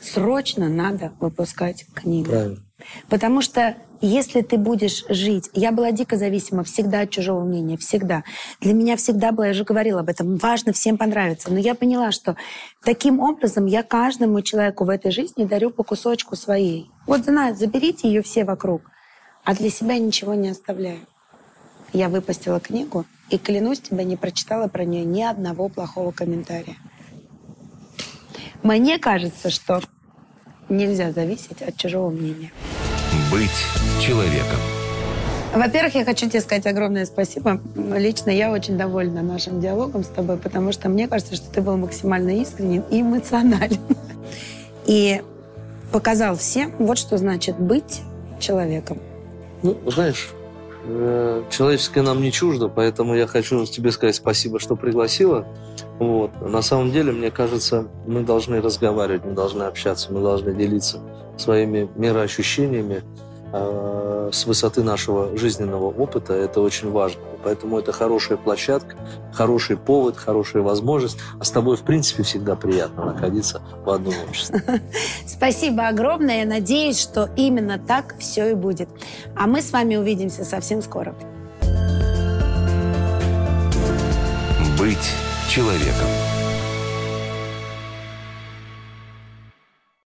срочно 0.00 0.68
надо 0.68 1.10
выпускать 1.18 1.84
книгу. 1.92 2.30
Правильно. 2.30 2.58
Потому 3.08 3.42
что 3.42 3.76
если 4.02 4.42
ты 4.42 4.58
будешь 4.58 5.04
жить... 5.08 5.48
Я 5.54 5.70
была 5.70 5.92
дико 5.92 6.16
зависима 6.16 6.64
всегда 6.64 7.02
от 7.02 7.10
чужого 7.10 7.44
мнения, 7.44 7.76
всегда. 7.76 8.24
Для 8.60 8.74
меня 8.74 8.96
всегда 8.96 9.30
было, 9.30 9.44
я 9.44 9.52
же 9.52 9.64
говорила 9.64 10.00
об 10.00 10.08
этом, 10.08 10.36
важно 10.36 10.72
всем 10.72 10.98
понравиться. 10.98 11.52
Но 11.52 11.58
я 11.58 11.76
поняла, 11.76 12.10
что 12.10 12.36
таким 12.84 13.20
образом 13.20 13.66
я 13.66 13.84
каждому 13.84 14.42
человеку 14.42 14.84
в 14.84 14.88
этой 14.88 15.12
жизни 15.12 15.44
дарю 15.44 15.70
по 15.70 15.84
кусочку 15.84 16.34
своей. 16.34 16.90
Вот 17.06 17.24
знаю, 17.24 17.54
заберите 17.54 18.08
ее 18.08 18.22
все 18.22 18.44
вокруг, 18.44 18.82
а 19.44 19.54
для 19.54 19.70
себя 19.70 19.98
ничего 19.98 20.34
не 20.34 20.48
оставляю. 20.48 21.06
Я 21.92 22.08
выпустила 22.08 22.58
книгу 22.58 23.04
и, 23.30 23.38
клянусь 23.38 23.80
тебе, 23.80 24.04
не 24.04 24.16
прочитала 24.16 24.66
про 24.66 24.84
нее 24.84 25.04
ни 25.04 25.22
одного 25.22 25.68
плохого 25.68 26.10
комментария. 26.10 26.76
Мне 28.62 28.98
кажется, 28.98 29.50
что 29.50 29.80
нельзя 30.68 31.12
зависеть 31.12 31.62
от 31.62 31.76
чужого 31.76 32.10
мнения. 32.10 32.52
Быть 33.30 33.50
человеком. 34.00 34.58
Во-первых, 35.54 35.94
я 35.94 36.04
хочу 36.04 36.28
тебе 36.30 36.40
сказать 36.40 36.66
огромное 36.66 37.04
спасибо. 37.04 37.60
Лично 37.74 38.30
я 38.30 38.50
очень 38.50 38.78
довольна 38.78 39.20
нашим 39.20 39.60
диалогом 39.60 40.02
с 40.02 40.08
тобой, 40.08 40.38
потому 40.38 40.72
что 40.72 40.88
мне 40.88 41.08
кажется, 41.08 41.36
что 41.36 41.50
ты 41.50 41.60
был 41.60 41.76
максимально 41.76 42.40
искренен 42.40 42.82
и 42.90 43.02
эмоционален. 43.02 43.80
И 44.86 45.20
показал 45.92 46.36
всем, 46.36 46.72
вот 46.78 46.96
что 46.96 47.18
значит 47.18 47.58
быть 47.58 48.00
человеком. 48.40 48.98
Ну, 49.62 49.76
знаешь, 49.86 50.30
человеческое 51.50 52.02
нам 52.02 52.20
не 52.20 52.32
чуждо, 52.32 52.68
поэтому 52.68 53.14
я 53.14 53.26
хочу 53.26 53.64
тебе 53.66 53.92
сказать 53.92 54.16
спасибо, 54.16 54.58
что 54.58 54.74
пригласила. 54.74 55.46
Вот. 55.98 56.30
На 56.40 56.62
самом 56.62 56.90
деле, 56.90 57.12
мне 57.12 57.30
кажется, 57.30 57.86
мы 58.06 58.22
должны 58.22 58.60
разговаривать, 58.60 59.24
мы 59.24 59.32
должны 59.32 59.62
общаться, 59.62 60.12
мы 60.12 60.20
должны 60.20 60.54
делиться 60.54 61.00
своими 61.38 61.88
мироощущениями 61.94 62.96
э, 62.96 63.31
с 63.52 64.46
высоты 64.46 64.82
нашего 64.82 65.36
жизненного 65.36 65.86
опыта. 65.86 66.32
Это 66.32 66.60
очень 66.60 66.90
важно. 66.90 67.20
Поэтому 67.44 67.78
это 67.78 67.92
хорошая 67.92 68.38
площадка, 68.38 68.96
хороший 69.32 69.76
повод, 69.76 70.16
хорошая 70.16 70.62
возможность. 70.62 71.18
А 71.38 71.44
с 71.44 71.50
тобой, 71.50 71.76
в 71.76 71.82
принципе, 71.82 72.22
всегда 72.22 72.54
приятно 72.56 73.04
находиться 73.04 73.60
в 73.84 73.90
одном 73.90 74.14
обществе. 74.28 74.62
Спасибо 75.26 75.88
огромное. 75.88 76.40
Я 76.40 76.46
надеюсь, 76.46 77.00
что 77.00 77.30
именно 77.36 77.78
так 77.78 78.14
все 78.18 78.52
и 78.52 78.54
будет. 78.54 78.88
А 79.36 79.46
мы 79.46 79.60
с 79.60 79.72
вами 79.72 79.96
увидимся 79.96 80.44
совсем 80.44 80.82
скоро. 80.82 81.14
Быть 84.78 85.12
человеком. 85.48 86.08